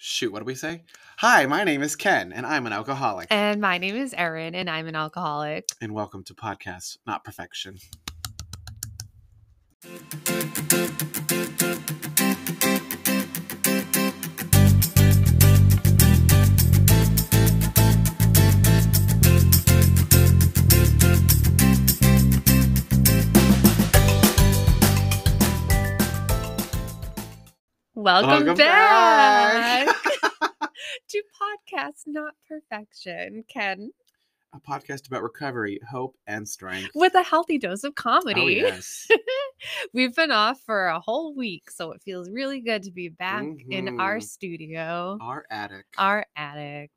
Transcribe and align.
Shoot, 0.00 0.32
what 0.32 0.38
do 0.38 0.44
we 0.44 0.54
say? 0.54 0.84
Hi, 1.16 1.46
my 1.46 1.64
name 1.64 1.82
is 1.82 1.96
Ken, 1.96 2.32
and 2.32 2.46
I'm 2.46 2.66
an 2.66 2.72
alcoholic. 2.72 3.26
And 3.32 3.60
my 3.60 3.78
name 3.78 3.96
is 3.96 4.14
Erin, 4.14 4.54
and 4.54 4.70
I'm 4.70 4.86
an 4.86 4.94
alcoholic. 4.94 5.70
And 5.80 5.92
welcome 5.92 6.22
to 6.22 6.34
Podcast 6.34 6.98
Not 7.04 7.24
Perfection. 7.24 7.78
Welcome, 28.02 28.30
Welcome 28.30 28.54
back, 28.54 29.86
back. 29.86 29.96
to 31.08 31.22
Podcast 31.42 32.02
Not 32.06 32.34
Perfection, 32.48 33.42
Ken, 33.52 33.90
A 34.54 34.60
podcast 34.60 35.08
about 35.08 35.24
recovery, 35.24 35.80
hope, 35.90 36.14
and 36.28 36.48
strength. 36.48 36.92
with 36.94 37.16
a 37.16 37.24
healthy 37.24 37.58
dose 37.58 37.82
of 37.82 37.96
comedy. 37.96 38.40
Oh, 38.40 38.46
yes. 38.68 39.08
We've 39.92 40.14
been 40.14 40.30
off 40.30 40.60
for 40.64 40.86
a 40.86 41.00
whole 41.00 41.34
week, 41.34 41.72
so 41.72 41.90
it 41.90 42.00
feels 42.04 42.30
really 42.30 42.60
good 42.60 42.84
to 42.84 42.92
be 42.92 43.08
back 43.08 43.44
in 43.68 43.98
our 44.00 44.18
Mhm. 44.18 44.22
studio, 44.22 45.18
Our 45.20 45.44
attic. 45.50 45.86
our 45.98 46.24
attic, 46.36 46.92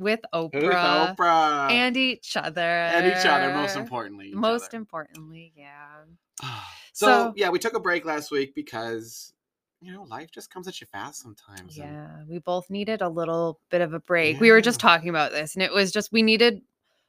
with 0.00 0.18
With 0.32 0.52
Oprah, 0.52 1.14
Oprah. 1.16 1.70
and 1.70 1.96
each 1.96 2.36
other. 2.36 2.60
And 2.60 3.06
each 3.06 3.24
other, 3.24 3.54
most 3.54 3.76
importantly. 3.76 4.32
Most 4.34 4.70
other. 4.70 4.78
importantly, 4.78 5.52
yeah. 5.56 6.06
so, 6.92 7.06
So- 7.06 7.32
yeah, 7.36 7.50
we 7.50 7.60
took 7.60 7.74
a 7.74 7.80
break 7.80 8.04
last 8.04 8.32
week 8.32 8.52
because, 8.56 9.32
you 9.80 9.92
know, 9.92 10.02
life 10.04 10.30
just 10.30 10.50
comes 10.52 10.68
at 10.68 10.80
you 10.80 10.86
fast 10.86 11.22
sometimes. 11.22 11.76
and- 11.78 11.86
Yeah, 11.92 12.22
we 12.28 12.38
both 12.38 12.68
needed 12.70 13.00
a 13.02 13.08
little 13.08 13.60
bit 13.70 13.80
of 13.80 13.94
a 13.94 14.00
break. 14.00 14.38
We 14.40 14.50
were 14.50 14.60
just 14.60 14.78
talking 14.80 15.08
about 15.08 15.32
this, 15.32 15.54
and 15.54 15.62
it 15.62 15.72
was 15.72 15.90
just 15.90 16.12
we 16.12 16.22
needed 16.22 16.62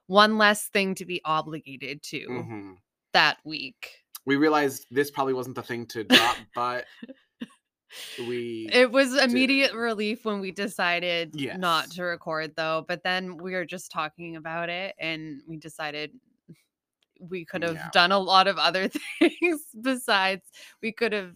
one 0.07 0.37
less 0.37 0.67
thing 0.67 0.95
to 0.95 1.05
be 1.05 1.21
obligated 1.25 2.01
to 2.03 2.27
Mhm. 2.27 2.77
that 3.13 3.37
week. 3.45 3.97
We 4.25 4.35
realized 4.35 4.85
this 4.91 5.11
probably 5.11 5.33
wasn't 5.33 5.55
the 5.55 5.63
thing 5.63 5.85
to 5.87 6.03
drop, 6.03 6.37
but 6.55 6.85
we. 8.19 8.69
It 8.71 8.91
was 8.91 9.13
did. 9.13 9.29
immediate 9.29 9.73
relief 9.73 10.23
when 10.25 10.39
we 10.39 10.51
decided 10.51 11.35
not 11.57 11.89
to 11.91 12.03
record, 12.03 12.55
though. 12.55 12.85
But 12.87 13.03
then 13.03 13.37
we 13.37 13.53
were 13.53 13.65
just 13.65 13.91
talking 13.91 14.35
about 14.37 14.69
it, 14.69 14.95
and 14.99 15.41
we 15.47 15.57
decided 15.57 16.11
we 17.19 17.45
could 17.45 17.61
have 17.63 17.75
Yeah. 17.75 17.89
done 17.91 18.11
a 18.11 18.17
lot 18.19 18.47
of 18.47 18.57
other 18.57 18.87
things 19.19 19.65
besides. 19.81 20.43
We 20.81 20.91
could 20.91 21.13
have, 21.13 21.33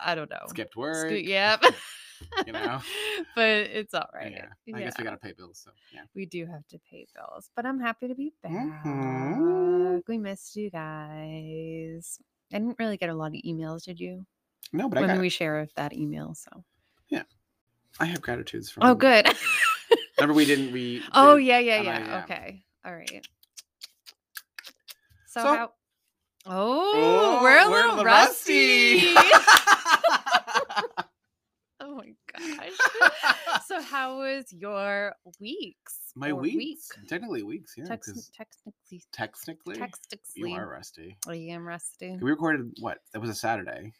I 0.00 0.14
don't 0.14 0.30
know. 0.30 0.44
skipped 0.48 0.72
sco- 0.72 0.80
work. 0.80 1.10
Yep. 1.12 1.64
you 2.46 2.52
know? 2.52 2.80
but 3.34 3.48
it's 3.48 3.94
all 3.94 4.08
right. 4.14 4.32
Yeah. 4.32 4.74
I 4.76 4.80
guess 4.80 4.94
we 4.98 5.04
got 5.04 5.10
to 5.10 5.16
pay 5.16 5.32
bills. 5.32 5.60
So, 5.64 5.70
yeah. 5.92 6.02
we 6.14 6.26
do 6.26 6.46
have 6.46 6.66
to 6.68 6.78
pay 6.90 7.06
bills, 7.14 7.50
but 7.56 7.66
I'm 7.66 7.80
happy 7.80 8.08
to 8.08 8.14
be 8.14 8.32
back. 8.42 8.84
Mhm. 8.84 10.02
We 10.08 10.18
missed 10.18 10.56
you 10.56 10.70
guys. 10.70 12.18
I 12.52 12.58
didn't 12.58 12.76
really 12.78 12.96
get 12.96 13.08
a 13.08 13.14
lot 13.14 13.28
of 13.28 13.40
emails, 13.46 13.84
did 13.84 13.98
you? 14.00 14.26
No, 14.72 14.88
but 14.88 14.98
I, 14.98 15.00
when 15.02 15.10
got, 15.10 15.20
we 15.20 15.28
share 15.28 15.68
that 15.76 15.92
email, 15.92 16.34
so. 16.34 16.64
Yeah, 17.08 17.22
I 18.00 18.06
have 18.06 18.20
gratitudes 18.22 18.70
from. 18.70 18.84
Oh, 18.84 18.94
good. 18.94 19.26
Remember, 20.18 20.34
we 20.34 20.44
didn't. 20.44 20.72
We. 20.72 21.02
oh, 21.12 21.36
did- 21.36 21.44
yeah, 21.44 21.58
yeah, 21.58 21.74
and 21.80 21.88
I, 21.88 21.98
yeah. 21.98 22.06
yeah. 22.06 22.22
Okay. 22.24 22.64
All 22.84 22.94
right. 22.94 23.26
So, 25.26 25.40
So- 25.40 25.54
how? 25.54 25.72
Oh, 26.44 27.40
we're 27.42 27.58
a 27.58 27.68
little 27.70 28.04
rusty. 28.04 29.00
oh 31.80 31.94
my 31.94 32.12
gosh. 32.36 33.62
so, 33.66 33.80
how 33.80 34.18
was 34.18 34.52
your 34.52 35.14
weeks? 35.40 35.98
My 36.16 36.32
weeks. 36.32 36.56
Week? 36.56 36.78
Technically 37.08 37.42
weeks, 37.44 37.74
yeah. 37.76 37.84
Tex- 37.84 38.30
technically, 38.36 39.02
technically, 39.12 39.76
technically, 39.76 40.18
you 40.34 40.54
are 40.54 40.68
rusty. 40.68 41.16
I 41.28 41.36
am 41.36 41.66
rusty. 41.66 42.18
We 42.20 42.30
recorded 42.30 42.72
what? 42.80 42.98
That 43.12 43.20
was 43.20 43.30
a 43.30 43.34
Saturday. 43.34 43.92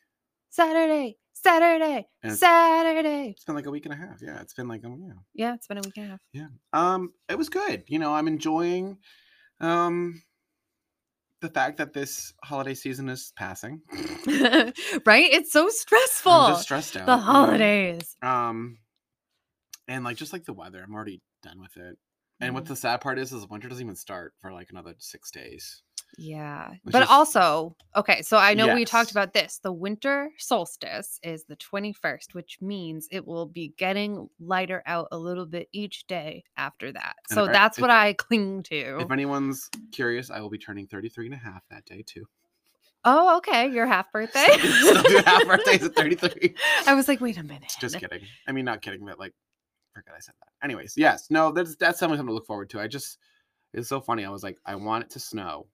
Saturday, 0.51 1.17
Saturday, 1.33 2.07
it's- 2.23 2.41
Saturday. 2.41 3.31
It's 3.31 3.45
been 3.45 3.55
like 3.55 3.67
a 3.67 3.71
week 3.71 3.87
and 3.87 3.95
a 3.95 3.97
half. 3.97 4.21
Yeah, 4.21 4.41
it's 4.41 4.53
been 4.53 4.69
like 4.69 4.83
oh 4.85 4.99
yeah. 5.01 5.13
Yeah, 5.35 5.55
it's 5.55 5.67
been 5.69 5.79
a 5.79 5.83
week 5.83 5.97
and 5.97 6.07
a 6.07 6.09
half. 6.11 6.21
Yeah. 6.33 6.49
Um, 6.73 7.13
it 7.29 7.39
was 7.39 7.49
good. 7.49 7.85
You 7.87 7.99
know, 8.01 8.13
I'm 8.13 8.27
enjoying 8.29 8.99
um 9.61 10.23
the 11.43 11.51
fact 11.51 11.77
that 11.79 11.93
this 11.93 12.33
holiday 12.43 12.73
season 12.75 13.09
is 13.11 13.33
passing. 13.37 13.83
right? 14.27 14.73
It's 15.31 15.53
so 15.53 15.69
stressful. 15.69 16.33
I'm 16.33 16.53
just 16.53 16.63
stressed 16.63 16.97
out. 16.97 17.07
the 17.07 17.19
holidays. 17.19 18.17
Um 18.23 18.79
and 19.89 20.05
like 20.05 20.17
just 20.17 20.33
like 20.33 20.45
the 20.45 20.53
weather, 20.55 20.83
I'm 20.83 20.95
already 20.95 21.21
done 21.43 21.61
with 21.61 21.77
it. 21.77 21.99
And 22.41 22.55
what 22.55 22.65
Mhm. 22.65 22.69
the 22.69 22.77
sad 22.77 23.01
part 23.01 23.19
is 23.19 23.33
is 23.33 23.47
winter 23.49 23.69
doesn't 23.69 23.85
even 23.85 23.97
start 23.97 24.33
for 24.41 24.53
like 24.53 24.71
another 24.71 24.95
six 24.99 25.31
days. 25.31 25.83
Yeah. 26.19 26.71
But 26.85 27.03
is- 27.05 27.09
also, 27.09 27.75
okay, 27.97 28.23
so 28.23 28.37
I 28.37 28.55
know 28.55 28.75
we 28.75 28.85
talked 28.85 29.11
about 29.11 29.33
this. 29.33 29.59
The 29.63 29.73
winter 29.73 30.31
solstice 30.39 31.19
is 31.23 31.45
the 31.45 31.57
21st, 31.57 32.35
which 32.35 32.59
means 32.61 33.09
it 33.11 33.27
will 33.27 33.47
be 33.47 33.73
getting 33.79 34.29
lighter 34.39 34.83
out 34.87 35.09
a 35.11 35.19
little 35.19 35.47
bit 35.47 35.69
each 35.73 36.07
day 36.07 36.45
after 36.57 36.93
that. 36.93 37.15
And 37.31 37.35
So 37.37 37.45
if 37.45 37.53
that's 37.53 37.79
what 37.79 37.91
I 37.91 38.13
cling 38.13 38.63
to. 38.65 38.99
If 39.01 39.11
anyone's 39.11 39.71
curious, 39.93 40.31
I 40.31 40.41
will 40.41 40.51
be 40.51 40.59
turning 40.59 40.87
33 40.87 41.27
and 41.27 41.35
a 41.35 41.39
half 41.39 41.63
that 41.71 41.85
day 41.87 42.03
too. 42.07 42.27
oh, 43.05 43.37
okay. 43.39 43.69
Your 43.71 43.87
half 43.87 44.13
birthday. 44.13 44.47
Still 44.59 45.03
do 45.03 45.23
half 45.25 45.47
birthdays 45.47 45.83
at 45.83 45.95
33. 45.95 46.55
I 46.87 46.95
was 46.95 47.09
like, 47.09 47.21
wait 47.21 47.39
a 47.39 47.43
minute. 47.43 47.73
Just 47.81 47.99
kidding. 47.99 48.21
I 48.47 48.53
mean, 48.53 48.65
not 48.65 48.83
kidding, 48.83 49.05
but 49.05 49.19
like, 49.19 49.33
forget 49.95 50.15
I 50.17 50.21
said 50.21 50.35
that. 50.41 50.65
Anyways, 50.65 50.95
yes, 50.97 51.27
no, 51.31 51.51
that's 51.53 51.75
that's 51.77 51.99
something 51.99 52.25
to 52.25 52.33
look 52.33 52.47
forward 52.47 52.71
to. 52.71 52.81
I 52.81 52.87
just, 52.87 53.19
it's 53.73 53.89
so 53.89 54.01
funny. 54.01 54.25
I 54.25 54.31
was 54.31 54.43
like, 54.43 54.59
I 54.67 54.77
want 54.77 55.05
it 55.05 55.11
to 55.11 55.19
snow 55.21 55.67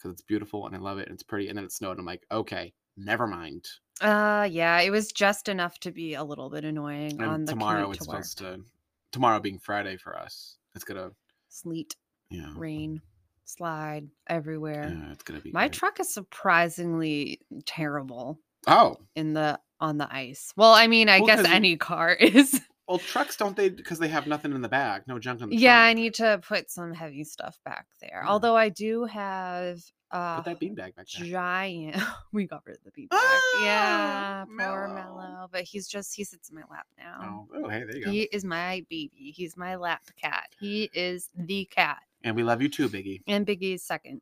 because 0.00 0.12
it's 0.12 0.22
beautiful 0.22 0.66
and 0.66 0.74
I 0.74 0.78
love 0.78 0.98
it 0.98 1.08
and 1.08 1.14
it's 1.14 1.22
pretty. 1.22 1.48
And 1.48 1.56
then 1.56 1.64
it 1.64 1.72
snowed. 1.72 1.92
And 1.92 2.00
I'm 2.00 2.06
like, 2.06 2.24
okay, 2.32 2.72
never 2.96 3.26
mind. 3.26 3.66
Uh 4.00 4.48
yeah, 4.50 4.80
it 4.80 4.90
was 4.90 5.12
just 5.12 5.48
enough 5.48 5.78
to 5.80 5.90
be 5.90 6.14
a 6.14 6.24
little 6.24 6.48
bit 6.48 6.64
annoying 6.64 7.20
And 7.20 7.30
on 7.30 7.44
the 7.44 7.52
tomorrow 7.52 7.90
it's 7.90 7.98
to 7.98 8.04
supposed 8.04 8.38
to, 8.38 8.64
tomorrow 9.12 9.40
being 9.40 9.58
Friday 9.58 9.96
for 9.96 10.16
us, 10.18 10.56
it's 10.74 10.84
gonna, 10.84 11.10
Sleet, 11.48 11.96
know, 12.30 12.52
rain, 12.56 13.02
slide 13.44 14.08
everywhere. 14.28 14.88
yeah, 14.88 15.12
it's 15.12 15.22
gonna 15.22 15.40
be 15.40 15.52
My 15.52 15.66
great. 15.66 15.72
truck 15.72 16.00
is 16.00 16.12
surprisingly 16.12 17.40
terrible 17.66 18.38
Oh, 18.66 18.96
in 19.16 19.34
the 19.34 19.60
on 19.80 19.98
the 19.98 20.12
ice. 20.14 20.52
Well, 20.56 20.72
I 20.72 20.86
mean, 20.86 21.08
I 21.08 21.20
Well, 21.20 21.26
guess 21.28 21.46
any 21.46 21.76
car 21.76 22.12
is. 22.20 22.60
Well, 22.90 22.98
trucks 22.98 23.36
don't 23.36 23.56
they 23.56 23.68
because 23.70 23.98
they 23.98 24.08
have 24.08 24.26
nothing 24.26 24.52
in 24.52 24.60
the 24.60 24.68
back, 24.68 25.06
no 25.08 25.18
junk 25.18 25.40
in 25.40 25.48
the 25.48 25.56
yeah, 25.56 25.80
I 25.80 25.94
need 25.94 26.12
to 26.14 26.40
put 26.46 26.70
some 26.70 26.92
heavy 26.92 27.24
stuff 27.24 27.58
back 27.64 27.86
there. 28.00 28.20
Yeah. 28.24 28.28
Although 28.28 28.56
I 28.56 28.68
do 28.68 29.04
have 29.04 29.80
uh 30.10 30.42
Put 30.42 30.44
that 30.46 30.60
beanbag 30.60 30.96
back 30.96 31.06
there. 31.16 31.24
giant 31.26 31.96
we 32.32 32.44
got 32.46 32.62
rid 32.66 32.76
of 32.78 32.82
the 32.84 32.90
beanbag. 32.90 33.38
yeah, 33.62 34.42
Ah, 34.42 34.44
poor 34.46 34.88
Mellow. 34.88 34.94
Mellow. 34.94 35.48
But 35.52 35.62
he's 35.62 35.86
just 35.86 36.14
he 36.16 36.24
sits 36.24 36.48
in 36.50 36.56
my 36.56 36.62
lap 36.70 36.86
now. 36.98 37.46
Oh, 37.52 37.62
oh, 37.64 37.68
hey, 37.68 37.84
there 37.84 37.96
you 37.96 38.04
go. 38.04 38.10
He 38.10 38.22
is 38.22 38.44
my 38.44 38.84
baby. 38.90 39.32
He's 39.36 39.56
my 39.56 39.76
lap 39.76 40.02
cat. 40.20 40.48
He 40.58 40.90
is 40.92 41.30
the 41.36 41.64
cat. 41.66 41.98
And 42.24 42.34
we 42.36 42.42
love 42.42 42.60
you 42.60 42.68
too, 42.68 42.88
Biggie. 42.88 43.22
And 43.28 43.46
Biggie's 43.46 43.82
second. 43.84 44.20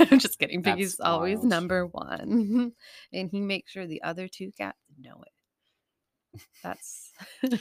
I'm 0.00 0.18
just 0.18 0.38
kidding. 0.38 0.62
That's 0.62 0.76
Biggie's 0.78 1.00
always 1.00 1.38
wild. 1.38 1.48
number 1.48 1.86
one. 1.86 2.72
and 3.12 3.30
he 3.30 3.40
makes 3.40 3.70
sure 3.72 3.86
the 3.86 4.02
other 4.02 4.26
two 4.28 4.50
cats 4.58 4.78
know 5.00 5.22
it. 5.24 5.32
That's 6.62 7.12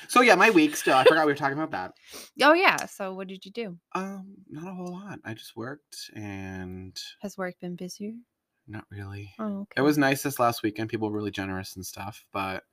So 0.10 0.22
yeah, 0.22 0.36
my 0.36 0.50
week 0.50 0.76
still. 0.76 0.96
I 0.96 1.04
forgot 1.04 1.26
we 1.26 1.32
were 1.32 1.38
talking 1.38 1.58
about 1.58 1.72
that. 1.72 1.94
oh 2.44 2.54
yeah. 2.54 2.78
So 2.86 3.14
what 3.14 3.28
did 3.28 3.46
you 3.46 3.52
do? 3.52 3.78
Um, 3.94 4.36
not 4.50 4.68
a 4.72 4.74
whole 4.74 4.92
lot. 4.92 5.20
I 5.26 5.34
just 5.34 5.56
worked 5.56 6.10
and 6.16 6.98
Has 7.22 7.38
work 7.38 7.56
been 7.60 7.76
busier? 7.76 8.14
not 8.68 8.84
really. 8.92 9.34
Oh, 9.40 9.62
okay. 9.62 9.76
It 9.78 9.82
was 9.82 9.98
nice 9.98 10.24
this 10.24 10.40
last 10.40 10.62
weekend. 10.62 10.90
People 10.90 11.10
were 11.10 11.16
really 11.16 11.32
generous 11.32 11.76
and 11.78 11.86
stuff, 11.86 12.26
but 12.34 12.64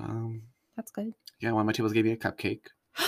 um, 0.00 0.42
That's 0.76 0.90
good. 0.90 1.12
yeah, 1.40 1.52
one 1.52 1.60
of 1.60 1.66
my 1.66 1.72
tables 1.72 1.92
gave 1.92 2.04
me 2.04 2.12
a 2.12 2.16
cupcake. 2.16 2.66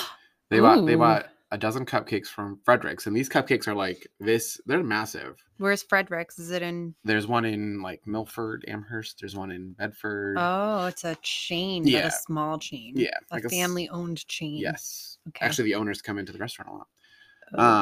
They 0.51 0.61
bought 0.61 0.85
they 0.87 0.95
bought 0.95 1.27
a 1.55 1.59
dozen 1.59 1.87
cupcakes 1.87 2.27
from 2.27 2.59
Fredericks, 2.65 3.07
and 3.07 3.17
these 3.17 3.29
cupcakes 3.29 3.69
are 3.69 3.75
like 3.75 4.07
this. 4.19 4.61
They're 4.67 4.83
massive. 4.83 5.43
Where's 5.59 5.83
Fredericks? 5.85 6.39
Is 6.41 6.51
it 6.51 6.63
in? 6.63 6.95
There's 7.05 7.27
one 7.29 7.45
in 7.45 7.81
like 7.81 8.07
Milford, 8.07 8.65
Amherst. 8.67 9.21
There's 9.21 9.37
one 9.37 9.51
in 9.53 9.73
Bedford. 9.73 10.37
Oh, 10.39 10.87
it's 10.87 11.05
a 11.05 11.15
chain, 11.23 11.85
but 11.85 11.93
Yeah. 11.93 12.07
a 12.09 12.11
small 12.11 12.59
chain. 12.59 12.95
Yeah, 12.97 13.11
a 13.31 13.35
like 13.37 13.49
family-owned 13.49 14.27
chain. 14.27 14.57
yes. 14.59 15.19
Okay. 15.29 15.47
Actually, 15.47 15.67
the 15.67 15.77
owners 15.77 16.03
come 16.03 16.19
into 16.19 16.33
the 16.33 16.39
restaurant 16.39 16.71
a 16.73 16.75
lot. 16.75 16.89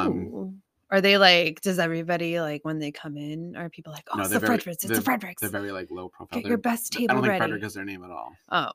um, 0.05 0.31
Oh. 0.33 0.53
Are 0.91 1.01
they 1.01 1.17
like? 1.17 1.61
Does 1.61 1.79
everybody 1.79 2.39
like 2.39 2.63
when 2.63 2.77
they 2.77 2.91
come 2.91 3.17
in? 3.17 3.55
Are 3.55 3.67
people 3.69 3.91
like, 3.91 4.07
oh, 4.13 4.19
it's 4.19 4.29
they're 4.29 4.39
the 4.39 4.45
very- 4.45 4.57
Fredericks? 4.59 4.83
It's 4.83 4.95
the 4.97 5.01
Fredericks. 5.01 5.41
They're 5.41 5.49
very 5.49 5.71
like 5.71 5.89
low 5.89 6.09
profile. 6.09 6.39
Get 6.39 6.47
your 6.47 6.57
They're- 6.57 6.71
best 6.71 6.93
I 6.95 6.99
table 6.99 7.15
don't 7.15 7.23
think. 7.23 7.37
Frederick 7.37 7.63
is 7.63 7.73
their 7.73 7.85
name 7.85 8.03
at 8.03 8.11
all. 8.11 8.33
Oh. 8.51 8.69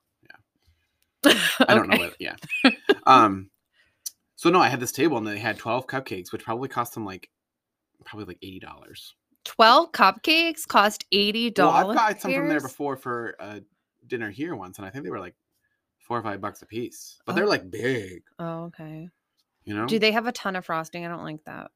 Yeah. 1.24 1.34
I 1.68 1.74
don't 1.74 1.88
know 1.88 1.98
what. 2.04 2.16
Yeah. 2.18 2.34
um. 3.06 3.50
So 4.38 4.50
no, 4.50 4.60
I 4.60 4.68
had 4.68 4.78
this 4.78 4.92
table 4.92 5.18
and 5.18 5.26
they 5.26 5.36
had 5.36 5.58
twelve 5.58 5.88
cupcakes, 5.88 6.30
which 6.30 6.44
probably 6.44 6.68
cost 6.68 6.94
them 6.94 7.04
like 7.04 7.28
probably 8.04 8.26
like 8.26 8.38
eighty 8.40 8.60
dollars. 8.60 9.14
12 9.44 9.92
cupcakes 9.92 10.66
cost 10.68 11.06
$80. 11.10 11.56
Well, 11.58 11.70
I've 11.70 11.96
got 11.96 12.20
some 12.20 12.34
from 12.34 12.48
there 12.48 12.60
before 12.60 12.96
for 12.96 13.34
a 13.40 13.62
dinner 14.06 14.30
here 14.30 14.54
once, 14.54 14.76
and 14.76 14.86
I 14.86 14.90
think 14.90 15.04
they 15.04 15.10
were 15.10 15.18
like 15.20 15.34
four 16.00 16.18
or 16.18 16.22
five 16.22 16.40
bucks 16.40 16.60
a 16.60 16.66
piece, 16.66 17.18
but 17.24 17.34
they're 17.34 17.46
Oh. 17.46 17.48
like 17.48 17.70
big. 17.70 18.24
Oh, 18.38 18.64
okay. 18.64 19.08
You 19.64 19.74
know, 19.74 19.86
Do 19.86 19.98
they 19.98 20.12
have 20.12 20.26
a 20.26 20.32
ton 20.32 20.54
of 20.54 20.66
frosting? 20.66 21.06
I 21.06 21.08
don't 21.08 21.24
like 21.24 21.42
that. 21.44 21.70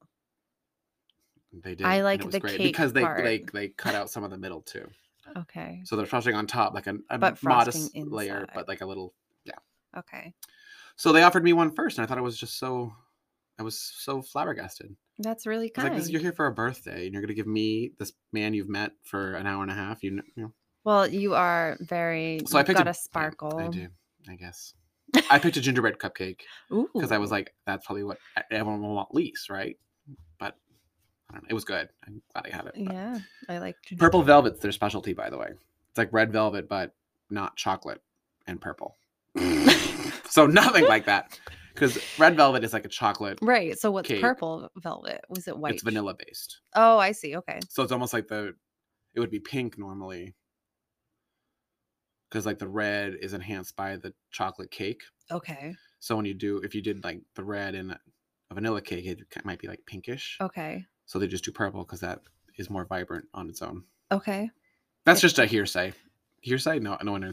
They 1.53 1.75
did. 1.75 1.87
I 1.87 2.03
like 2.03 2.31
the 2.31 2.41
cake 2.41 2.59
because 2.59 2.93
they 2.93 3.03
part. 3.03 3.25
they 3.25 3.39
they 3.53 3.69
cut 3.69 3.95
out 3.95 4.11
some 4.11 4.23
of 4.23 4.31
the 4.31 4.39
middle 4.39 4.61
too. 4.61 4.89
Okay. 5.37 5.81
So 5.85 5.97
they're 5.97 6.05
frosting 6.07 6.35
on 6.35 6.47
top, 6.47 6.75
like 6.75 6.87
a, 6.89 6.97
a 7.11 7.19
But 7.19 7.43
modest 7.43 7.79
frosting 7.79 8.11
layer, 8.11 8.47
but 8.55 8.69
like 8.69 8.83
a 8.83 8.87
little. 8.87 9.15
Yeah. 9.45 9.55
Okay. 9.97 10.35
So 10.97 11.13
they 11.13 11.23
offered 11.23 11.45
me 11.45 11.53
one 11.53 11.71
first, 11.71 11.99
and 11.99 12.05
I 12.05 12.09
thought 12.09 12.19
it 12.19 12.23
was 12.23 12.39
just 12.39 12.59
so. 12.59 12.93
I 13.59 13.63
was 13.63 13.79
so 13.79 14.23
flabbergasted. 14.23 14.97
That's 15.19 15.47
really 15.47 15.67
I 15.67 15.71
was 15.77 15.85
like, 15.85 15.93
kind. 15.93 16.01
this, 16.03 16.11
"You're 16.11 16.21
here 16.21 16.33
for 16.33 16.47
a 16.47 16.53
birthday, 16.53 17.05
and 17.05 17.13
you're 17.13 17.23
gonna 17.23 17.35
give 17.35 17.47
me 17.47 17.93
this 17.99 18.13
man 18.33 18.55
you've 18.55 18.69
met 18.69 18.93
for 19.05 19.35
an 19.35 19.47
hour 19.47 19.63
and 19.63 19.71
a 19.71 19.75
half." 19.75 20.03
You, 20.03 20.13
kn- 20.13 20.25
you 20.37 20.43
know. 20.45 20.53
well, 20.85 21.07
you 21.07 21.35
are 21.35 21.77
very. 21.81 22.41
So 22.47 22.59
I 22.59 22.63
picked 22.63 22.79
got 22.79 22.87
a 22.87 22.91
a 22.91 22.95
sparkle. 22.95 23.59
I 23.59 23.69
do, 23.69 23.89
I 24.29 24.37
guess. 24.37 24.75
I 25.31 25.39
picked 25.39 25.57
a 25.57 25.61
gingerbread 25.67 25.99
cupcake 25.99 26.41
Ooh. 26.73 26.89
because 26.95 27.13
I 27.13 27.19
was 27.19 27.31
like, 27.31 27.55
that's 27.67 27.87
probably 27.87 28.05
what 28.05 28.19
everyone 28.51 28.81
will 28.83 28.95
want 28.95 29.15
least, 29.15 29.51
right? 29.51 29.77
But 30.39 30.57
I 31.29 31.35
don't 31.35 31.43
know. 31.43 31.49
It 31.51 31.55
was 31.55 31.65
good. 31.65 31.89
I'm 32.07 32.23
glad 32.33 32.47
I 32.47 32.57
had 32.57 32.67
it. 32.67 32.73
Yeah, 32.77 33.19
I 33.49 33.59
like 33.59 33.77
Purple 33.99 34.23
velvet's 34.23 34.61
their 34.61 34.73
specialty, 34.73 35.13
by 35.13 35.29
the 35.31 35.39
way. 35.39 35.49
It's 35.51 35.99
like 35.99 36.13
red 36.13 36.33
velvet, 36.33 36.69
but 36.69 36.95
not 37.31 37.57
chocolate 37.57 38.01
and 38.47 38.61
purple. 38.61 38.97
so 40.33 40.47
nothing 40.47 40.87
like 40.87 41.05
that. 41.05 41.39
Because 41.75 41.99
red 42.19 42.37
velvet 42.37 42.65
is 42.65 42.73
like 42.73 42.87
a 42.87 42.89
chocolate. 42.89 43.39
Right. 43.43 43.79
So 43.79 43.91
what's 43.91 44.09
cake. 44.09 44.23
purple 44.23 44.71
velvet? 44.77 45.21
Was 45.29 45.47
it 45.47 45.59
white? 45.59 45.75
It's 45.75 45.83
vanilla 45.83 46.15
based. 46.15 46.61
Oh, 46.75 46.99
I 46.99 47.13
see. 47.13 47.37
Okay. 47.37 47.61
So 47.69 47.83
it's 47.83 47.93
almost 47.93 48.15
like 48.15 48.29
the 48.29 48.55
it 49.15 49.21
would 49.21 49.31
be 49.31 49.41
pink 49.41 49.79
normally. 49.79 50.35
Because 52.29 52.47
like 52.47 52.59
the 52.59 52.69
red 52.69 53.15
is 53.21 53.35
enhanced 53.35 53.77
by 53.77 53.97
the 53.97 54.15
chocolate 54.31 54.71
cake. 54.71 55.03
Okay. 55.31 55.75
So 55.99 56.17
when 56.17 56.25
you 56.25 56.35
do 56.35 56.59
if 56.59 56.75
you 56.75 56.81
did 56.81 57.05
like 57.05 57.21
the 57.37 57.45
red 57.45 57.75
in 57.75 57.91
a 57.91 58.55
vanilla 58.55 58.81
cake, 58.81 59.05
it 59.05 59.45
might 59.45 59.59
be 59.59 59.69
like 59.69 59.81
pinkish. 59.87 60.39
Okay. 60.41 60.87
So 61.05 61.19
they 61.19 61.27
just 61.27 61.45
do 61.45 61.53
purple 61.53 61.85
because 61.85 62.01
that 62.01 62.21
is 62.57 62.71
more 62.71 62.87
vibrant 62.87 63.27
on 63.35 63.51
its 63.51 63.61
own. 63.61 63.85
Okay. 64.11 64.51
That's 65.05 65.21
just 65.21 65.39
a 65.39 65.47
hearsay. 65.47 65.93
Hearsay? 66.41 66.81
No, 66.81 66.97
no 67.03 67.13
one. 67.13 67.33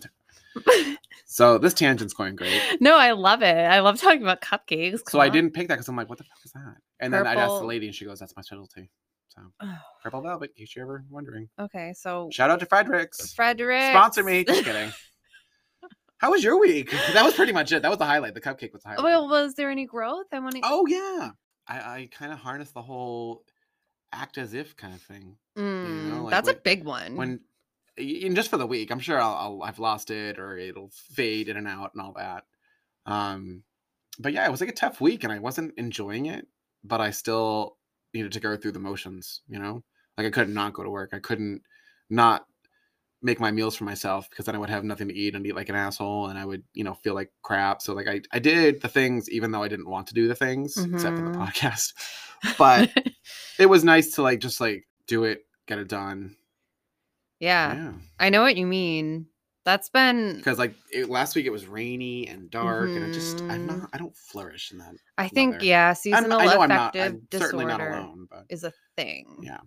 So 1.25 1.57
this 1.59 1.73
tangent's 1.73 2.13
going 2.13 2.35
great. 2.35 2.59
no, 2.81 2.97
I 2.97 3.11
love 3.11 3.41
it. 3.43 3.55
I 3.55 3.79
love 3.81 3.99
talking 4.01 4.23
about 4.23 4.41
cupcakes. 4.41 5.01
So 5.09 5.19
I 5.19 5.27
on. 5.27 5.31
didn't 5.33 5.53
pick 5.53 5.67
that 5.67 5.75
because 5.75 5.87
I'm 5.87 5.95
like, 5.95 6.09
what 6.09 6.17
the 6.17 6.23
fuck 6.23 6.37
is 6.43 6.51
that? 6.53 6.75
And 6.99 7.13
then 7.13 7.27
I 7.27 7.33
asked 7.35 7.49
the 7.49 7.53
Purple- 7.55 7.67
lady, 7.67 7.85
and 7.85 7.95
she 7.95 8.05
goes, 8.05 8.19
"That's 8.19 8.35
my 8.35 8.41
specialty." 8.41 8.89
So 9.29 9.41
purple 10.03 10.21
velvet, 10.21 10.51
in 10.57 10.65
case 10.65 10.75
you're 10.75 10.85
ever 10.85 11.05
wondering. 11.09 11.49
okay. 11.59 11.93
So 11.95 12.29
Shout 12.31 12.49
out 12.49 12.59
to 12.61 12.65
Fredericks. 12.65 13.31
Frederick. 13.33 13.91
Sponsor 13.91 14.23
me. 14.23 14.43
Just 14.43 14.63
kidding. 14.65 14.91
How 16.17 16.31
was 16.31 16.43
your 16.43 16.59
week? 16.59 16.91
That 17.13 17.23
was 17.23 17.35
pretty 17.35 17.53
much 17.53 17.71
it. 17.71 17.81
That 17.83 17.89
was 17.89 17.97
the 17.99 18.05
highlight. 18.05 18.33
The 18.33 18.41
cupcake 18.41 18.73
was 18.73 18.81
the 18.83 18.89
highlight. 18.89 19.03
well, 19.03 19.29
was 19.29 19.53
there 19.53 19.69
any 19.69 19.85
growth? 19.85 20.25
I 20.33 20.39
want 20.39 20.55
to. 20.55 20.61
oh 20.63 20.85
yeah, 20.87 21.29
I, 21.67 21.77
I 21.77 22.09
kind 22.11 22.33
of 22.33 22.39
harnessed 22.39 22.73
the 22.73 22.81
whole 22.81 23.43
act 24.11 24.37
as 24.39 24.53
if 24.55 24.75
kind 24.75 24.93
of 24.95 25.01
thing. 25.01 25.35
Mm, 25.57 26.23
like 26.23 26.31
that's 26.31 26.49
a 26.49 26.53
when- 26.53 26.61
big 26.63 26.83
one. 26.85 27.15
When 27.15 27.39
and 27.99 28.35
just 28.35 28.49
for 28.49 28.57
the 28.57 28.67
week, 28.67 28.91
I'm 28.91 28.99
sure 28.99 29.19
I'll, 29.21 29.33
I'll 29.35 29.63
I've 29.63 29.79
lost 29.79 30.11
it 30.11 30.39
or 30.39 30.57
it'll 30.57 30.91
fade 30.93 31.49
in 31.49 31.57
and 31.57 31.67
out 31.67 31.93
and 31.93 32.01
all 32.01 32.13
that. 32.13 32.45
Um, 33.05 33.63
but 34.19 34.33
yeah, 34.33 34.45
it 34.45 34.51
was 34.51 34.61
like 34.61 34.69
a 34.69 34.73
tough 34.73 35.01
week, 35.01 35.23
and 35.23 35.33
I 35.33 35.39
wasn't 35.39 35.73
enjoying 35.77 36.27
it, 36.27 36.47
but 36.83 37.01
I 37.01 37.11
still 37.11 37.77
needed 38.13 38.31
to 38.33 38.39
go 38.39 38.57
through 38.57 38.73
the 38.73 38.79
motions. 38.79 39.41
You 39.47 39.59
know, 39.59 39.83
like 40.17 40.27
I 40.27 40.31
couldn't 40.31 40.53
not 40.53 40.73
go 40.73 40.83
to 40.83 40.89
work. 40.89 41.11
I 41.13 41.19
couldn't 41.19 41.63
not 42.09 42.45
make 43.21 43.39
my 43.39 43.51
meals 43.51 43.75
for 43.75 43.83
myself 43.83 44.29
because 44.29 44.45
then 44.45 44.55
I 44.55 44.57
would 44.59 44.69
have 44.69 44.83
nothing 44.85 45.09
to 45.09 45.13
eat 45.15 45.35
and 45.35 45.45
eat 45.45 45.55
like 45.55 45.67
an 45.69 45.75
asshole 45.75 46.27
and 46.27 46.39
I 46.39 46.45
would, 46.45 46.63
you 46.73 46.85
know, 46.85 46.93
feel 46.93 47.13
like 47.13 47.31
crap. 47.41 47.81
So 47.81 47.93
like 47.93 48.07
I, 48.07 48.21
I 48.31 48.39
did 48.39 48.81
the 48.81 48.87
things 48.87 49.29
even 49.29 49.51
though 49.51 49.61
I 49.61 49.67
didn't 49.67 49.89
want 49.89 50.07
to 50.07 50.13
do 50.13 50.29
the 50.29 50.35
things 50.35 50.87
except 50.93 51.17
for 51.17 51.23
the 51.23 51.29
Mhm. 51.31 51.47
podcast. 51.53 51.93
But 52.57 52.89
it 53.59 53.65
was 53.65 53.83
nice 53.83 54.15
to 54.15 54.21
like 54.21 54.39
just 54.39 54.61
like 54.61 54.87
do 55.07 55.25
it, 55.25 55.45
get 55.67 55.79
it 55.79 55.89
done. 55.89 56.37
Yeah, 57.39 57.73
Yeah. 57.75 57.93
I 58.19 58.29
know 58.29 58.41
what 58.41 58.55
you 58.57 58.65
mean. 58.65 59.27
That's 59.65 59.89
been. 59.89 60.37
Because 60.37 60.57
like 60.57 60.73
it, 60.91 61.09
last 61.09 61.35
week 61.35 61.45
it 61.45 61.51
was 61.51 61.67
rainy 61.67 62.27
and 62.27 62.49
dark 62.49 62.89
and 62.89 63.03
I 63.03 63.11
just 63.11 63.41
I'm 63.41 63.67
Mhm. 63.67 63.79
not 63.81 63.89
I 63.93 63.97
don't 63.97 64.15
flourish 64.15 64.71
in 64.71 64.77
that. 64.79 64.95
I 65.17 65.27
think 65.27 65.53
weather. 65.55 65.65
yeah, 65.65 65.87
I'm- 65.87 65.95
seasonal 65.95 66.39
I'm 66.39 66.69
not 66.69 66.95
affective 66.95 67.01
I'm 67.05 67.11
not 67.13 67.29
disorder 67.29 67.89
alone, 67.89 68.27
but 68.31 68.45
is 68.49 68.63
a 68.63 68.73
thing. 68.95 69.37
yeah. 69.41 69.59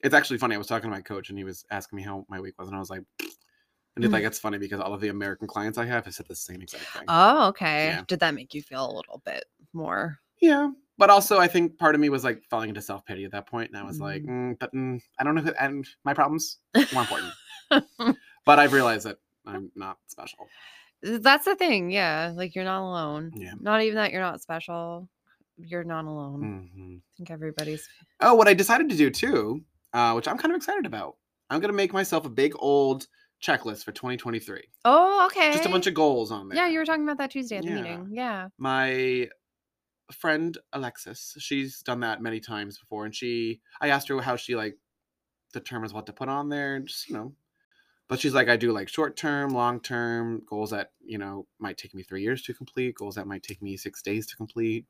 It's 0.00 0.14
actually 0.14 0.38
funny. 0.38 0.54
I 0.54 0.58
was 0.58 0.68
talking 0.68 0.88
to 0.90 0.94
my 0.96 1.00
coach 1.02 1.30
and 1.30 1.36
he 1.38 1.42
was 1.44 1.64
asking 1.70 1.96
me 1.96 2.02
how 2.02 2.24
my 2.28 2.38
week 2.40 2.54
was 2.58 2.68
and 2.68 2.76
I 2.76 2.78
was 2.78 2.90
like 2.90 3.02
and 3.96 4.04
it's 4.04 4.10
Mm. 4.10 4.12
like 4.12 4.24
it's 4.24 4.38
funny 4.38 4.58
because 4.58 4.78
all 4.80 4.94
of 4.94 5.00
the 5.00 5.08
American 5.08 5.48
clients 5.48 5.76
I 5.76 5.86
have 5.86 6.04
have 6.04 6.14
said 6.14 6.26
the 6.28 6.36
same 6.36 6.62
exact 6.62 6.84
thing. 6.84 7.04
Oh, 7.08 7.48
okay. 7.48 7.86
Yeah. 7.88 8.04
Did 8.06 8.20
that 8.20 8.34
make 8.34 8.54
you 8.54 8.62
feel 8.62 8.88
a 8.88 8.94
little 8.94 9.20
bit 9.24 9.44
more? 9.72 10.20
Yeah, 10.40 10.70
but 10.98 11.10
also 11.10 11.38
I 11.38 11.46
think 11.48 11.78
part 11.78 11.94
of 11.94 12.00
me 12.00 12.08
was 12.08 12.24
like 12.24 12.42
falling 12.50 12.68
into 12.68 12.82
self 12.82 13.04
pity 13.06 13.24
at 13.24 13.32
that 13.32 13.46
point, 13.46 13.70
and 13.70 13.78
I 13.78 13.84
was 13.84 14.00
like, 14.00 14.22
mm, 14.22 14.58
but 14.58 14.74
mm, 14.74 15.00
I 15.18 15.24
don't 15.24 15.34
know, 15.34 15.42
who, 15.42 15.52
and 15.58 15.86
my 16.04 16.12
problems 16.14 16.58
more 16.92 17.02
important. 17.02 17.32
but 18.44 18.58
I've 18.58 18.72
realized 18.72 19.06
that 19.06 19.18
I'm 19.46 19.70
not 19.74 19.98
special. 20.08 20.48
That's 21.02 21.44
the 21.44 21.54
thing. 21.54 21.90
Yeah, 21.90 22.32
like 22.34 22.54
you're 22.54 22.64
not 22.64 22.82
alone. 22.82 23.32
Yeah. 23.36 23.52
Not 23.60 23.82
even 23.82 23.96
that 23.96 24.12
you're 24.12 24.20
not 24.20 24.42
special. 24.42 25.08
You're 25.56 25.84
not 25.84 26.04
alone. 26.04 26.68
hmm 26.74 26.96
I 26.96 27.16
think 27.16 27.30
everybody's. 27.30 27.88
Oh, 28.20 28.34
what 28.34 28.48
I 28.48 28.54
decided 28.54 28.88
to 28.90 28.96
do 28.96 29.10
too, 29.10 29.62
uh, 29.92 30.12
which 30.14 30.28
I'm 30.28 30.38
kind 30.38 30.52
of 30.52 30.56
excited 30.56 30.86
about, 30.86 31.16
I'm 31.50 31.60
gonna 31.60 31.72
make 31.72 31.92
myself 31.92 32.26
a 32.26 32.30
big 32.30 32.52
old 32.58 33.06
checklist 33.42 33.84
for 33.84 33.92
2023. 33.92 34.62
Oh, 34.84 35.26
okay. 35.26 35.52
Just 35.52 35.66
a 35.66 35.68
bunch 35.68 35.86
of 35.86 35.94
goals 35.94 36.30
on 36.32 36.48
there. 36.48 36.56
Yeah, 36.58 36.68
you 36.68 36.78
were 36.78 36.84
talking 36.84 37.04
about 37.04 37.18
that 37.18 37.30
Tuesday 37.30 37.56
at 37.56 37.64
the 37.64 37.70
Yeah. 37.70 37.76
meeting. 37.76 38.08
Yeah. 38.12 38.48
my 38.58 39.28
friend 40.12 40.56
Alexis, 40.72 41.36
she's 41.38 41.82
done 41.82 42.00
that 42.00 42.22
many 42.22 42.40
times 42.40 42.78
before, 42.78 43.04
and 43.04 43.14
she 43.14 43.60
I 43.80 43.88
asked 43.88 44.08
her 44.08 44.20
how 44.20 44.36
she 44.36 44.56
like 44.56 44.76
determines 45.52 45.92
what 45.92 46.06
to 46.06 46.12
put 46.12 46.28
on 46.28 46.48
there, 46.48 46.76
and 46.76 46.86
just 46.86 47.08
you 47.08 47.14
know. 47.14 47.32
But 48.08 48.20
she's 48.20 48.32
like, 48.32 48.48
I 48.48 48.56
do 48.56 48.72
like 48.72 48.88
short 48.88 49.16
term, 49.16 49.50
long 49.50 49.80
term 49.80 50.42
goals 50.48 50.70
that 50.70 50.92
you 51.04 51.18
know 51.18 51.46
might 51.58 51.78
take 51.78 51.94
me 51.94 52.02
three 52.02 52.22
years 52.22 52.42
to 52.42 52.54
complete, 52.54 52.94
goals 52.94 53.16
that 53.16 53.26
might 53.26 53.42
take 53.42 53.62
me 53.62 53.76
six 53.76 54.02
days 54.02 54.26
to 54.28 54.36
complete. 54.36 54.86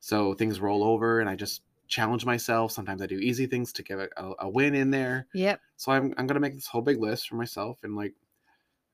So 0.00 0.34
things 0.34 0.60
roll 0.60 0.82
over, 0.82 1.20
and 1.20 1.28
I 1.28 1.36
just 1.36 1.62
challenge 1.88 2.24
myself. 2.24 2.72
Sometimes 2.72 3.02
I 3.02 3.06
do 3.06 3.18
easy 3.18 3.46
things 3.46 3.72
to 3.74 3.82
get 3.82 3.98
a, 3.98 4.08
a, 4.16 4.34
a 4.40 4.48
win 4.48 4.74
in 4.74 4.90
there. 4.90 5.26
Yep. 5.34 5.60
So 5.76 5.92
I'm 5.92 6.14
I'm 6.16 6.26
gonna 6.26 6.40
make 6.40 6.54
this 6.54 6.66
whole 6.66 6.82
big 6.82 7.00
list 7.00 7.28
for 7.28 7.36
myself, 7.36 7.80
and 7.82 7.94
like 7.94 8.14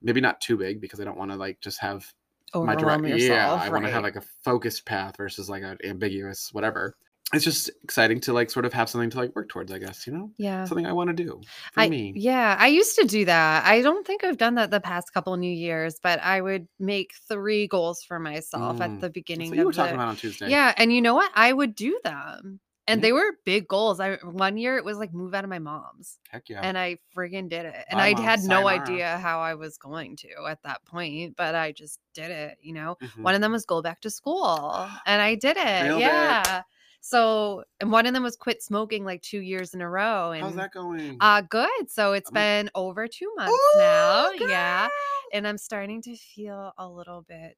maybe 0.02 0.20
not 0.20 0.40
too 0.40 0.56
big 0.56 0.80
because 0.80 1.00
I 1.00 1.04
don't 1.04 1.18
want 1.18 1.30
to 1.30 1.36
like 1.36 1.60
just 1.60 1.80
have 1.80 2.12
my 2.54 2.74
direct 2.74 3.04
yourself. 3.06 3.60
yeah 3.60 3.64
i 3.64 3.68
want 3.68 3.84
to 3.84 3.90
have 3.90 4.02
like 4.02 4.16
a 4.16 4.22
focused 4.44 4.84
path 4.84 5.16
versus 5.16 5.48
like 5.48 5.62
an 5.62 5.76
ambiguous 5.84 6.50
whatever 6.52 6.96
it's 7.34 7.44
just 7.44 7.70
exciting 7.84 8.18
to 8.20 8.32
like 8.32 8.50
sort 8.50 8.64
of 8.64 8.72
have 8.72 8.88
something 8.88 9.10
to 9.10 9.18
like 9.18 9.34
work 9.36 9.48
towards 9.50 9.70
i 9.70 9.78
guess 9.78 10.06
you 10.06 10.12
know 10.12 10.30
yeah. 10.38 10.64
something 10.64 10.86
i 10.86 10.92
want 10.92 11.08
to 11.08 11.14
do 11.14 11.40
for 11.72 11.80
I, 11.80 11.88
me 11.88 12.12
Yeah, 12.16 12.56
I 12.58 12.68
used 12.68 12.96
to 12.96 13.04
do 13.04 13.24
that. 13.26 13.66
I 13.66 13.82
don't 13.82 14.06
think 14.06 14.24
I've 14.24 14.38
done 14.38 14.54
that 14.54 14.70
the 14.70 14.80
past 14.80 15.12
couple 15.12 15.36
New 15.36 15.50
Years, 15.52 15.96
but 16.02 16.20
I 16.22 16.40
would 16.40 16.66
make 16.78 17.12
three 17.28 17.66
goals 17.66 18.02
for 18.02 18.18
myself 18.18 18.78
Mm, 18.78 18.84
at 18.84 19.00
the 19.00 19.00
That's 19.02 19.12
beginning 19.12 19.50
what 19.50 19.58
you 19.58 19.64
were 19.66 19.72
the 19.72 19.76
talking 19.76 19.94
about 19.94 20.08
on 20.08 20.16
tuesday 20.16 20.48
Yeah, 20.48 20.72
and 20.76 20.92
you 20.92 21.02
know 21.02 21.14
what? 21.14 21.30
I 21.34 21.52
would 21.52 21.74
do 21.74 21.98
them. 22.02 22.60
And 22.88 23.02
they 23.02 23.12
were 23.12 23.32
big 23.44 23.68
goals. 23.68 24.00
I 24.00 24.16
one 24.24 24.56
year 24.56 24.76
it 24.78 24.84
was 24.84 24.98
like 24.98 25.12
move 25.12 25.34
out 25.34 25.44
of 25.44 25.50
my 25.50 25.58
mom's. 25.60 26.18
heck 26.30 26.48
yeah 26.48 26.60
And 26.62 26.76
I 26.78 26.98
friggin' 27.14 27.48
did 27.48 27.66
it. 27.66 27.84
And 27.90 28.00
I 28.00 28.12
Mom. 28.14 28.22
had 28.24 28.40
no 28.40 28.62
Sayonara. 28.66 28.82
idea 28.82 29.18
how 29.18 29.38
I 29.40 29.54
was 29.54 29.78
going 29.78 30.16
to 30.16 30.28
at 30.48 30.62
that 30.64 30.84
point, 30.86 31.36
but 31.36 31.54
I 31.54 31.72
just 31.72 32.00
did 32.14 32.30
it, 32.30 32.58
you 32.62 32.72
know. 32.72 32.96
Mhm. 33.02 33.22
One 33.22 33.34
of 33.34 33.40
them 33.42 33.52
was 33.52 33.64
go 33.66 33.82
back 33.82 34.00
to 34.00 34.10
school. 34.10 34.88
And 35.06 35.22
I 35.22 35.34
did 35.36 35.56
it. 35.56 35.64
Nailed 35.84 35.98
it. 36.00 36.04
yeah. 36.04 36.62
So 37.00 37.62
and 37.80 37.92
one 37.92 38.06
of 38.06 38.12
them 38.14 38.24
was 38.24 38.36
quit 38.36 38.62
smoking 38.62 39.04
like 39.04 39.22
two 39.22 39.38
years 39.40 39.72
in 39.74 39.80
a 39.80 39.88
row. 39.88 40.32
And 40.32 40.42
how's 40.42 40.56
that 40.56 40.72
going 40.72 41.16
uh 41.20 41.42
good. 41.42 41.90
So 41.90 42.12
it's 42.14 42.30
Um, 42.30 42.34
been 42.34 42.70
over 42.74 43.06
two 43.06 43.32
months 43.36 43.52
Ooh, 43.52 43.78
now. 43.78 44.30
Yeah. 44.32 44.88
And 45.32 45.46
I'm 45.46 45.58
starting 45.58 46.02
to 46.02 46.16
feel 46.16 46.72
a 46.78 46.88
little 46.88 47.22
bit 47.22 47.56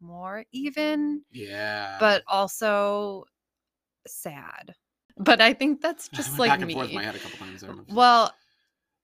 more 0.00 0.44
even 0.52 1.22
yeah 1.32 1.96
but 1.98 2.22
also 2.26 3.24
sad. 4.06 4.74
But 5.16 5.40
I 5.40 5.52
think 5.54 5.80
that's 5.80 6.08
just 6.12 6.38
like 6.38 6.60
me. 6.60 6.74
forth 6.74 6.88
in 6.88 6.94
my 6.96 7.02
head 7.04 7.14
a 7.14 7.18
couple 7.18 7.38
times. 7.38 7.64
Well, 7.88 8.32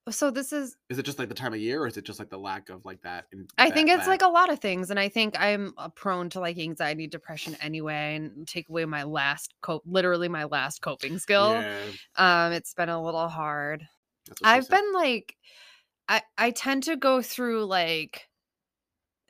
so 0.08 0.30
this 0.30 0.52
is 0.52 0.76
is 0.88 0.98
it 0.98 1.04
just 1.04 1.18
like 1.20 1.28
the 1.28 1.34
time 1.34 1.52
of 1.52 1.60
year 1.60 1.82
or 1.82 1.86
is 1.86 1.96
it 1.96 2.04
just 2.04 2.18
like 2.18 2.30
the 2.30 2.38
lack 2.38 2.68
of 2.70 2.84
like 2.84 3.00
that 3.02 3.26
in, 3.32 3.46
I 3.58 3.66
that- 3.68 3.74
think 3.74 3.90
it's 3.90 4.06
that- 4.06 4.10
like 4.10 4.22
a 4.22 4.28
lot 4.28 4.50
of 4.50 4.58
things 4.58 4.90
and 4.90 4.98
I 4.98 5.08
think 5.08 5.38
I'm 5.38 5.72
uh, 5.76 5.88
prone 5.90 6.30
to 6.30 6.40
like 6.40 6.58
anxiety, 6.58 7.06
depression 7.06 7.56
anyway 7.60 8.16
and 8.16 8.48
take 8.48 8.68
away 8.70 8.86
my 8.86 9.04
last 9.04 9.54
cope 9.60 9.82
literally 9.86 10.28
my 10.28 10.44
last 10.44 10.80
coping 10.82 11.18
skill. 11.18 11.52
yeah, 11.52 11.78
Um 12.16 12.52
it's 12.52 12.74
been 12.74 12.88
a 12.88 13.00
little 13.00 13.28
hard. 13.28 13.86
that's 14.26 14.40
what 14.40 14.48
she 14.48 14.52
I've 14.56 14.64
said. 14.64 14.70
been 14.80 14.92
like 14.94 15.36
I 16.08 16.22
I 16.36 16.50
tend 16.50 16.84
to 16.84 16.96
go 16.96 17.22
through 17.22 17.66
like 17.66 18.26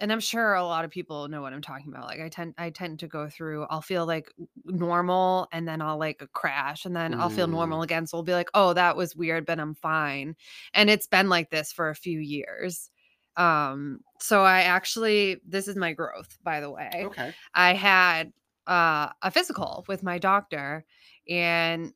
and 0.00 0.12
I'm 0.12 0.20
sure 0.20 0.54
a 0.54 0.64
lot 0.64 0.84
of 0.84 0.90
people 0.90 1.28
know 1.28 1.42
what 1.42 1.52
I'm 1.52 1.62
talking 1.62 1.88
about. 1.88 2.06
Like 2.06 2.20
I 2.20 2.28
tend 2.28 2.54
I 2.58 2.70
tend 2.70 2.98
to 3.00 3.08
go 3.08 3.28
through 3.28 3.64
I'll 3.70 3.82
feel 3.82 4.06
like 4.06 4.32
normal 4.64 5.48
and 5.52 5.68
then 5.68 5.80
I'll 5.82 5.98
like 5.98 6.22
crash 6.32 6.84
and 6.84 6.96
then 6.96 7.14
I'll 7.18 7.30
feel 7.30 7.46
Mm. 7.46 7.48
normal 7.48 7.82
again. 7.82 8.06
So 8.06 8.16
I'll 8.18 8.22
be 8.24 8.32
like, 8.32 8.50
"Oh, 8.54 8.72
that 8.74 8.96
was 8.96 9.14
weird, 9.16 9.46
but 9.46 9.60
I'm 9.60 9.74
fine." 9.74 10.36
And 10.74 10.90
it's 10.90 11.06
been 11.06 11.28
like 11.28 11.50
this 11.50 11.72
for 11.72 11.88
a 11.90 11.94
few 11.94 12.18
years. 12.20 12.90
Um, 13.36 14.00
so 14.20 14.42
I 14.42 14.62
actually 14.62 15.40
this 15.46 15.68
is 15.68 15.76
my 15.76 15.92
growth, 15.92 16.38
by 16.42 16.60
the 16.60 16.70
way. 16.70 17.08
Okay. 17.08 17.34
I 17.54 17.74
had 17.74 18.32
uh, 18.66 19.10
a 19.22 19.30
physical 19.30 19.84
with 19.88 20.02
my 20.02 20.18
doctor, 20.18 20.84
and 21.28 21.92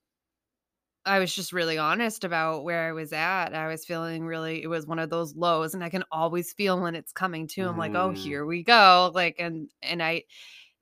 I 1.07 1.19
was 1.19 1.35
just 1.35 1.53
really 1.53 1.77
honest 1.79 2.25
about 2.25 2.65
where 2.65 2.89
I 2.89 2.93
was 2.93 3.13
at. 3.13 3.55
I 3.55 3.69
was 3.69 3.85
feeling 3.85 4.25
really, 4.27 4.63
it 4.63 4.69
was 4.69 4.87
one 4.87 4.99
of 4.99 5.11
those 5.11 5.35
lows, 5.37 5.75
and 5.75 5.85
I 5.85 5.91
can 5.91 6.05
always 6.11 6.53
feel 6.55 6.81
when 6.81 6.95
it's 6.95 7.13
coming 7.13 7.47
to. 7.49 7.69
I'm 7.69 7.77
like, 7.77 7.95
oh, 7.95 8.11
Mm. 8.13 8.17
here 8.17 8.47
we 8.47 8.63
go. 8.63 9.11
Like, 9.15 9.37
and 9.39 9.71
and 9.83 10.03
I 10.03 10.25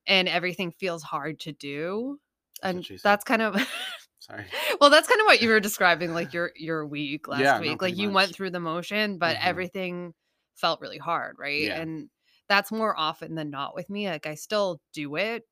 and 0.07 0.29
everything 0.29 0.73
feels 0.73 1.03
hard 1.03 1.41
to 1.41 1.53
do. 1.53 2.21
And 2.63 2.85
said. 2.85 2.99
that's 3.03 3.25
kind 3.25 3.43
of 3.43 3.55
Sorry. 4.21 4.45
well, 4.81 4.91
that's 4.91 5.09
kind 5.09 5.21
of 5.21 5.27
what 5.27 5.43
you 5.43 5.49
were 5.51 5.61
describing, 5.69 6.13
like 6.15 6.33
your 6.33 6.53
your 6.57 6.87
week 6.87 7.29
last 7.29 7.41
Yeah, 7.43 7.59
no, 7.61 7.61
week. 7.61 7.83
like 7.83 7.97
you 7.97 8.09
much. 8.09 8.15
went 8.15 8.35
through 8.35 8.51
the 8.51 8.61
motion, 8.61 9.19
but 9.19 9.37
Mhm. 9.37 9.45
everything 9.47 10.15
felt 10.55 10.81
really 10.81 10.99
hard, 10.99 11.37
right? 11.39 11.63
Yeah. 11.63 11.81
And 11.81 12.11
that's 12.49 12.71
more 12.73 12.99
often 12.99 13.35
than 13.35 13.51
not 13.51 13.75
with 13.75 13.89
me. 13.91 14.09
Like 14.09 14.27
I 14.27 14.35
still 14.37 14.81
do 14.93 15.17
it. 15.17 15.45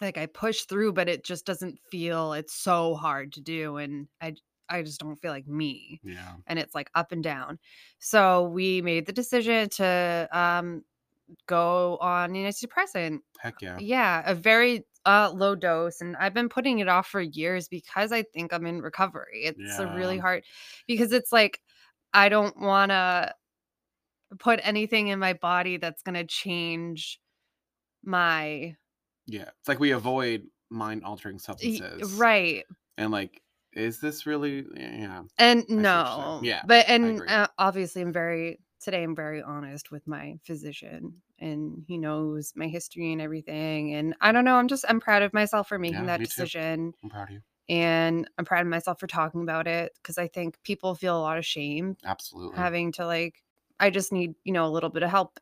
Like 0.00 0.18
I 0.18 0.26
push 0.26 0.62
through, 0.62 0.92
but 0.94 1.08
it 1.08 1.24
just 1.24 1.44
doesn't 1.46 1.78
feel 1.90 2.32
it's 2.32 2.54
so 2.54 2.94
hard 2.94 3.32
to 3.34 3.40
do. 3.40 3.76
And 3.76 4.08
I 4.20 4.34
I 4.68 4.82
just 4.82 5.00
don't 5.00 5.20
feel 5.20 5.30
like 5.30 5.46
me. 5.46 6.00
Yeah. 6.02 6.34
And 6.46 6.58
it's 6.58 6.74
like 6.74 6.90
up 6.94 7.12
and 7.12 7.22
down. 7.22 7.58
So 7.98 8.44
we 8.44 8.80
made 8.82 9.06
the 9.06 9.12
decision 9.12 9.68
to 9.70 10.28
um 10.32 10.82
go 11.46 11.98
on 12.00 12.34
an 12.34 12.44
antidepressant 12.44 13.20
Heck 13.38 13.62
yeah. 13.62 13.78
yeah, 13.78 14.22
a 14.26 14.34
very 14.34 14.84
uh 15.04 15.30
low 15.34 15.54
dose 15.54 16.00
and 16.00 16.16
I've 16.16 16.34
been 16.34 16.48
putting 16.48 16.78
it 16.78 16.88
off 16.88 17.06
for 17.08 17.20
years 17.20 17.68
because 17.68 18.12
I 18.12 18.22
think 18.22 18.52
I'm 18.52 18.66
in 18.66 18.80
recovery. 18.82 19.42
It's 19.44 19.78
a 19.78 19.86
really 19.94 20.18
hard 20.18 20.44
because 20.86 21.12
it's 21.12 21.32
like 21.32 21.60
I 22.14 22.28
don't 22.28 22.58
want 22.60 22.90
to 22.90 23.34
put 24.38 24.60
anything 24.62 25.08
in 25.08 25.18
my 25.18 25.32
body 25.34 25.76
that's 25.76 26.02
going 26.02 26.14
to 26.14 26.24
change 26.24 27.20
my 28.04 28.76
Yeah. 29.26 29.50
It's 29.58 29.68
like 29.68 29.80
we 29.80 29.92
avoid 29.92 30.46
mind 30.70 31.04
altering 31.04 31.38
substances. 31.38 32.12
right. 32.18 32.64
And 32.98 33.10
like, 33.10 33.42
is 33.72 34.00
this 34.00 34.26
really? 34.26 34.66
Yeah. 34.76 35.22
And 35.38 35.64
you're 35.68 35.80
no. 35.82 36.40
Yeah, 36.42 36.62
But 36.66 36.88
and 36.88 37.20
uh, 37.28 37.48
obviously 37.58 38.02
I'm 38.02 38.12
very 38.12 38.60
today 38.80 39.02
I'm 39.02 39.14
very 39.16 39.42
honest 39.42 39.90
with 39.90 40.06
my 40.06 40.38
physician 40.44 41.22
and 41.38 41.84
he 41.86 41.98
knows 41.98 42.52
my 42.56 42.66
history 42.68 43.12
and 43.12 43.20
everything 43.20 43.94
and 43.94 44.14
I 44.20 44.32
don't 44.32 44.44
know, 44.44 44.56
I'm 44.56 44.68
just 44.68 44.84
I'm 44.88 45.00
proud 45.00 45.22
of 45.22 45.32
myself 45.32 45.68
for 45.68 45.78
making 45.78 46.00
Yeah, 46.00 46.06
that 46.06 46.18
me 46.20 46.26
too. 46.26 46.42
decision. 46.44 46.94
I'm 47.02 47.10
proud 47.10 47.28
of 47.28 47.30
you. 47.30 47.42
and 47.68 48.28
I'm 48.38 48.44
proud 48.44 48.62
of 48.62 48.68
myself 48.68 49.00
for 49.00 49.06
talking 49.06 49.42
about 49.42 49.66
it 49.66 49.92
because 50.02 50.18
I 50.18 50.28
think 50.28 50.62
people 50.64 50.94
feel 50.94 51.16
a 51.18 51.20
lot 51.22 51.38
of 51.38 51.46
shame 51.46 51.96
Absolutely. 52.04 52.56
having 52.56 52.92
to 52.92 53.06
like 53.06 53.42
I 53.80 53.90
just 53.90 54.12
need, 54.12 54.34
you 54.44 54.52
know, 54.52 54.66
a 54.66 54.70
little 54.70 54.90
bit 54.90 55.02
of 55.02 55.10
help 55.10 55.38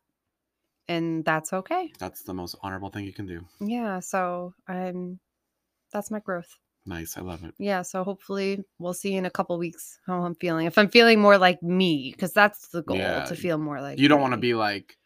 and 0.91 1.23
that's 1.25 1.53
okay. 1.53 1.91
That's 1.99 2.23
the 2.23 2.33
most 2.33 2.55
honorable 2.61 2.89
thing 2.89 3.05
you 3.05 3.13
can 3.13 3.27
do. 3.27 3.39
Yeah, 3.59 3.99
so 4.01 4.53
I'm 4.67 5.19
that's 5.93 6.11
my 6.11 6.19
growth. 6.19 6.51
Nice. 6.85 7.17
I 7.17 7.21
love 7.21 7.43
it. 7.43 7.53
Yeah, 7.59 7.83
so 7.83 8.03
hopefully 8.03 8.63
we'll 8.79 8.93
see 8.95 9.13
in 9.15 9.25
a 9.25 9.29
couple 9.29 9.57
weeks 9.59 9.99
how 10.07 10.23
I'm 10.25 10.35
feeling. 10.35 10.65
If 10.65 10.77
I'm 10.77 10.89
feeling 10.89 11.19
more 11.21 11.37
like 11.37 11.61
me 11.61 12.11
because 12.11 12.33
that's 12.33 12.69
the 12.69 12.81
goal 12.83 12.97
Yeah, 12.97 13.25
to 13.25 13.35
feel 13.35 13.57
more 13.57 13.79
like 13.81 13.99
You 13.99 14.07
don't 14.07 14.21
want 14.21 14.33
to 14.33 14.41
be 14.49 14.53
like, 14.55 14.97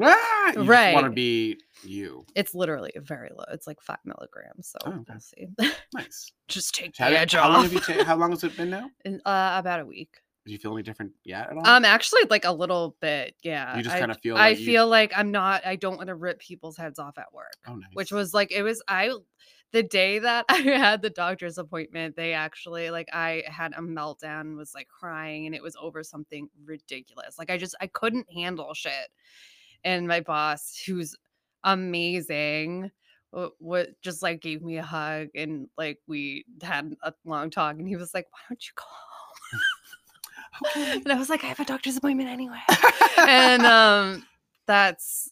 ah! 0.00 0.52
you 0.56 0.62
want 0.94 1.06
to 1.06 1.10
be 1.10 1.58
you. 1.82 2.24
It's 2.34 2.54
literally 2.54 2.92
very 2.96 3.30
low. 3.34 3.44
It's 3.52 3.66
like 3.66 3.80
5 3.80 3.98
milligrams, 4.04 4.68
so 4.68 4.78
Oh, 4.84 4.90
okay. 4.90 5.02
we'll 5.08 5.20
see. 5.20 5.46
Nice. 5.94 6.32
just 6.48 6.74
take 6.74 6.94
the 6.96 7.04
How, 7.04 7.10
edge 7.10 7.32
how 7.34 7.48
long 7.48 7.58
off. 7.58 7.62
have 7.64 7.72
you 7.72 7.80
ta- 7.80 8.04
how 8.04 8.16
long 8.16 8.30
has 8.30 8.44
it 8.44 8.56
been 8.56 8.70
now? 8.70 8.90
In, 9.04 9.20
uh, 9.24 9.56
about 9.58 9.80
a 9.80 9.86
week. 9.86 10.16
Do 10.44 10.52
you 10.52 10.58
feel 10.58 10.72
any 10.72 10.82
different 10.82 11.12
yet 11.24 11.50
at 11.50 11.56
all? 11.56 11.66
Um, 11.66 11.84
actually, 11.84 12.22
like 12.28 12.44
a 12.44 12.52
little 12.52 12.96
bit, 13.00 13.36
yeah. 13.42 13.76
You 13.76 13.82
just 13.82 13.96
kinda 13.96 14.14
feel 14.16 14.36
I 14.36 14.50
like 14.50 14.58
you- 14.58 14.66
feel 14.66 14.88
like 14.88 15.12
I'm 15.16 15.30
not. 15.30 15.64
I 15.64 15.76
don't 15.76 15.96
want 15.96 16.08
to 16.08 16.14
rip 16.16 16.40
people's 16.40 16.76
heads 16.76 16.98
off 16.98 17.16
at 17.18 17.32
work, 17.32 17.54
oh, 17.68 17.76
nice. 17.76 17.90
which 17.94 18.10
was 18.12 18.34
like 18.34 18.50
it 18.50 18.62
was. 18.62 18.82
I 18.88 19.12
the 19.70 19.82
day 19.84 20.18
that 20.18 20.44
I 20.50 20.56
had 20.58 21.00
the 21.00 21.10
doctor's 21.10 21.58
appointment, 21.58 22.16
they 22.16 22.32
actually 22.32 22.90
like 22.90 23.08
I 23.12 23.44
had 23.46 23.72
a 23.72 23.80
meltdown, 23.80 24.56
was 24.56 24.74
like 24.74 24.88
crying, 24.88 25.46
and 25.46 25.54
it 25.54 25.62
was 25.62 25.76
over 25.80 26.02
something 26.02 26.48
ridiculous. 26.64 27.38
Like 27.38 27.50
I 27.50 27.56
just 27.56 27.76
I 27.80 27.86
couldn't 27.86 28.30
handle 28.32 28.74
shit, 28.74 29.10
and 29.84 30.08
my 30.08 30.20
boss, 30.20 30.82
who's 30.84 31.16
amazing. 31.64 32.90
What 33.58 33.88
just 34.02 34.22
like 34.22 34.42
gave 34.42 34.60
me 34.60 34.76
a 34.76 34.82
hug 34.82 35.28
and 35.34 35.68
like 35.78 36.00
we 36.06 36.44
had 36.62 36.94
a 37.02 37.14
long 37.24 37.48
talk 37.48 37.78
and 37.78 37.88
he 37.88 37.96
was 37.96 38.12
like, 38.12 38.26
Why 38.30 38.38
don't 38.50 38.62
you 38.66 38.72
home? 38.76 39.11
Okay. 40.62 41.00
and 41.04 41.12
I 41.12 41.16
was 41.18 41.28
like, 41.30 41.44
I 41.44 41.48
have 41.48 41.60
a 41.60 41.64
doctor's 41.64 41.96
appointment 41.96 42.28
anyway. 42.30 42.60
and 43.26 43.64
um 43.66 44.24
that's 44.66 45.30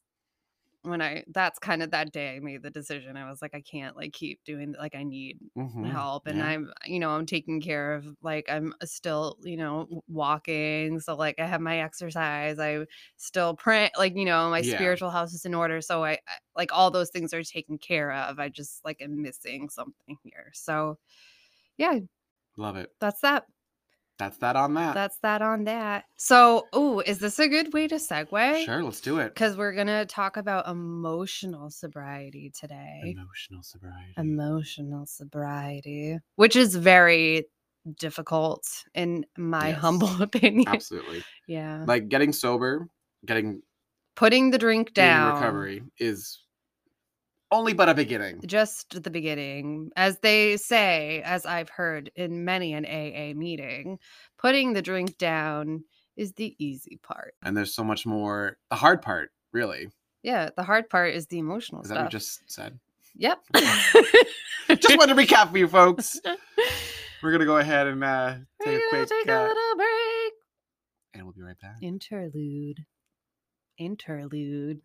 when 0.82 1.02
I 1.02 1.24
that's 1.28 1.58
kind 1.58 1.82
of 1.82 1.90
that 1.92 2.12
day 2.12 2.36
I 2.36 2.40
made 2.40 2.62
the 2.62 2.70
decision. 2.70 3.16
I 3.16 3.28
was 3.30 3.42
like, 3.42 3.54
I 3.54 3.60
can't 3.60 3.96
like 3.96 4.12
keep 4.12 4.42
doing 4.44 4.74
like 4.78 4.94
I 4.94 5.02
need 5.04 5.38
Mhm, 5.56 5.86
help 5.92 6.26
and 6.26 6.38
yeah. 6.38 6.44
I'm 6.44 6.72
you 6.86 6.98
know, 7.00 7.10
I'm 7.10 7.26
taking 7.26 7.60
care 7.60 7.94
of 7.94 8.06
like 8.22 8.46
I'm 8.50 8.74
still, 8.84 9.36
you 9.42 9.56
know, 9.56 10.02
walking. 10.08 11.00
So 11.00 11.16
like 11.16 11.38
I 11.40 11.46
have 11.46 11.60
my 11.60 11.80
exercise. 11.80 12.58
I 12.58 12.86
still 13.16 13.54
print 13.56 13.92
like, 13.98 14.16
you 14.16 14.24
know, 14.24 14.50
my 14.50 14.62
Yeah. 14.62 14.72
spiritual 14.72 15.10
house 15.10 15.34
is 15.34 15.44
in 15.44 15.54
order. 15.54 15.80
So 15.80 16.04
I, 16.04 16.12
I 16.12 16.18
like 16.56 16.72
all 16.72 16.90
those 16.90 17.10
things 17.10 17.34
are 17.34 17.42
taken 17.44 17.78
care 17.78 18.12
of. 18.12 18.38
I 18.38 18.48
just 18.48 18.84
like 18.84 19.00
am 19.02 19.22
missing 19.22 19.68
something 19.68 20.16
here. 20.22 20.50
So 20.54 20.98
yeah, 21.78 21.98
Love 22.56 22.76
it. 22.76 22.92
that's 23.00 23.20
that. 23.22 23.46
That's 24.20 24.36
that 24.36 24.54
on 24.54 24.74
that. 24.74 24.94
That's 24.94 25.16
that 25.22 25.40
on 25.42 25.64
that. 25.64 26.04
So, 26.16 26.68
oh, 26.74 27.00
is 27.00 27.18
this 27.18 27.38
a 27.38 27.48
good 27.48 27.72
way 27.72 27.88
to 27.88 27.94
segue? 27.96 28.64
Sure, 28.64 28.82
let's 28.84 29.00
do 29.00 29.18
it. 29.18 29.34
Because 29.34 29.56
we're 29.56 29.72
gonna 29.72 30.04
talk 30.06 30.36
about 30.36 30.68
emotional 30.68 31.70
sobriety 31.70 32.52
today. 32.56 33.16
Emotional 33.16 33.62
sobriety. 33.62 34.12
Emotional 34.18 35.06
sobriety, 35.06 36.18
which 36.36 36.54
is 36.54 36.76
very 36.76 37.46
difficult 37.98 38.62
in 38.94 39.24
my 39.38 39.70
Yes. 39.70 39.78
humble 39.80 40.10
opinion. 40.22 40.68
Absolutely. 40.68 41.22
Yeah. 41.48 41.84
Like 41.86 42.08
getting 42.08 42.32
sober, 42.32 42.88
getting 43.24 43.62
Putting 44.16 44.50
the 44.50 44.58
drink 44.58 44.92
down. 44.92 45.32
recovery 45.34 45.82
is 45.98 46.40
only 47.50 47.72
but 47.72 47.88
a 47.88 47.94
beginning. 47.94 48.40
Just 48.46 49.02
the 49.02 49.10
beginning. 49.10 49.90
As 49.96 50.18
they 50.20 50.56
say, 50.56 51.22
as 51.24 51.46
I've 51.46 51.68
heard 51.68 52.10
in 52.14 52.44
many 52.44 52.72
an 52.74 52.84
AA 52.84 53.38
meeting, 53.38 53.98
putting 54.38 54.72
the 54.72 54.82
drink 54.82 55.18
down 55.18 55.84
is 56.16 56.32
the 56.34 56.54
easy 56.58 56.98
part. 57.02 57.34
And 57.42 57.56
there's 57.56 57.74
so 57.74 57.84
much 57.84 58.06
more 58.06 58.56
the 58.70 58.76
hard 58.76 59.02
part, 59.02 59.30
really. 59.52 59.88
Yeah, 60.22 60.50
the 60.56 60.62
hard 60.62 60.90
part 60.90 61.14
is 61.14 61.26
the 61.26 61.38
emotional 61.38 61.82
Is 61.82 61.88
that 61.88 61.96
what 61.96 62.04
you 62.04 62.10
just 62.10 62.50
said? 62.50 62.78
Yep. 63.16 63.38
just 63.54 64.96
wanted 64.96 65.14
to 65.14 65.20
recap 65.20 65.50
for 65.50 65.58
you 65.58 65.66
folks. 65.68 66.20
We're 67.22 67.32
gonna 67.32 67.44
go 67.46 67.56
ahead 67.58 67.86
and 67.86 68.02
uh 68.02 68.34
take 68.62 68.68
a 68.68 68.70
We're 68.70 68.78
gonna 68.78 69.06
quick 69.06 69.08
take 69.08 69.28
a 69.28 69.38
uh, 69.38 69.42
little 69.48 69.76
break. 69.76 70.32
and 71.14 71.24
we'll 71.24 71.32
be 71.34 71.42
right 71.42 71.58
back. 71.60 71.76
Interlude. 71.82 72.84
Interlude. 73.78 74.80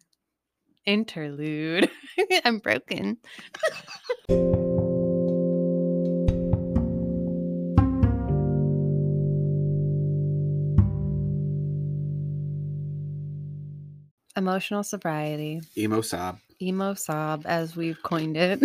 Interlude. 0.85 1.89
I'm 2.45 2.59
broken. 2.59 3.17
Emotional 14.37 14.83
sobriety. 14.83 15.61
Emo 15.77 16.01
sob. 16.01 16.39
Emo 16.61 16.93
sob, 16.93 17.43
as 17.45 17.75
we've 17.75 18.01
coined 18.03 18.37
it. 18.37 18.61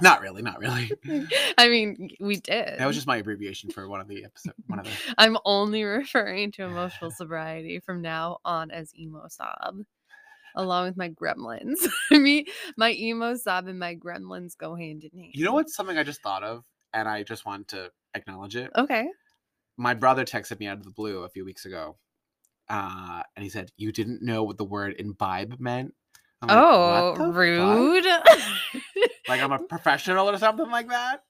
Not 0.00 0.20
really, 0.20 0.42
not 0.42 0.58
really. 0.58 0.90
I 1.58 1.68
mean, 1.68 2.10
we 2.20 2.36
did. 2.36 2.78
That 2.78 2.86
was 2.86 2.96
just 2.96 3.06
my 3.06 3.16
abbreviation 3.16 3.70
for 3.70 3.88
one 3.88 4.00
of 4.00 4.08
the 4.08 4.24
episode 4.24 4.52
one 4.66 4.78
of 4.80 4.84
the 4.84 4.92
I'm 5.18 5.38
only 5.44 5.84
referring 5.84 6.52
to 6.52 6.64
emotional 6.64 7.10
sobriety 7.16 7.80
from 7.80 8.02
now 8.02 8.38
on 8.44 8.70
as 8.70 8.94
emo 8.94 9.26
sob, 9.28 9.78
along 10.56 10.86
with 10.86 10.96
my 10.96 11.10
gremlins. 11.10 11.88
Me, 12.10 12.46
my 12.76 12.92
emo 12.92 13.36
sob 13.36 13.66
and 13.68 13.78
my 13.78 13.94
gremlins 13.94 14.56
go 14.56 14.74
hand 14.74 15.04
in 15.04 15.18
hand. 15.18 15.32
You 15.34 15.44
know 15.44 15.52
what's 15.52 15.74
something 15.74 15.96
I 15.98 16.02
just 16.02 16.22
thought 16.22 16.42
of 16.42 16.64
and 16.92 17.08
I 17.08 17.22
just 17.22 17.46
want 17.46 17.68
to 17.68 17.90
acknowledge 18.14 18.56
it. 18.56 18.70
Okay. 18.76 19.06
My 19.76 19.94
brother 19.94 20.24
texted 20.24 20.58
me 20.58 20.66
out 20.66 20.78
of 20.78 20.84
the 20.84 20.90
blue 20.90 21.22
a 21.22 21.28
few 21.28 21.44
weeks 21.44 21.66
ago. 21.66 21.96
Uh, 22.68 23.22
and 23.36 23.44
he 23.44 23.50
said, 23.50 23.70
You 23.76 23.92
didn't 23.92 24.22
know 24.22 24.42
what 24.42 24.58
the 24.58 24.64
word 24.64 24.96
imbibe 24.98 25.60
meant? 25.60 25.94
I'm 26.42 26.50
oh, 26.50 27.14
"What 27.16 27.34
rude. 27.34 28.06
Like 29.28 29.40
I'm 29.40 29.52
a 29.52 29.58
professional 29.68 30.28
or 30.28 30.36
something 30.38 30.70
like 30.70 30.88
that. 30.88 31.22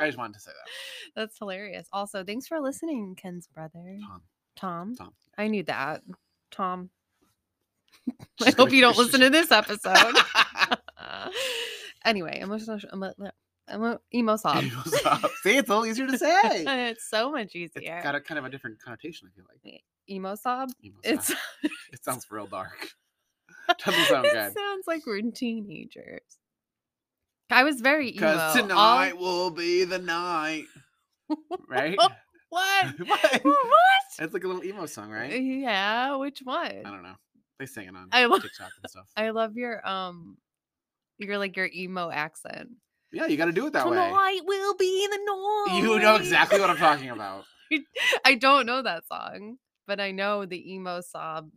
I 0.00 0.06
just 0.06 0.18
wanted 0.18 0.34
to 0.34 0.40
say 0.40 0.50
that. 0.50 1.20
That's 1.20 1.38
hilarious. 1.38 1.88
Also, 1.92 2.24
thanks 2.24 2.46
for 2.46 2.60
listening, 2.60 3.14
Ken's 3.16 3.46
brother. 3.46 3.98
Tom. 4.06 4.22
Tom. 4.56 4.94
Tom. 4.96 5.12
I 5.38 5.48
knew 5.48 5.62
that. 5.64 6.02
Tom. 6.50 6.90
I 8.44 8.50
hope 8.56 8.72
you 8.72 8.80
don't 8.80 8.96
listen 8.96 9.20
to 9.20 9.30
this 9.30 9.50
episode. 9.50 10.16
anyway, 12.04 12.40
emotional 12.40 12.78
emo- 12.92 13.12
Emo, 13.72 13.98
emo 14.14 14.36
sob. 14.36 14.64
Emo 14.64 14.82
sob. 14.84 15.30
See, 15.42 15.56
it's 15.56 15.68
a 15.68 15.72
little 15.72 15.86
easier 15.86 16.06
to 16.06 16.18
say. 16.18 16.40
it's 16.88 17.08
so 17.08 17.30
much 17.30 17.54
It's 17.54 17.76
easier. 17.76 18.00
got 18.02 18.14
a 18.14 18.20
kind 18.20 18.38
of 18.38 18.44
a 18.44 18.50
different 18.50 18.80
connotation. 18.82 19.28
I 19.30 19.34
feel 19.36 19.44
like 19.48 19.82
emo 20.08 20.34
sob. 20.34 20.70
emo 20.84 20.96
sob. 21.04 21.14
It's 21.14 21.30
it 21.92 22.04
sounds 22.04 22.26
real 22.30 22.46
dark. 22.46 22.88
Doesn't 23.84 24.04
sound 24.06 24.26
it 24.26 24.32
good. 24.32 24.52
sounds 24.54 24.86
like 24.88 25.06
we're 25.06 25.20
teenagers. 25.30 26.22
I 27.50 27.62
was 27.64 27.80
very 27.80 28.08
emo. 28.08 28.14
Because 28.14 28.56
all- 28.56 28.62
tonight 28.62 29.16
will 29.18 29.50
be 29.50 29.84
the 29.84 29.98
night. 29.98 30.64
Right? 31.68 31.96
what? 31.96 32.12
what? 32.48 32.86
what? 33.44 33.72
It's 34.18 34.34
like 34.34 34.42
a 34.42 34.48
little 34.48 34.64
emo 34.64 34.86
song, 34.86 35.10
right? 35.10 35.40
Yeah, 35.40 36.16
which 36.16 36.40
one? 36.42 36.66
I 36.84 36.90
don't 36.90 37.04
know. 37.04 37.14
They 37.60 37.66
sing 37.66 37.88
it 37.88 37.94
on 37.94 38.08
I 38.10 38.24
lo- 38.24 38.38
TikTok 38.38 38.70
and 38.82 38.90
stuff. 38.90 39.06
I 39.18 39.30
love 39.30 39.54
your 39.54 39.86
um 39.86 40.38
your 41.18 41.36
like 41.36 41.56
your 41.58 41.68
emo 41.72 42.10
accent. 42.10 42.70
Yeah, 43.12 43.26
you 43.26 43.36
got 43.36 43.46
to 43.46 43.52
do 43.52 43.66
it 43.66 43.74
that 43.74 43.86
way. 43.86 43.96
Tonight 43.96 44.40
will 44.44 44.74
be 44.76 45.06
the 45.10 45.18
norm. 45.26 45.84
You 45.84 45.98
know 46.00 46.16
exactly 46.16 46.58
what 46.58 46.70
I'm 46.70 46.78
talking 46.78 47.10
about. 47.10 47.44
I 48.24 48.36
don't 48.36 48.64
know 48.64 48.80
that 48.80 49.06
song, 49.08 49.58
but 49.86 50.00
I 50.00 50.10
know 50.12 50.46
the 50.46 50.72
emo 50.72 51.02
sob. 51.02 51.50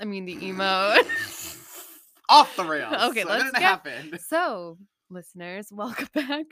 I 0.00 0.04
mean 0.04 0.26
the 0.26 0.46
emo. 0.46 0.62
Off 2.28 2.54
the 2.56 2.64
rails. 2.64 2.94
Okay, 3.10 3.22
a 3.22 3.26
let's 3.26 3.50
get- 3.50 3.62
half 3.62 3.86
so, 4.20 4.78
listeners, 5.10 5.72
welcome 5.72 6.06
back. 6.14 6.46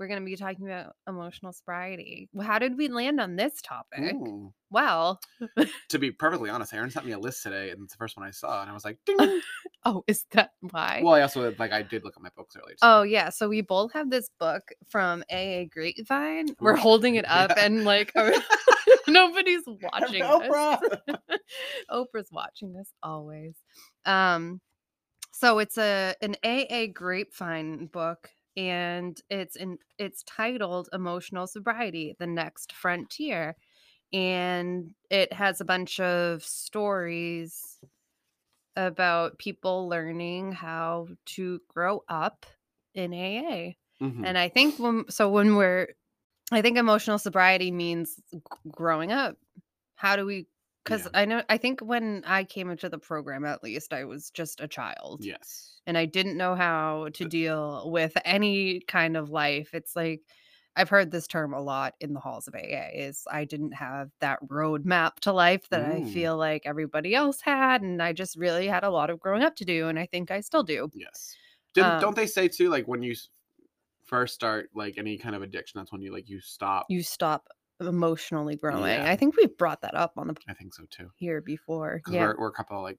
We're 0.00 0.08
going 0.08 0.18
to 0.20 0.24
be 0.24 0.34
talking 0.34 0.66
about 0.66 0.96
emotional 1.06 1.52
sobriety. 1.52 2.30
How 2.40 2.58
did 2.58 2.78
we 2.78 2.88
land 2.88 3.20
on 3.20 3.36
this 3.36 3.60
topic? 3.60 4.14
Ooh. 4.14 4.50
Well, 4.70 5.20
To 5.90 5.98
be 5.98 6.10
perfectly 6.10 6.48
honest, 6.48 6.72
Erin 6.72 6.90
sent 6.90 7.04
me 7.04 7.12
a 7.12 7.18
list 7.18 7.42
today, 7.42 7.68
and 7.68 7.82
it's 7.82 7.92
the 7.92 7.98
first 7.98 8.16
one 8.16 8.26
I 8.26 8.30
saw, 8.30 8.62
and 8.62 8.70
I 8.70 8.72
was 8.72 8.82
like, 8.82 8.96
ding. 9.06 9.42
oh, 9.84 10.02
is 10.06 10.24
that 10.32 10.52
why? 10.70 11.02
well, 11.04 11.12
I 11.12 11.20
also 11.20 11.54
like 11.58 11.72
I 11.72 11.82
did 11.82 12.02
look 12.02 12.14
at 12.16 12.22
my 12.22 12.30
books 12.34 12.56
earlier. 12.56 12.76
Oh 12.80 13.02
yeah, 13.02 13.28
so 13.28 13.46
we 13.46 13.60
both 13.60 13.92
have 13.92 14.08
this 14.08 14.30
book 14.40 14.62
from 14.88 15.22
AA 15.30 15.64
Grapevine. 15.70 16.54
We're 16.60 16.76
holding 16.76 17.16
it 17.16 17.24
up 17.28 17.52
yeah. 17.54 17.66
and 17.66 17.84
like 17.84 18.10
nobody's 19.06 19.64
watching 19.66 20.22
us. 20.22 20.46
Oprah. 20.46 20.78
Oprah's 21.90 22.30
watching 22.32 22.72
this 22.72 22.90
always. 23.02 23.54
Um 24.06 24.62
so 25.32 25.58
it's 25.58 25.76
a 25.76 26.14
an 26.22 26.36
AA 26.42 26.86
Grapevine 26.92 27.86
book 27.86 28.30
and 28.60 29.20
it's 29.30 29.56
in 29.56 29.78
it's 29.98 30.22
titled 30.24 30.88
Emotional 30.92 31.46
Sobriety: 31.46 32.14
The 32.18 32.26
Next 32.26 32.72
Frontier 32.74 33.56
and 34.12 34.94
it 35.10 35.32
has 35.32 35.60
a 35.60 35.64
bunch 35.64 36.00
of 36.00 36.44
stories 36.44 37.80
about 38.76 39.38
people 39.38 39.88
learning 39.88 40.52
how 40.52 41.08
to 41.26 41.60
grow 41.68 42.02
up 42.08 42.46
in 42.94 43.12
AA. 43.12 43.76
Mhm. 44.02 44.26
And 44.26 44.38
I 44.38 44.48
think 44.48 44.78
when 44.78 45.04
so 45.10 45.30
when 45.30 45.56
we're 45.56 45.88
I 46.52 46.62
think 46.62 46.78
emotional 46.78 47.18
sobriety 47.18 47.70
means 47.72 48.20
growing 48.70 49.12
up. 49.12 49.36
How 49.96 50.16
do 50.16 50.26
we 50.26 50.46
cuz 50.84 51.06
Yeah. 51.06 51.10
I 51.14 51.24
know 51.24 51.42
I 51.48 51.56
think 51.58 51.80
when 51.80 52.22
I 52.26 52.44
came 52.44 52.70
into 52.70 52.88
the 52.88 52.98
program 52.98 53.44
at 53.44 53.62
least 53.62 53.92
I 53.92 54.04
was 54.04 54.30
just 54.30 54.60
a 54.60 54.68
child 54.68 55.24
Yes. 55.24 55.80
and 55.86 55.98
I 55.98 56.06
didn't 56.06 56.36
know 56.36 56.54
how 56.54 57.08
to 57.14 57.24
deal 57.24 57.90
with 57.90 58.16
any 58.24 58.80
kind 58.82 59.16
of 59.16 59.30
life. 59.30 59.74
It's 59.74 59.96
like 59.96 60.22
I've 60.76 60.88
heard 60.88 61.10
this 61.10 61.26
term 61.26 61.52
a 61.52 61.60
lot 61.60 61.94
in 62.00 62.12
the 62.14 62.20
halls 62.20 62.46
of 62.48 62.54
AA 62.54 62.90
is 62.94 63.26
I 63.30 63.44
didn't 63.44 63.72
have 63.72 64.10
that 64.20 64.40
roadmap 64.46 65.16
to 65.20 65.32
life 65.32 65.68
that 65.70 65.82
I 65.84 66.04
feel 66.04 66.36
like 66.36 66.62
everybody 66.64 67.14
else 67.14 67.40
had 67.40 67.82
and 67.82 68.02
I 68.02 68.12
just 68.12 68.36
really 68.36 68.68
had 68.68 68.84
a 68.84 68.90
lot 68.90 69.10
of 69.10 69.20
growing 69.20 69.42
up 69.42 69.56
to 69.56 69.64
do 69.64 69.88
and 69.88 69.98
I 69.98 70.06
think 70.06 70.30
I 70.30 70.40
still 70.40 70.62
do. 70.62 70.90
Yes. 70.94 71.36
Didn't, 71.74 71.94
Um, 71.94 72.00
don't 72.00 72.16
they 72.16 72.26
say 72.26 72.48
too, 72.48 72.68
like 72.70 72.86
when 72.88 73.02
you 73.02 73.14
first 74.04 74.34
start 74.34 74.70
like 74.74 74.98
any 74.98 75.18
kind 75.18 75.34
of 75.36 75.42
addiction, 75.42 75.78
that's 75.78 75.92
when 75.92 76.02
you 76.02 76.12
like 76.12 76.28
you 76.28 76.40
stop. 76.40 76.86
You 76.88 77.02
stop 77.02 77.48
emotionally 77.86 78.56
growing. 78.56 78.92
Yeah. 78.92 79.10
I 79.10 79.16
think 79.16 79.36
we've 79.36 79.56
brought 79.56 79.82
that 79.82 79.94
up 79.94 80.12
on 80.16 80.28
the 80.28 80.36
I 80.48 80.54
think 80.54 80.74
so 80.74 80.84
too. 80.90 81.10
here 81.16 81.40
before. 81.40 82.00
Yeah. 82.08 82.26
we're, 82.28 82.36
we're 82.38 82.48
a 82.48 82.52
couple 82.52 82.80
like 82.82 82.98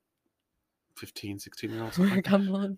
15, 0.97 1.39
16 1.39 1.69
year 1.71 1.83
olds. 1.83 1.97
We're 1.97 2.17
a 2.19 2.21
couple 2.21 2.55
of 2.55 2.77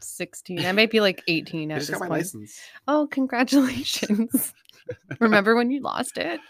16. 0.00 0.64
I 0.64 0.72
might 0.72 0.90
be 0.90 1.00
like 1.00 1.22
18 1.28 1.70
I 1.70 1.74
at 1.74 1.78
just 1.78 1.90
this 1.90 1.94
got 1.98 2.00
my 2.00 2.08
point. 2.08 2.20
license. 2.20 2.58
Oh, 2.88 3.06
congratulations. 3.10 4.52
Remember 5.20 5.54
when 5.56 5.70
you 5.70 5.80
lost 5.80 6.16
it? 6.18 6.40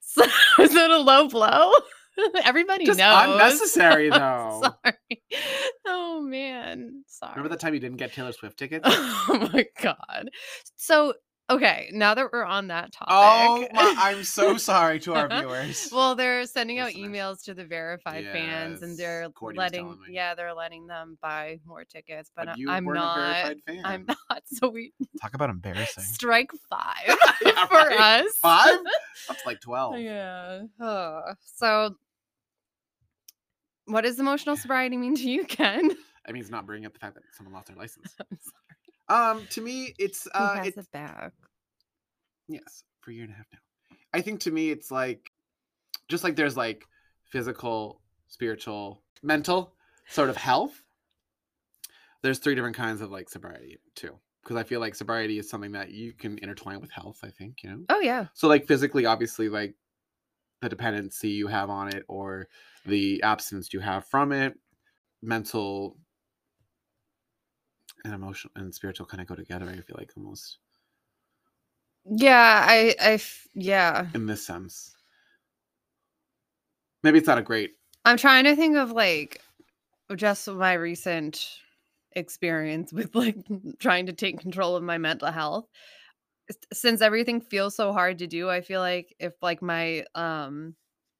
So, 0.00 0.22
was 0.58 0.74
it 0.74 0.90
a 0.90 0.98
low 0.98 1.28
blow? 1.28 1.72
Everybody 2.44 2.84
Just 2.84 2.98
knows. 2.98 3.30
unnecessary, 3.30 4.10
though. 4.10 4.60
Sorry. 4.84 5.22
Oh 5.86 6.20
man. 6.20 7.04
Sorry. 7.06 7.32
Remember 7.32 7.48
the 7.48 7.56
time 7.58 7.72
you 7.72 7.80
didn't 7.80 7.96
get 7.96 8.12
Taylor 8.12 8.32
Swift 8.32 8.58
tickets? 8.58 8.84
Oh 8.86 9.48
my 9.52 9.64
god. 9.80 10.28
So 10.76 11.14
okay, 11.50 11.90
now 11.92 12.14
that 12.14 12.28
we're 12.32 12.44
on 12.44 12.68
that 12.68 12.90
oh 13.08 13.62
topic. 13.62 13.70
oh 13.72 13.74
my! 13.74 13.94
I'm 13.98 14.24
so 14.24 14.56
sorry 14.58 14.98
to 15.00 15.14
our 15.14 15.28
viewers. 15.28 15.88
Well, 15.92 16.14
they're 16.14 16.44
sending 16.46 16.78
out 16.78 16.94
Listeners. 16.94 17.10
emails 17.10 17.42
to 17.44 17.54
the 17.54 17.64
verified 17.64 18.26
fans, 18.32 18.82
and 18.82 18.98
they're 18.98 19.28
Courtney 19.30 19.58
was 19.58 19.64
letting 19.72 19.84
telling 19.86 20.00
me. 20.00 20.14
yeah, 20.14 20.34
they're 20.34 20.54
letting 20.54 20.86
them 20.86 21.18
buy 21.20 21.58
more 21.66 21.84
tickets. 21.84 22.30
But, 22.34 22.48
I- 22.48 22.54
you 22.56 22.70
I'm 22.70 22.84
weren't 22.84 22.98
a 22.98 23.00
not. 23.02 23.16
verified 23.16 23.56
fan. 23.66 23.82
I'm 23.84 24.06
not. 24.30 24.42
So 24.46 24.68
we 24.68 24.92
Talk 25.20 25.34
about 25.34 25.50
embarrassing. 25.50 26.04
strike 26.04 26.50
five 26.70 27.16
Yeah, 27.44 27.66
for 27.66 27.74
right. 27.76 28.24
us. 28.24 28.36
Five? 28.40 28.78
That's 29.28 29.44
like 29.46 29.60
twelve. 29.60 29.98
Yeah. 29.98 30.62
Ugh. 30.80 31.36
So, 31.56 31.96
what 33.86 34.02
does 34.02 34.18
emotional 34.20 34.56
sobriety 34.56 34.96
mean 34.96 35.14
to 35.16 35.28
you, 35.28 35.44
Ken? 35.44 35.90
That 36.26 36.32
means 36.34 36.50
not 36.50 36.66
bringing 36.66 36.86
up 36.86 36.92
the 36.92 37.00
fact 37.00 37.14
that 37.16 37.24
someone 37.32 37.52
lost 37.52 37.66
their 37.66 37.76
license. 37.76 38.14
I'm 38.20 38.38
sorry. 38.40 38.71
Um, 39.12 39.46
to 39.50 39.60
me, 39.60 39.94
it's 39.98 40.26
uh, 40.34 40.56
has 40.56 40.68
it's 40.68 40.76
it 40.78 40.90
back? 40.90 41.32
yes, 42.48 42.82
for 43.02 43.10
a 43.10 43.14
year 43.14 43.24
and 43.24 43.32
a 43.32 43.36
half 43.36 43.46
now. 43.52 43.58
I 44.14 44.22
think 44.22 44.40
to 44.40 44.50
me, 44.50 44.70
it's 44.70 44.90
like 44.90 45.30
just 46.08 46.24
like 46.24 46.34
there's 46.34 46.56
like 46.56 46.86
physical, 47.30 48.00
spiritual, 48.28 49.02
mental 49.22 49.74
sort 50.08 50.30
of 50.30 50.36
health. 50.36 50.82
There's 52.22 52.38
three 52.38 52.54
different 52.54 52.76
kinds 52.76 53.02
of 53.02 53.10
like 53.10 53.28
sobriety 53.28 53.78
too, 53.94 54.18
because 54.42 54.56
I 54.56 54.62
feel 54.62 54.80
like 54.80 54.94
sobriety 54.94 55.38
is 55.38 55.50
something 55.50 55.72
that 55.72 55.90
you 55.90 56.14
can 56.14 56.38
intertwine 56.38 56.80
with 56.80 56.90
health. 56.90 57.18
I 57.22 57.28
think 57.28 57.62
you 57.62 57.70
know. 57.70 57.80
Oh 57.90 58.00
yeah. 58.00 58.28
So 58.32 58.48
like 58.48 58.66
physically, 58.66 59.04
obviously, 59.04 59.50
like 59.50 59.74
the 60.62 60.70
dependency 60.70 61.28
you 61.28 61.48
have 61.48 61.68
on 61.68 61.88
it 61.88 62.04
or 62.08 62.48
the 62.86 63.22
abstinence 63.22 63.74
you 63.74 63.80
have 63.80 64.06
from 64.06 64.32
it, 64.32 64.54
mental 65.20 65.98
and 68.04 68.14
emotional 68.14 68.52
and 68.56 68.74
spiritual 68.74 69.06
kind 69.06 69.20
of 69.20 69.26
go 69.26 69.34
together. 69.36 69.68
I 69.68 69.80
feel 69.80 69.96
like 69.98 70.12
almost 70.16 70.58
Yeah, 72.04 72.64
I, 72.68 72.94
I, 73.00 73.20
yeah. 73.54 74.08
in 74.14 74.26
this 74.26 74.46
sense. 74.46 74.96
Maybe 77.02 77.18
it's 77.18 77.26
not 77.26 77.38
a 77.38 77.42
great. 77.42 77.76
I'm 78.04 78.16
trying 78.16 78.44
to 78.44 78.56
think 78.56 78.76
of 78.76 78.90
like 78.92 79.40
just 80.16 80.48
my 80.48 80.74
recent 80.74 81.60
experience 82.12 82.92
with 82.92 83.14
like 83.14 83.36
trying 83.80 84.06
to 84.06 84.12
take 84.12 84.40
control 84.40 84.76
of 84.76 84.82
my 84.82 84.98
mental 84.98 85.30
health. 85.30 85.68
Since 86.72 87.00
everything 87.00 87.40
feels 87.40 87.74
so 87.74 87.92
hard 87.92 88.18
to 88.18 88.26
do, 88.26 88.50
I 88.50 88.60
feel 88.60 88.80
like 88.80 89.14
if 89.18 89.34
like 89.42 89.62
my 89.62 90.04
um 90.14 90.76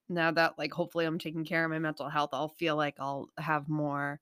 now 0.09 0.31
that 0.33 0.59
like 0.59 0.73
hopefully 0.73 1.07
I'm 1.07 1.19
taking 1.19 1.45
care 1.45 1.65
of 1.65 1.71
my 1.71 1.79
mental 1.79 2.09
health, 2.09 2.31
I'll 2.33 2.49
feel 2.49 2.77
like 2.77 2.97
I'll 2.99 3.29
have 3.39 3.69
more 3.69 4.21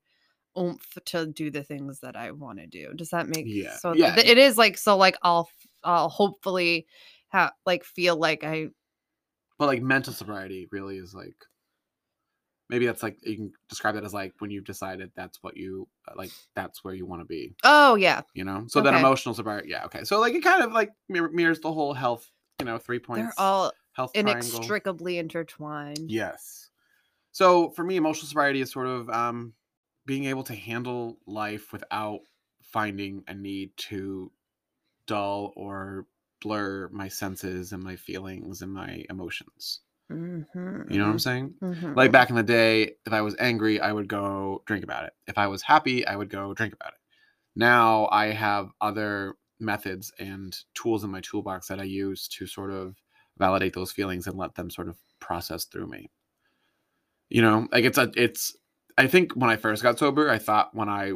oomph 0.58 0.98
to 1.06 1.26
do 1.26 1.50
the 1.50 1.62
things 1.64 2.00
that 2.00 2.16
I 2.16 2.30
want 2.32 2.58
to 2.58 2.66
do. 2.66 2.92
Does 2.94 3.10
that 3.10 3.28
make 3.28 3.46
Yeah, 3.46 3.76
so 3.78 3.94
yeah. 3.94 4.14
th- 4.14 4.26
it 4.26 4.38
is 4.38 4.58
like 4.58 4.78
so 4.78 4.96
like 4.96 5.16
I'll 5.22 5.48
I'll 5.84 6.08
hopefully 6.08 6.86
have 7.28 7.52
like 7.66 7.84
feel 7.84 8.16
like 8.16 8.44
I 8.44 8.68
But 9.58 9.66
like 9.66 9.82
mental 9.82 10.12
sobriety 10.12 10.68
really 10.72 10.98
is 10.98 11.14
like 11.14 11.36
maybe 12.68 12.86
that's 12.86 13.02
like 13.02 13.18
you 13.22 13.36
can 13.36 13.52
describe 13.68 13.94
that 13.94 14.04
as 14.04 14.14
like 14.14 14.32
when 14.38 14.50
you've 14.50 14.64
decided 14.64 15.10
that's 15.14 15.42
what 15.42 15.56
you 15.56 15.88
uh, 16.08 16.12
like 16.16 16.30
that's 16.54 16.84
where 16.84 16.94
you 16.94 17.06
want 17.06 17.20
to 17.20 17.26
be 17.26 17.54
Oh 17.64 17.94
yeah. 17.96 18.22
you 18.34 18.44
know 18.44 18.64
so 18.68 18.80
then 18.80 18.94
Okay. 18.94 19.00
emotional 19.00 19.34
sobriety 19.34 19.68
yeah 19.70 19.84
okay 19.84 20.04
so 20.04 20.20
like 20.20 20.34
it 20.34 20.42
kind 20.42 20.62
of 20.62 20.72
like 20.72 20.90
mirror- 21.08 21.30
mirrors 21.32 21.60
the 21.60 21.72
whole 21.72 21.92
health 21.94 22.30
you 22.60 22.66
know 22.66 22.78
three 22.78 22.98
points 22.98 23.36
They're 23.36 23.44
all 23.46 23.72
health 23.92 24.12
triangle. 24.14 24.30
inextricably 24.30 25.18
intertwined. 25.18 26.10
Yes. 26.10 26.70
So 27.32 27.70
for 27.70 27.84
me, 27.84 27.96
emotional 27.96 28.28
sobriety 28.28 28.60
is 28.60 28.70
sort 28.72 28.86
of 28.86 29.08
um, 29.10 29.52
being 30.10 30.24
able 30.24 30.42
to 30.42 30.56
handle 30.56 31.16
life 31.24 31.72
without 31.72 32.18
finding 32.60 33.22
a 33.28 33.32
need 33.32 33.70
to 33.76 34.28
dull 35.06 35.52
or 35.54 36.04
blur 36.40 36.88
my 36.88 37.06
senses 37.06 37.70
and 37.70 37.80
my 37.80 37.94
feelings 37.94 38.62
and 38.62 38.72
my 38.72 39.04
emotions. 39.08 39.82
Mm-hmm. 40.10 40.92
You 40.92 40.98
know 40.98 41.04
what 41.04 41.12
I'm 41.12 41.18
saying? 41.20 41.54
Mhm. 41.62 41.94
Like 41.94 42.10
back 42.10 42.28
in 42.28 42.34
the 42.34 42.42
day, 42.42 42.96
if 43.06 43.12
I 43.12 43.20
was 43.20 43.36
angry, 43.38 43.80
I 43.80 43.92
would 43.92 44.08
go 44.08 44.64
drink 44.66 44.82
about 44.82 45.04
it. 45.04 45.12
If 45.28 45.38
I 45.38 45.46
was 45.46 45.62
happy, 45.62 46.04
I 46.04 46.16
would 46.16 46.28
go 46.28 46.54
drink 46.54 46.74
about 46.74 46.94
it. 46.94 46.98
Now 47.54 48.08
I 48.10 48.32
have 48.32 48.70
other 48.80 49.36
methods 49.60 50.10
and 50.18 50.58
tools 50.74 51.04
in 51.04 51.10
my 51.10 51.20
toolbox 51.20 51.68
that 51.68 51.78
I 51.78 51.84
use 51.84 52.26
to 52.30 52.48
sort 52.48 52.72
of 52.72 52.96
validate 53.38 53.74
those 53.74 53.92
feelings 53.92 54.26
and 54.26 54.36
let 54.36 54.56
them 54.56 54.70
sort 54.70 54.88
of 54.88 54.96
process 55.20 55.66
through 55.66 55.86
me. 55.86 56.10
You 57.28 57.42
know, 57.42 57.68
like 57.70 57.84
it's 57.84 57.98
a 57.98 58.10
it's 58.16 58.56
I 58.98 59.06
think 59.06 59.32
when 59.34 59.50
I 59.50 59.56
first 59.56 59.82
got 59.82 59.98
sober, 59.98 60.28
I 60.30 60.38
thought 60.38 60.74
when 60.74 60.88
I 60.88 61.12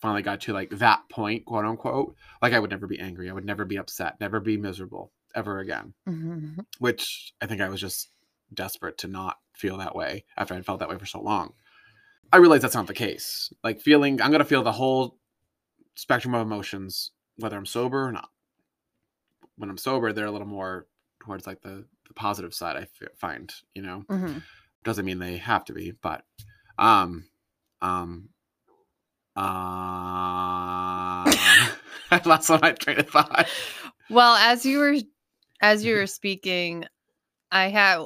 finally 0.00 0.22
got 0.22 0.40
to 0.42 0.52
like 0.52 0.70
that 0.70 1.08
point, 1.10 1.44
quote 1.46 1.64
unquote, 1.64 2.14
like 2.42 2.52
I 2.52 2.58
would 2.60 2.70
never 2.70 2.86
be 2.86 2.98
angry. 3.00 3.28
I 3.30 3.32
would 3.32 3.44
never 3.44 3.64
be 3.64 3.78
upset, 3.78 4.20
never 4.20 4.40
be 4.40 4.56
miserable 4.56 5.12
ever 5.34 5.58
again. 5.60 5.94
Mhm. 6.08 6.64
Which 6.78 7.32
I 7.40 7.46
think 7.46 7.60
I 7.60 7.68
was 7.68 7.80
just 7.80 8.10
desperate 8.54 8.98
to 8.98 9.08
not 9.08 9.38
feel 9.54 9.76
that 9.78 9.96
way 9.96 10.24
after 10.36 10.54
I'd 10.54 10.64
felt 10.66 10.80
that 10.80 10.88
way 10.88 10.98
for 10.98 11.06
so 11.06 11.20
long. 11.20 11.54
I 12.32 12.36
realize 12.38 12.62
that's 12.62 12.74
not 12.74 12.86
the 12.86 12.94
case. 12.94 13.52
Like 13.64 13.80
feeling, 13.80 14.20
I'm 14.20 14.30
gonna 14.30 14.44
feel 14.44 14.62
the 14.62 14.72
whole 14.72 15.18
spectrum 15.94 16.34
of 16.34 16.42
emotions, 16.42 17.12
whether 17.36 17.56
I'm 17.56 17.66
sober 17.66 18.04
or 18.06 18.12
not. 18.12 18.30
When 19.56 19.70
I'm 19.70 19.78
sober, 19.78 20.12
they're 20.12 20.26
a 20.26 20.30
little 20.30 20.46
more 20.46 20.86
towards 21.20 21.46
like 21.46 21.62
the, 21.62 21.86
the 22.06 22.14
positive 22.14 22.52
side. 22.54 22.76
I 22.76 22.80
f- 22.82 23.08
find, 23.16 23.52
you 23.74 23.82
know, 23.82 24.04
Mhm. 24.08 24.42
doesn't 24.84 25.04
mean 25.06 25.18
they 25.18 25.38
have 25.38 25.64
to 25.66 25.72
be, 25.72 25.92
but 25.92 26.24
um, 26.78 27.28
um, 27.82 28.28
uh, 29.36 29.40
I 32.10 32.20
lost 32.24 32.50
my 32.50 32.72
train 32.72 32.98
of 33.00 33.08
thought. 33.10 33.48
Well, 34.08 34.36
as 34.36 34.64
you 34.64 34.78
were 34.78 34.96
as 35.62 35.84
you 35.84 35.94
were 35.96 36.06
speaking, 36.06 36.84
I 37.52 37.68
had 37.68 38.04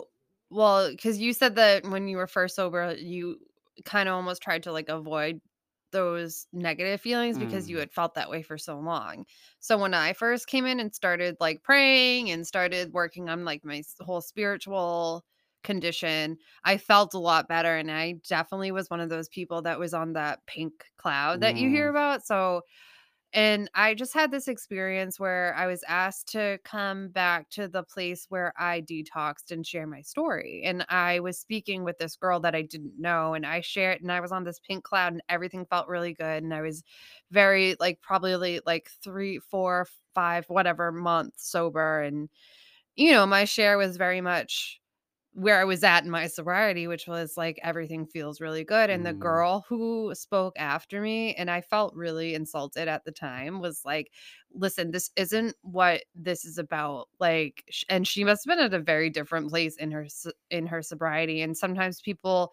well, 0.51 0.91
because 0.91 1.19
you 1.19 1.33
said 1.35 1.57
that 1.57 1.85
when 1.85 2.09
you 2.09 2.17
were 2.19 2.27
first 2.27 2.57
sober, 2.57 2.95
you 2.99 3.39
kind 3.85 4.09
of 4.09 4.15
almost 4.17 4.43
tried 4.43 4.65
to 4.65 4.73
like 4.73 4.89
avoid 4.89 5.41
those 5.93 6.47
negative 6.53 7.01
feelings 7.01 7.39
because 7.39 7.69
you 7.69 7.77
Mm. 7.79 7.81
had 7.81 7.93
felt 7.93 8.15
that 8.15 8.31
way 8.31 8.43
for 8.43 8.59
so 8.59 8.79
long. 8.81 9.27
So 9.61 9.79
when 9.79 9.95
I 9.95 10.13
first 10.15 10.47
came 10.49 10.67
in 10.67 10.81
and 10.81 10.95
started 10.95 11.37
like 11.41 11.63
praying 11.65 12.31
and 12.31 12.47
started 12.47 12.93
working 12.93 13.29
on 13.31 13.45
like 13.45 13.65
my 13.65 13.83
whole 14.01 14.21
spiritual 14.23 15.25
condition, 15.63 16.39
I 16.65 16.77
felt 16.79 17.15
a 17.15 17.19
lot 17.19 17.49
better. 17.49 17.77
And 17.77 17.91
I 17.91 18.15
definitely 18.29 18.73
was 18.73 18.91
one 18.91 19.01
of 19.01 19.09
those 19.11 19.29
people 19.29 19.63
that 19.63 19.79
was 19.79 19.95
on 19.95 20.15
that 20.15 20.45
pink 20.47 20.87
cloud 20.97 21.41
that 21.41 21.57
you 21.57 21.69
hear 21.71 21.89
Mm. 21.89 21.91
about. 21.91 22.27
So 22.27 22.63
and 23.33 23.71
I 23.75 23.95
just 23.95 24.13
had 24.13 24.33
this 24.33 24.49
experience 24.49 25.21
where 25.21 25.55
I 25.55 25.69
was 25.69 25.85
asked 25.87 26.27
to 26.33 26.59
come 26.65 27.11
back 27.11 27.49
to 27.51 27.69
the 27.69 27.85
place 27.85 28.27
where 28.29 28.53
I 28.59 28.81
detoxed 28.81 29.53
and 29.53 29.65
share 29.65 29.87
my 29.87 30.01
story. 30.01 30.63
And 30.65 30.85
I 30.89 31.21
was 31.21 31.39
speaking 31.39 31.85
with 31.85 31.99
this 31.99 32.17
girl 32.17 32.41
that 32.41 32.57
I 32.57 32.63
didn't 32.63 32.99
know. 32.99 33.35
And 33.35 33.47
I 33.47 33.61
shared, 33.61 34.01
and 34.03 34.11
I 34.11 34.19
was 34.21 34.33
on 34.33 34.43
this 34.43 34.59
pink 34.59 34.83
cloud, 34.83 35.13
and 35.13 35.23
everything 35.29 35.65
felt 35.67 35.87
really 35.87 36.13
good. 36.13 36.43
And 36.43 36.53
I 36.53 36.61
was 36.61 36.83
very, 37.31 37.77
like, 37.79 38.01
probably 38.03 38.61
like 38.67 38.91
three, 39.01 39.39
four, 39.39 39.87
five, 40.13 40.47
whatever 40.49 40.91
months 40.91 41.49
sober. 41.49 42.01
And, 42.01 42.29
you 42.97 43.13
know, 43.13 43.27
my 43.27 43.45
share 43.45 43.79
was 43.79 43.97
very 43.97 44.21
much 44.21 44.80
where 45.33 45.61
I 45.61 45.65
was 45.65 45.85
at 45.85 46.05
in 46.05 46.11
my 46.11 46.27
sobriety, 46.27 46.87
which 46.89 47.07
was 47.07 47.37
like 47.37 47.59
everything 47.63 48.07
feels 48.07 48.41
really 48.41 48.65
good. 48.65 48.91
And 48.91 49.07
the 49.07 49.15
Mm. 49.15 49.21
girl 49.21 49.65
who 49.69 50.13
spoke 50.15 50.55
after 50.59 51.01
me, 51.01 51.35
and 51.37 51.51
I 51.51 51.61
felt 51.61 51.95
really 51.95 52.35
insulted 52.35 52.89
at 52.89 53.05
the 53.05 53.13
time, 53.13 53.61
was 53.61 53.85
like, 53.85 54.13
listen, 54.53 54.91
this 54.91 55.11
isn't 55.17 55.57
what 55.63 56.03
this 56.15 56.45
is 56.45 56.59
about. 56.59 57.09
Like, 57.21 57.65
sh- 57.71 57.85
and 57.89 58.07
she 58.09 58.25
must 58.25 58.45
have 58.45 58.57
been 58.57 58.65
at 58.65 58.75
a 58.75 58.81
very 58.83 59.09
different 59.11 59.51
place 59.51 59.77
in 59.77 59.93
her 59.93 60.07
in 60.51 60.67
her 60.67 60.83
sobriety. 60.83 61.43
And 61.43 61.57
sometimes 61.57 62.01
people 62.01 62.53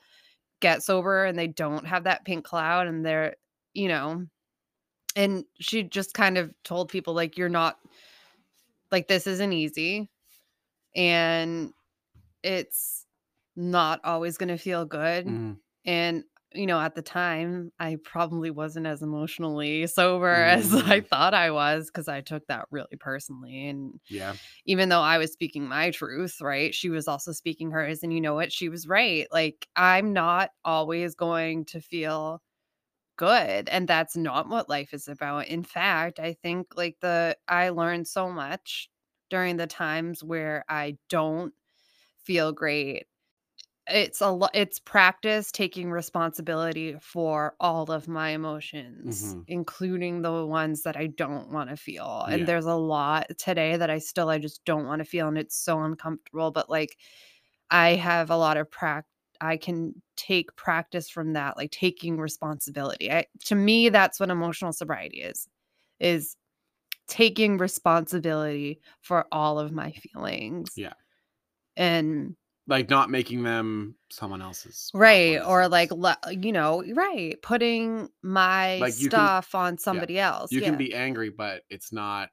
get 0.61 0.83
sober 0.83 1.25
and 1.25 1.37
they 1.39 1.47
don't 1.47 1.87
have 1.87 2.05
that 2.05 2.25
pink 2.25 2.45
cloud, 2.45 2.87
and 2.87 3.05
they're, 3.05 3.35
you 3.73 3.87
know, 3.89 4.25
and 5.15 5.45
she 5.59 5.83
just 5.83 6.13
kind 6.13 6.37
of 6.37 6.53
told 6.63 6.89
people 6.89 7.13
like, 7.13 7.37
you're 7.37 7.49
not 7.49 7.79
like 8.91 9.07
this 9.07 9.27
isn't 9.27 9.53
easy, 9.53 10.09
and 10.95 11.73
it's 12.47 13.05
not 13.55 14.01
always 14.05 14.37
going 14.37 14.49
to 14.49 14.57
feel 14.57 14.85
good. 14.85 15.27
Mm. 15.27 15.59
And, 15.85 16.23
you 16.53 16.65
know, 16.67 16.79
at 16.79 16.95
the 16.95 17.01
time, 17.01 17.71
I 17.79 17.97
probably 18.03 18.51
wasn't 18.51 18.87
as 18.87 19.01
emotionally 19.01 19.87
sober 19.87 20.43
as 20.43 20.73
I 20.75 21.01
Mm. 21.01 21.01
thought 21.01 21.33
I 21.33 21.51
was 21.51 21.87
because 21.87 22.07
I 22.07 22.21
took 22.21 22.47
that 22.47 22.67
really 22.71 22.97
personally. 22.99 23.67
And 23.67 23.99
Yeah. 24.09 24.37
even 24.65 24.89
though 24.89 25.01
I 25.01 25.17
was 25.17 25.33
speaking 25.33 25.67
my 25.67 25.91
truth, 25.91 26.41
right, 26.41 26.73
she 26.75 26.89
was 26.89 27.07
also 27.07 27.31
speaking 27.31 27.71
hers. 27.71 28.03
And 28.03 28.13
you 28.13 28.21
know 28.21 28.35
what? 28.35 28.51
She 28.51 28.69
was 28.69 28.87
right. 28.87 29.27
Like, 29.31 29.67
I'm 29.75 30.13
not 30.13 30.51
always 30.65 31.15
going 31.15 31.65
to 31.65 31.81
feel 31.81 32.41
good. 33.17 33.69
And 33.69 33.87
that's 33.87 34.15
not 34.15 34.47
what 34.49 34.69
life 34.69 34.93
is 34.93 35.07
about. 35.07 35.47
In 35.47 35.63
fact, 35.63 36.19
I 36.19 36.33
think 36.33 36.75
like 36.75 36.97
the, 37.01 37.37
I 37.47 37.69
learned 37.69 38.07
so 38.07 38.29
much 38.31 38.89
during 39.29 39.57
the 39.57 39.67
times 39.67 40.23
where 40.23 40.63
I 40.69 40.97
don't 41.09 41.53
feel 42.27 42.51
great 42.53 43.05
it's 43.89 44.19
a 44.19 44.29
lot 44.29 44.51
it's 44.53 44.79
practice 44.79 45.49
taking 45.51 45.89
responsibility 45.91 46.97
for 46.99 47.55
all 47.59 47.89
of 47.89 48.07
my 48.07 48.31
emotions 48.31 49.35
Mhm. 49.35 49.47
including 49.47 50.21
the 50.21 50.45
ones 50.45 50.83
that 50.83 50.97
i 50.97 51.07
don't 51.07 51.49
want 51.51 51.69
to 51.69 51.77
feel 51.77 52.23
and 52.29 52.45
Yeah. 52.45 52.47
there's 52.47 52.65
a 52.65 52.75
lot 52.75 53.27
today 53.37 53.77
that 53.77 53.89
i 53.89 53.97
still 53.97 54.29
i 54.29 54.37
just 54.37 54.65
don't 54.65 54.85
want 54.85 54.99
to 54.99 55.05
feel 55.05 55.27
and 55.29 55.37
it's 55.37 55.55
so 55.55 55.79
uncomfortable 55.81 56.51
but 56.51 56.69
like 56.69 56.97
i 57.71 57.89
have 57.91 58.29
a 58.29 58.37
lot 58.37 58.57
of 58.57 58.69
practice 58.71 59.09
i 59.41 59.57
can 59.57 60.01
take 60.15 60.55
practice 60.55 61.09
from 61.09 61.33
that 61.33 61.57
like 61.57 61.71
taking 61.71 62.17
responsibility 62.17 63.11
I, 63.11 63.27
to 63.45 63.55
me 63.55 63.89
that's 63.89 64.19
what 64.19 64.29
emotional 64.31 64.73
sobriety 64.73 65.21
is 65.21 65.47
is 65.99 66.35
taking 67.07 67.57
responsibility 67.57 68.81
for 69.01 69.27
all 69.31 69.59
of 69.59 69.71
my 69.71 69.91
feelings 69.91 70.75
Yeah. 70.75 70.93
And 71.77 72.35
Like 72.67 72.89
not 72.89 73.09
making 73.09 73.43
them 73.43 73.95
someone 74.11 74.41
else's. 74.41 74.89
right 74.93 75.37
or 75.39 75.67
like 75.69 75.91
you 76.31 76.51
know 76.51 76.83
right 76.93 77.41
putting 77.41 78.09
my 78.21 78.77
Like, 78.79 78.95
you 78.99 79.09
can- 79.09 79.17
stuff 79.19 79.55
on 79.55 79.77
somebody 79.77 80.19
else 80.19 80.51
you 80.51 80.59
yeah. 80.59 80.65
can 80.69 80.77
be 80.77 80.93
angry, 80.93 81.29
but 81.29 81.63
it's 81.69 81.93
not. 81.93 82.29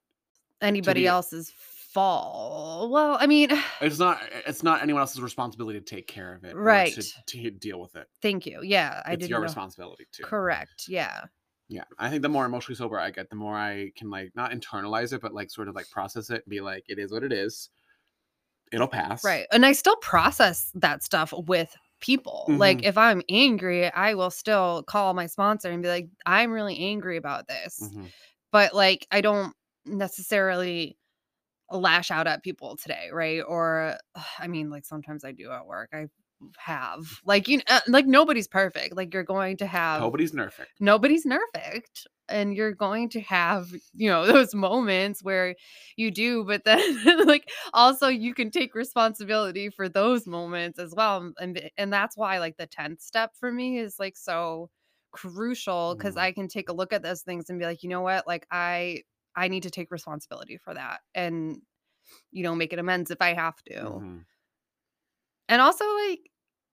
anybody 0.60 1.02
the- 1.02 1.06
else's 1.08 1.52
fault 1.94 2.90
well 2.90 3.16
i 3.20 3.26
mean 3.26 3.48
It's 3.80 4.00
not. 4.00 4.20
Eh, 4.22 4.40
it's 4.48 4.62
not 4.64 4.82
anyone 4.82 5.00
else's 5.00 5.20
responsibility 5.20 5.78
to 5.78 5.84
take 5.84 6.08
care 6.08 6.34
of 6.34 6.42
it. 6.44 6.56
Right. 6.56 6.92
To, 6.92 7.02
to 7.26 7.50
deal 7.52 7.80
with 7.80 7.94
it. 7.94 8.08
thank 8.20 8.46
you 8.46 8.60
yeah 8.62 9.00
i 9.06 9.12
it's 9.12 9.28
your 9.28 9.38
know 9.38 9.44
responsibility 9.44 10.06
too. 10.12 10.24
correct 10.24 10.84
yeah 10.88 11.24
Yeah. 11.68 11.84
I 11.98 12.10
think 12.10 12.22
the 12.22 12.28
more 12.28 12.44
emotionally 12.46 12.76
sober 12.76 12.98
I 12.98 13.10
get, 13.10 13.30
the 13.30 13.36
more 13.36 13.54
I 13.56 13.92
can 13.96 14.10
like 14.10 14.32
not 14.34 14.50
internalize 14.50 15.12
it, 15.12 15.20
but 15.22 15.32
like 15.32 15.50
sort 15.50 15.68
of 15.68 15.74
like 15.76 15.88
process 15.90 16.28
it 16.30 16.42
and 16.44 16.50
be 16.50 16.60
like, 16.60 16.84
it 16.88 16.98
is 16.98 17.10
what 17.12 17.22
it 17.24 17.32
is. 17.32 17.70
It'll 18.74 18.88
pass. 18.88 19.22
right 19.24 19.46
and 19.52 19.64
i 19.64 19.72
still 19.72 19.96
process 19.96 20.70
that 20.74 21.02
stuff 21.02 21.32
with 21.46 21.74
people 22.00 22.44
like 22.48 22.78
Mhm. 22.78 22.84
if 22.86 22.98
i'm 22.98 23.22
angry 23.30 23.90
i 23.92 24.12
will 24.14 24.30
still 24.30 24.82
call 24.82 25.14
my 25.14 25.26
sponsor 25.26 25.70
and 25.70 25.82
be 25.82 25.88
like 25.88 26.08
i'm 26.26 26.50
really 26.52 26.78
angry 26.78 27.16
about 27.16 27.46
this 27.48 27.80
Mhm. 27.80 28.10
but 28.52 28.74
like 28.74 29.06
I 29.10 29.20
don't 29.20 29.52
necessarily 29.86 30.96
lash 31.70 32.10
out 32.10 32.26
at 32.26 32.42
people 32.44 32.76
today, 32.76 33.08
right? 33.12 33.40
Or 33.46 33.96
I 34.38 34.46
mean, 34.48 34.70
like 34.70 34.84
sometimes 34.84 35.24
I 35.24 35.32
do 35.32 35.50
at 35.50 35.66
work. 35.66 35.90
I 35.92 36.06
have 36.58 37.00
like 37.24 37.48
you 37.48 37.58
know, 37.68 37.78
like 37.88 38.06
nobody's 38.06 38.46
perfect. 38.48 38.94
Like 38.96 39.12
you're 39.14 39.22
going 39.24 39.56
to 39.58 39.66
have 39.66 40.00
Nobody's 40.02 40.32
nerfing. 40.32 40.66
nobody's 40.78 41.24
perfect 41.26 42.06
and 42.28 42.54
you're 42.56 42.72
going 42.74 43.08
to 43.10 43.20
have 43.20 43.68
you 43.94 44.08
know 44.08 44.26
those 44.32 44.54
moments 44.54 45.22
where 45.22 45.54
you 45.96 46.10
do 46.10 46.44
but 46.44 46.64
then 46.64 47.26
like 47.26 47.48
also 47.72 48.08
you 48.08 48.34
can 48.34 48.50
take 48.50 48.74
responsibility 48.74 49.70
for 49.70 49.88
those 49.88 50.26
moments 50.26 50.78
as 50.78 50.94
well 50.96 51.32
and 51.38 51.70
and 51.76 51.92
that's 51.92 52.16
why 52.16 52.38
like 52.38 52.56
the 52.56 52.66
10th 52.66 53.00
step 53.00 53.32
for 53.38 53.50
me 53.52 53.78
is 53.78 53.96
like 53.98 54.16
so 54.16 54.70
crucial 55.12 55.94
because 55.94 56.16
Mhm. 56.16 56.18
i 56.18 56.32
can 56.32 56.48
take 56.48 56.68
a 56.68 56.72
look 56.72 56.92
at 56.92 57.02
those 57.02 57.22
things 57.22 57.48
and 57.48 57.58
be 57.58 57.64
like 57.64 57.82
you 57.82 57.88
know 57.88 58.00
what 58.00 58.26
like 58.26 58.46
i 58.50 59.00
i 59.36 59.46
need 59.48 59.62
to 59.62 59.70
take 59.70 59.90
responsibility 59.92 60.56
for 60.56 60.74
that 60.74 61.00
and 61.14 61.58
you 62.32 62.42
know 62.42 62.54
make 62.54 62.72
it 62.72 62.78
amends 62.78 63.10
if 63.10 63.20
i 63.22 63.34
have 63.34 63.62
to 63.64 64.02
Mhm. 64.02 64.24
and 65.48 65.60
also 65.60 65.84
like 66.08 66.20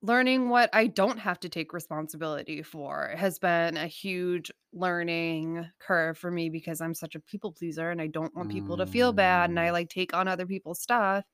learning 0.02 0.48
what 0.48 0.68
I 0.72 0.88
don't 0.88 1.18
have 1.18 1.38
to 1.40 1.48
take 1.48 1.72
responsibility 1.72 2.62
for 2.62 3.14
has 3.16 3.38
been 3.38 3.76
a 3.76 3.86
huge 3.86 4.50
learning 4.72 5.70
curve 5.78 6.18
for 6.18 6.30
me 6.30 6.50
because 6.50 6.80
I'm 6.80 6.94
such 6.94 7.14
a 7.14 7.20
people 7.20 7.52
pleaser 7.52 7.90
and 7.90 8.00
I 8.02 8.08
don't 8.08 8.34
want 8.34 8.50
people 8.50 8.76
to 8.78 8.86
feel 8.86 9.12
bad 9.12 9.50
and 9.50 9.60
I 9.60 9.68
Mm. 9.68 9.72
like 9.72 9.88
take 9.90 10.14
on 10.14 10.26
other 10.28 10.46
people's 10.46 10.80
stuff 10.82 11.24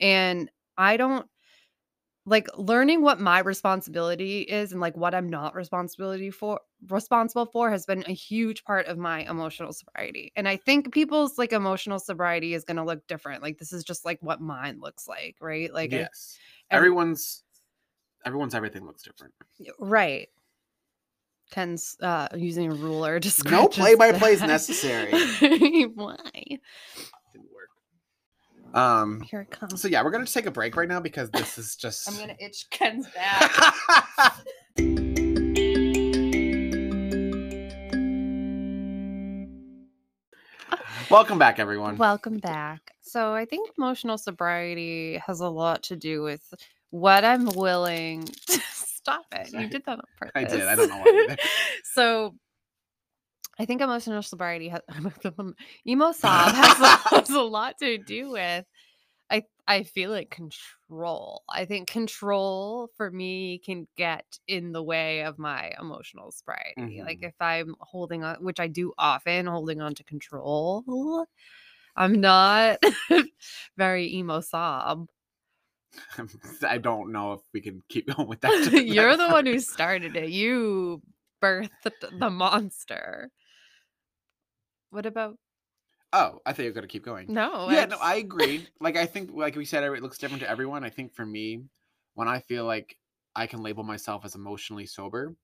and 0.00 0.50
I 0.78 0.96
don't 0.96 1.28
like 2.24 2.46
learning 2.56 3.02
what 3.02 3.20
my 3.20 3.40
responsibility 3.40 4.42
is 4.42 4.70
and 4.70 4.80
like 4.80 4.96
what 4.96 5.12
I'm 5.12 5.28
not 5.28 5.56
responsibility 5.56 6.30
for 6.30 6.60
responsible 6.88 7.46
for 7.46 7.68
has 7.70 7.84
been 7.84 8.04
a 8.06 8.12
huge 8.12 8.62
part 8.62 8.86
of 8.86 8.96
my 8.96 9.28
emotional 9.28 9.72
sobriety. 9.72 10.32
And 10.36 10.48
I 10.48 10.56
think 10.56 10.92
people's 10.92 11.36
like 11.36 11.52
emotional 11.52 11.98
sobriety 11.98 12.54
is 12.54 12.62
going 12.64 12.76
to 12.76 12.84
look 12.84 13.04
different. 13.08 13.42
Like 13.42 13.58
this 13.58 13.72
is 13.72 13.82
just 13.82 14.04
like 14.04 14.18
what 14.20 14.40
mine 14.40 14.78
looks 14.80 15.08
like, 15.08 15.36
right? 15.40 15.72
Like 15.72 15.90
yes. 15.90 16.38
every- 16.70 16.86
Everyone's 16.86 17.42
everyone's 18.24 18.54
everything 18.54 18.86
looks 18.86 19.02
different. 19.02 19.34
Right. 19.78 20.28
Ken's 21.50 21.96
uh 22.00 22.28
using 22.34 22.70
a 22.72 22.74
ruler 22.74 23.20
to 23.20 23.42
No 23.50 23.68
play-by-play 23.68 24.32
is 24.32 24.40
necessary. 24.42 25.10
Why? 25.94 26.16
Didn't 27.32 27.48
work. 27.52 28.74
Um 28.74 29.20
Here 29.22 29.42
it 29.42 29.50
comes. 29.50 29.80
so 29.80 29.88
yeah, 29.88 30.02
we're 30.02 30.10
gonna 30.10 30.24
take 30.26 30.46
a 30.46 30.50
break 30.50 30.76
right 30.76 30.88
now 30.88 31.00
because 31.00 31.30
this 31.30 31.58
is 31.58 31.76
just 31.76 32.08
I'm 32.08 32.16
gonna 32.18 32.36
itch 32.38 32.70
Ken's 32.70 33.06
back. 33.10 33.52
Welcome 41.10 41.38
back, 41.38 41.58
everyone. 41.58 41.98
Welcome 41.98 42.38
back. 42.38 42.92
So 43.02 43.34
I 43.34 43.44
think 43.44 43.70
emotional 43.76 44.16
sobriety 44.16 45.18
has 45.26 45.40
a 45.40 45.48
lot 45.48 45.82
to 45.84 45.96
do 45.96 46.22
with 46.22 46.54
what 46.92 47.24
I'm 47.24 47.46
willing. 47.46 48.26
to 48.46 48.60
Stop 48.72 49.26
it! 49.32 49.52
You 49.52 49.68
did 49.68 49.82
that 49.86 49.98
on 49.98 50.04
purpose. 50.16 50.32
I 50.36 50.44
did. 50.44 50.60
I 50.62 50.76
don't 50.76 50.88
know 50.88 50.98
why 50.98 51.36
so 51.84 52.36
I 53.58 53.64
think 53.64 53.80
emotional 53.82 54.22
sobriety 54.22 54.68
has 54.68 54.80
emo 55.86 56.12
sob 56.12 56.52
has, 56.54 56.80
a- 56.80 57.08
has 57.16 57.30
a 57.30 57.40
lot 57.42 57.78
to 57.78 57.98
do 57.98 58.30
with. 58.30 58.64
I 59.30 59.42
I 59.66 59.82
feel 59.82 60.10
like 60.10 60.30
control. 60.30 61.42
I 61.48 61.64
think 61.64 61.88
control 61.88 62.90
for 62.96 63.10
me 63.10 63.58
can 63.64 63.88
get 63.96 64.24
in 64.46 64.72
the 64.72 64.82
way 64.82 65.22
of 65.24 65.38
my 65.38 65.72
emotional 65.80 66.30
sobriety. 66.30 67.02
Like 67.02 67.20
Mhm. 67.20 67.28
if 67.28 67.34
I'm 67.40 67.74
holding 67.80 68.22
on, 68.24 68.36
which 68.36 68.60
I 68.60 68.68
do 68.68 68.92
often, 68.98 69.46
holding 69.46 69.80
on 69.80 69.94
to 69.96 70.04
control. 70.04 71.26
I'm 71.96 72.20
not 72.20 72.82
very 73.76 74.14
emo 74.14 74.40
sob. 74.40 75.08
I 76.62 76.78
don't 76.78 77.12
know 77.12 77.34
if 77.34 77.40
we 77.52 77.60
can 77.60 77.82
keep 77.88 78.06
going 78.14 78.28
with 78.28 78.40
that. 78.40 78.72
You're 78.86 79.16
the 79.16 79.28
one 79.28 79.46
who 79.46 79.58
started 79.58 80.16
it. 80.16 80.30
You 80.30 81.02
birthed 81.42 81.70
the 82.18 82.30
monster. 82.30 83.30
What 84.90 85.06
about 85.06 85.36
Oh, 86.14 86.40
I 86.44 86.52
thought 86.52 86.62
you 86.64 86.68
were 86.68 86.74
gonna 86.74 86.86
keep 86.86 87.04
going. 87.04 87.32
no? 87.32 87.70
yeah, 87.70 87.86
no, 87.86 87.96
I 87.98 88.16
agree. 88.16 88.66
Like 88.80 88.96
I 88.96 89.06
think, 89.06 89.30
like 89.32 89.56
we 89.56 89.64
said, 89.64 89.82
it 89.82 90.02
looks 90.02 90.18
different 90.18 90.42
to 90.42 90.50
everyone. 90.50 90.84
I 90.84 90.90
think 90.90 91.14
for 91.14 91.24
me, 91.24 91.62
when 92.14 92.28
I 92.28 92.40
feel 92.40 92.66
like 92.66 92.98
I 93.34 93.46
can 93.46 93.62
label 93.62 93.82
myself 93.82 94.26
as 94.26 94.34
emotionally 94.34 94.84
sober, 94.84 95.34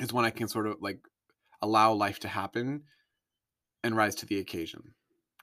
is 0.00 0.12
when 0.12 0.24
I 0.24 0.30
can 0.30 0.48
sort 0.48 0.66
of 0.66 0.78
like 0.80 0.98
allow 1.60 1.92
life 1.92 2.18
to 2.20 2.28
happen 2.28 2.82
and 3.84 3.96
rise 3.96 4.16
to 4.16 4.26
the 4.26 4.38
occasion. 4.40 4.82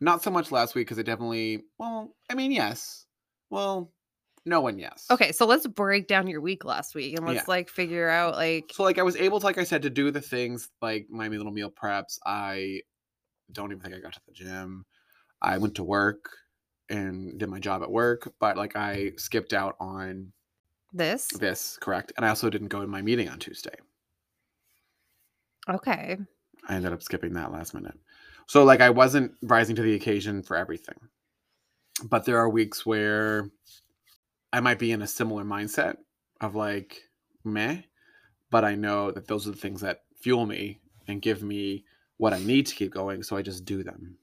Not 0.01 0.23
so 0.23 0.31
much 0.31 0.51
last 0.51 0.75
week 0.75 0.87
because 0.87 0.99
I 0.99 1.03
definitely, 1.03 1.63
well, 1.77 2.13
I 2.29 2.35
mean, 2.35 2.51
yes, 2.51 3.05
well, 3.49 3.91
no 4.49 4.67
and 4.67 4.79
yes. 4.79 5.05
Okay, 5.09 5.31
so 5.31 5.45
let's 5.45 5.65
break 5.67 6.07
down 6.07 6.27
your 6.27 6.41
week 6.41 6.65
last 6.65 6.95
week 6.95 7.15
and 7.15 7.25
let's 7.25 7.37
Yeah. 7.37 7.45
like 7.47 7.69
figure 7.69 8.09
out 8.09 8.35
like 8.35 8.71
So 8.73 8.83
like 8.83 8.97
I 8.97 9.03
was 9.03 9.15
able 9.15 9.39
to, 9.39 9.45
like 9.45 9.57
I 9.57 9.63
said, 9.63 9.83
to 9.83 9.89
do 9.89 10.11
the 10.11 10.21
things 10.21 10.69
like 10.81 11.07
my 11.09 11.27
little 11.27 11.51
meal 11.51 11.71
preps. 11.71 12.19
I 12.25 12.81
don't 13.51 13.71
even 13.71 13.81
think 13.81 13.95
I 13.95 13.99
got 13.99 14.13
to 14.13 14.21
the 14.27 14.33
gym. 14.33 14.85
I 15.41 15.57
went 15.57 15.75
to 15.75 15.83
work 15.83 16.29
and 16.89 17.39
did 17.39 17.49
my 17.49 17.59
job 17.59 17.83
at 17.83 17.91
work, 17.91 18.33
but 18.39 18.57
like 18.57 18.75
I 18.75 19.13
skipped 19.17 19.53
out 19.53 19.75
on 19.79 20.33
this. 20.91 21.27
this, 21.27 21.77
correct? 21.77 22.11
And 22.17 22.25
I 22.25 22.29
also 22.29 22.49
didn't 22.49 22.67
go 22.69 22.81
to 22.81 22.87
my 22.87 23.01
meeting 23.01 23.29
on 23.29 23.39
Tuesday. 23.39 23.75
Okay. 25.69 26.17
I 26.67 26.75
ended 26.75 26.93
up 26.93 27.03
skipping 27.03 27.33
that 27.33 27.51
last 27.51 27.73
minute. 27.73 27.97
So 28.47 28.63
like 28.63 28.81
I 28.81 28.89
wasn't 28.89 29.33
rising 29.43 29.75
to 29.75 29.81
the 29.81 29.93
occasion 29.93 30.41
for 30.41 30.57
everything. 30.57 30.95
But 32.03 32.25
there 32.25 32.37
are 32.37 32.49
weeks 32.49 32.85
where 32.85 33.49
I 34.51 34.59
might 34.59 34.79
be 34.79 34.91
in 34.91 35.01
a 35.01 35.07
similar 35.07 35.43
mindset 35.43 35.97
of 36.41 36.55
like 36.55 37.01
meh, 37.43 37.81
but 38.49 38.63
I 38.63 38.75
know 38.75 39.11
that 39.11 39.27
those 39.27 39.47
are 39.47 39.51
the 39.51 39.57
things 39.57 39.81
that 39.81 40.01
fuel 40.19 40.45
me 40.45 40.79
and 41.07 41.21
give 41.21 41.43
me 41.43 41.85
what 42.17 42.33
I 42.33 42.39
need 42.39 42.65
to 42.67 42.75
keep 42.75 42.91
going, 42.91 43.23
so 43.23 43.37
I 43.37 43.41
just 43.41 43.65
do 43.65 43.83
them. 43.83 44.17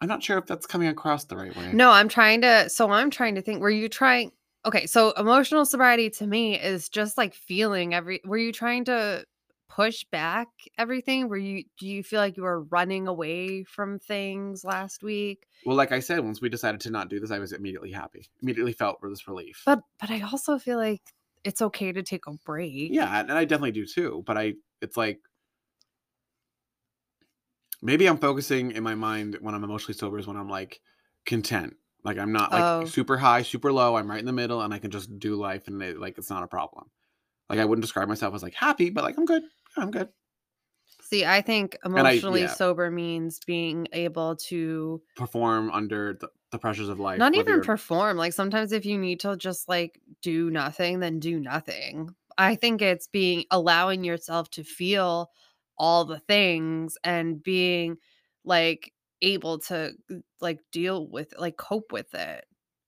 I'm 0.00 0.08
not 0.08 0.22
sure 0.22 0.38
if 0.38 0.46
that's 0.46 0.66
coming 0.66 0.88
across 0.88 1.24
the 1.24 1.36
right 1.36 1.54
way. 1.54 1.72
No, 1.72 1.90
I'm 1.90 2.08
trying 2.08 2.40
to 2.42 2.70
so 2.70 2.90
I'm 2.90 3.10
trying 3.10 3.34
to 3.34 3.42
think 3.42 3.60
were 3.60 3.70
you 3.70 3.88
trying 3.88 4.32
Okay, 4.66 4.86
so 4.86 5.12
emotional 5.12 5.64
sobriety 5.64 6.10
to 6.10 6.26
me 6.26 6.58
is 6.60 6.90
just 6.90 7.16
like 7.16 7.32
feeling 7.32 7.94
every 7.94 8.20
were 8.26 8.36
you 8.36 8.52
trying 8.52 8.84
to 8.86 9.24
push 9.70 10.04
back 10.12 10.48
everything? 10.78 11.28
Were 11.28 11.38
you 11.38 11.64
do 11.78 11.86
you 11.86 12.02
feel 12.02 12.20
like 12.20 12.36
you 12.36 12.42
were 12.42 12.62
running 12.64 13.08
away 13.08 13.64
from 13.64 13.98
things 13.98 14.64
last 14.64 15.02
week? 15.02 15.46
Well, 15.64 15.76
like 15.76 15.92
I 15.92 16.00
said, 16.00 16.20
once 16.20 16.40
we 16.40 16.48
decided 16.48 16.80
to 16.82 16.90
not 16.90 17.08
do 17.08 17.20
this, 17.20 17.30
I 17.30 17.38
was 17.38 17.52
immediately 17.52 17.92
happy. 17.92 18.26
Immediately 18.42 18.72
felt 18.72 18.98
this 19.02 19.28
relief. 19.28 19.62
But 19.66 19.80
but 19.98 20.10
I 20.10 20.20
also 20.22 20.58
feel 20.58 20.78
like 20.78 21.02
it's 21.44 21.62
okay 21.62 21.92
to 21.92 22.02
take 22.02 22.26
a 22.26 22.32
break. 22.32 22.90
Yeah, 22.92 23.20
and 23.20 23.32
I 23.32 23.44
definitely 23.44 23.72
do 23.72 23.86
too. 23.86 24.22
But 24.26 24.36
I, 24.38 24.54
it's 24.80 24.96
like 24.96 25.20
maybe 27.82 28.06
I'm 28.08 28.18
focusing 28.18 28.72
in 28.72 28.82
my 28.82 28.94
mind 28.94 29.36
when 29.40 29.54
I'm 29.54 29.64
emotionally 29.64 29.94
sober 29.98 30.18
is 30.18 30.26
when 30.26 30.36
I'm 30.36 30.48
like 30.48 30.80
content. 31.26 31.74
Like 32.04 32.18
I'm 32.18 32.32
not 32.32 32.52
like 32.52 32.64
Oh. 32.64 32.86
super 32.86 33.18
high, 33.18 33.42
super 33.42 33.72
low. 33.72 33.96
I'm 33.96 34.10
right 34.10 34.18
in 34.20 34.24
the 34.26 34.32
middle, 34.32 34.62
and 34.62 34.72
I 34.72 34.78
can 34.78 34.90
just 34.90 35.18
do 35.18 35.36
life, 35.36 35.68
and 35.68 35.82
it, 35.82 35.98
like 35.98 36.16
it's 36.16 36.30
not 36.30 36.42
a 36.42 36.46
problem. 36.48 36.90
Like 37.50 37.60
I 37.60 37.64
wouldn't 37.66 37.82
describe 37.82 38.08
myself 38.08 38.34
as 38.34 38.42
like 38.42 38.54
happy, 38.54 38.90
but 38.90 39.04
like 39.04 39.18
I'm 39.18 39.26
good. 39.26 39.44
I'm 39.76 39.90
good. 39.90 40.08
See, 41.02 41.24
I 41.24 41.40
think 41.40 41.76
I- 41.82 41.88
emotionally 41.88 42.42
yeah. 42.42 42.48
sober 42.48 42.90
means 42.90 43.40
being 43.46 43.88
able 43.92 44.36
to 44.36 45.02
Perform 45.16 45.70
under 45.70 46.16
the, 46.20 46.28
the 46.52 46.58
pressures 46.58 46.88
of 46.88 47.00
life. 47.00 47.18
not 47.18 47.34
even 47.34 47.60
perform. 47.62 48.16
Like 48.16 48.32
sometimes 48.32 48.72
if 48.72 48.84
you 48.84 48.98
need 48.98 49.20
to 49.20 49.36
just 49.36 49.68
like 49.68 50.00
do 50.22 50.50
nothing, 50.50 51.00
then 51.00 51.18
do 51.18 51.40
nothing. 51.40 52.14
I 52.38 52.54
think 52.54 52.80
it's 52.80 53.06
being 53.08 53.44
allowing 53.50 54.04
yourself 54.04 54.50
to 54.52 54.64
feel 54.64 55.30
all 55.76 56.04
the 56.04 56.20
things 56.20 56.96
and 57.04 57.42
being 57.42 57.96
like 58.44 58.92
able 59.22 59.58
to 59.58 59.92
uh, 60.10 60.14
like 60.40 60.60
deal 60.72 61.06
with 61.08 61.34
like 61.38 61.56
cope 61.56 61.92
with 61.92 62.14
it. 62.14 62.44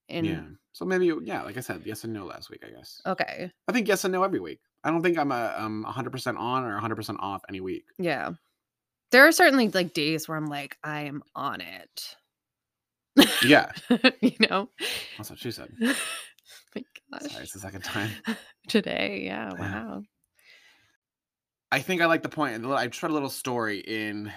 And 0.09 0.27
yeah. 0.27 0.42
So 0.73 0.85
maybe 0.85 1.12
yeah, 1.25 1.42
like 1.42 1.57
I 1.57 1.61
said, 1.61 1.83
yes 1.85 2.05
and 2.05 2.12
no 2.12 2.25
last 2.25 2.51
week. 2.51 2.62
I 2.66 2.71
guess. 2.71 3.01
okay. 3.05 3.51
I 3.68 3.73
think 3.73 3.88
yes 3.88 4.05
and 4.05 4.12
no 4.12 4.23
every 4.23 4.40
week. 4.40 4.61
I 4.85 4.90
don't 4.90 5.03
think 5.03 5.18
I'm 5.18 5.33
a 5.33 5.55
um 5.57 5.87
100% 5.88 6.38
on 6.38 6.64
or 6.64 6.81
100% 6.81 7.16
off 7.21 7.42
any 7.49 7.61
week. 7.61 7.85
Yeah. 7.99 8.33
There 9.11 9.27
are 9.27 9.33
certainly 9.33 9.68
like 9.68 9.92
days 9.92 10.27
where 10.27 10.37
I'm 10.37 10.47
like, 10.47 10.77
I 10.83 11.03
am 11.03 11.23
on 11.35 11.61
it. 11.61 12.16
Yeah, 13.45 13.71
you 14.21 14.33
know? 14.51 14.71
that's 15.18 15.29
what 15.29 15.38
she 15.38 15.51
said. 15.51 15.71
My 15.81 16.85
gosh. 17.12 17.31
Sorry, 17.31 17.42
it's 17.42 17.53
the 17.53 17.59
second 17.59 17.85
time. 17.85 18.11
Today, 18.68 19.23
yeah, 19.27 19.53
Yeah. 19.53 19.61
wow. 19.61 20.03
I 21.71 21.81
think 21.81 22.01
I 22.01 22.07
like 22.07 22.23
the 22.23 22.29
point. 22.31 22.64
I 22.64 22.87
just 22.87 23.03
read 23.03 23.11
a 23.11 23.14
little 23.14 23.31
story 23.31 23.81
in 23.81 24.33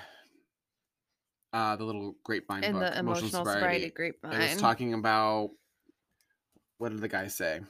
uh, 1.54 1.76
the 1.78 1.86
little 1.86 2.16
grapevine 2.24 2.64
In 2.64 2.74
book, 2.74 2.82
the 2.82 3.00
emotional 3.00 3.30
sobriety 3.30 3.90
grapevine. 3.90 4.42
It 4.42 4.52
was 4.52 4.62
talking 4.62 4.94
about 4.94 5.52
what 6.78 6.90
did 6.90 7.00
the 7.00 7.08
guy 7.08 7.28
say? 7.28 7.62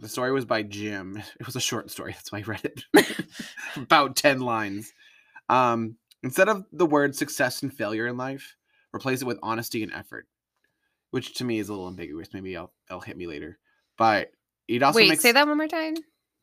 The 0.00 0.08
story 0.08 0.32
was 0.32 0.44
by 0.46 0.62
Jim. 0.62 1.22
It 1.40 1.46
was 1.46 1.56
a 1.56 1.60
short 1.60 1.90
story. 1.90 2.12
That's 2.12 2.32
why 2.32 2.38
I 2.38 2.42
read 2.42 2.64
it. 2.64 2.84
about 3.76 4.16
ten 4.16 4.40
lines. 4.40 4.92
Um, 5.48 5.96
instead 6.22 6.48
of 6.48 6.64
the 6.72 6.86
word 6.86 7.14
success 7.14 7.62
and 7.62 7.72
failure 7.72 8.06
in 8.06 8.16
life, 8.16 8.56
replace 8.94 9.20
it 9.22 9.26
with 9.26 9.38
honesty 9.42 9.82
and 9.82 9.92
effort, 9.92 10.26
which 11.10 11.34
to 11.34 11.44
me 11.44 11.58
is 11.58 11.68
a 11.68 11.72
little 11.72 11.88
ambiguous. 11.88 12.28
Maybe 12.32 12.56
I'll 12.56 12.72
it'll 12.88 13.00
hit 13.00 13.16
me 13.16 13.26
later. 13.26 13.58
But 13.98 14.32
it 14.68 14.82
also 14.82 14.96
Wait, 14.98 15.10
makes 15.10 15.22
say 15.22 15.32
that 15.32 15.46
one 15.46 15.58
more 15.58 15.68
time. 15.68 15.94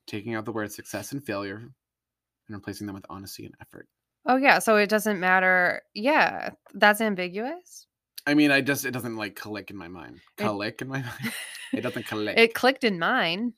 taking 0.06 0.36
out 0.36 0.46
the 0.46 0.52
word 0.52 0.72
success 0.72 1.12
and 1.12 1.26
failure 1.26 1.56
and 1.56 2.56
replacing 2.56 2.86
them 2.86 2.94
with 2.96 3.06
honesty 3.10 3.46
and 3.46 3.56
effort. 3.60 3.88
Oh 4.26 4.36
yeah, 4.36 4.60
so 4.60 4.76
it 4.76 4.90
doesn't 4.90 5.20
matter. 5.20 5.82
Yeah, 5.96 6.52
that's 6.74 7.02
ambiguous. 7.02 7.87
I 8.28 8.34
mean, 8.36 8.52
I 8.52 8.62
just 8.62 8.86
it 8.86 8.92
doesn't 8.92 9.16
like 9.16 9.36
click 9.36 9.72
in 9.72 9.78
my 9.78 9.88
mind. 9.88 10.20
Click 10.38 10.82
in 10.82 10.88
my 10.90 11.02
mind. 11.02 11.34
It 11.74 11.82
doesn't 11.82 12.06
click. 12.06 12.38
It 12.38 12.54
clicked 12.54 12.84
in 12.86 12.98
mine. 13.00 13.54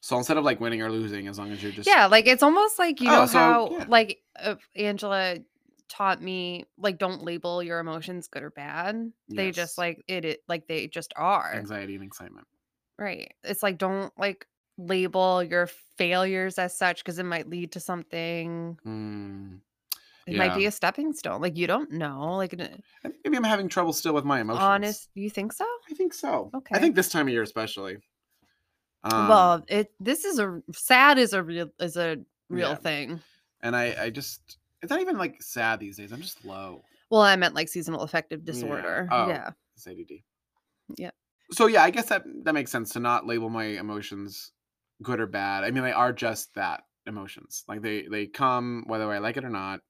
so 0.00 0.16
instead 0.18 0.36
of 0.36 0.44
like 0.44 0.60
winning 0.60 0.82
or 0.82 0.90
losing, 0.90 1.28
as 1.28 1.38
long 1.38 1.52
as 1.52 1.62
you're 1.62 1.70
just 1.72 1.86
Yeah, 1.88 2.06
like 2.06 2.26
it's 2.26 2.42
almost 2.42 2.78
like 2.78 3.00
you 3.00 3.08
Oh, 3.10 3.20
know 3.20 3.26
so, 3.26 3.38
how 3.38 3.70
yeah. 3.70 3.84
like 3.88 4.18
uh, 4.40 4.56
Angela 4.74 5.36
taught 5.88 6.20
me 6.20 6.64
like 6.76 6.98
don't 6.98 7.22
label 7.22 7.62
your 7.62 7.78
emotions 7.78 8.26
good 8.28 8.42
or 8.42 8.50
bad. 8.50 9.12
They 9.28 9.46
Yes. 9.46 9.54
just 9.56 9.78
like 9.78 10.02
it, 10.08 10.24
it 10.24 10.40
like 10.48 10.66
they 10.66 10.86
just 10.88 11.12
are. 11.16 11.54
anxiety 11.54 11.94
and 11.94 12.04
excitement. 12.04 12.46
Right. 12.98 13.32
It's 13.44 13.62
like 13.62 13.78
don't 13.78 14.12
like 14.18 14.46
label 14.76 15.42
your 15.44 15.68
failures 15.96 16.58
as 16.58 16.76
such 16.76 16.98
because 17.04 17.18
it 17.20 17.24
might 17.24 17.48
lead 17.48 17.72
to 17.72 17.80
something. 17.80 18.76
Mm. 18.84 19.60
It 20.30 20.36
might 20.36 20.54
be 20.56 20.66
a 20.66 20.70
stepping 20.70 21.12
stone. 21.12 21.40
Like 21.40 21.56
you 21.56 21.66
don't 21.66 21.90
know. 21.92 22.36
Like 22.36 22.50
think 22.50 22.82
Maybe 23.24 23.36
I'm 23.36 23.44
having 23.44 23.68
trouble 23.68 23.92
still 23.92 24.14
with 24.14 24.24
my 24.24 24.40
emotions. 24.40 24.62
honest. 24.62 25.08
You 25.14 25.30
think 25.30 25.52
so? 25.52 25.64
I 25.90 25.94
think 25.94 26.12
so. 26.14 26.50
Okay. 26.54 26.74
I 26.74 26.78
think 26.78 26.94
this 26.94 27.08
time 27.08 27.26
of 27.28 27.32
year 27.32 27.42
especially. 27.42 27.98
Um, 29.04 29.28
well, 29.28 29.64
it 29.68 29.92
this 30.00 30.24
is 30.24 30.38
a 30.38 30.60
sad 30.72 31.18
is 31.18 31.32
a 31.32 31.42
real 31.42 31.68
is 31.78 31.96
a 31.96 32.18
real 32.48 32.70
Yeah. 32.70 32.74
thing. 32.76 33.20
and 33.62 33.74
I 33.76 34.04
I 34.04 34.10
just 34.10 34.58
it's 34.82 34.90
not 34.90 35.00
even 35.00 35.18
like 35.18 35.42
sad 35.42 35.80
these 35.80 35.96
days. 35.96 36.12
I'm 36.12 36.20
just 36.20 36.44
low. 36.44 36.82
Well, 37.10 37.22
I 37.22 37.36
meant 37.36 37.54
like 37.54 37.68
seasonal 37.68 38.02
affective 38.02 38.40
Yeah. 38.44 38.52
disorder. 38.52 39.08
Oh. 39.10 39.28
Yeah. 39.28 39.50
It's 39.76 39.86
ADD. 39.86 40.22
Yeah. 40.96 41.10
So 41.52 41.66
yeah, 41.66 41.82
I 41.82 41.90
guess 41.90 42.06
that 42.10 42.24
that 42.44 42.52
makes 42.54 42.70
sense 42.70 42.90
to 42.92 43.00
not 43.00 43.26
label 43.26 43.48
my 43.50 43.64
emotions 43.64 44.52
good 45.02 45.20
or 45.20 45.26
bad. 45.26 45.64
I 45.64 45.70
mean, 45.70 45.84
they 45.84 45.92
are 45.92 46.12
just 46.12 46.52
that 46.56 46.82
emotions. 47.06 47.64
Like 47.68 47.80
they 47.82 48.02
they 48.10 48.26
come 48.26 48.84
whether 48.86 49.10
I 49.10 49.18
like 49.18 49.36
it 49.36 49.44
or 49.44 49.48
not. 49.50 49.80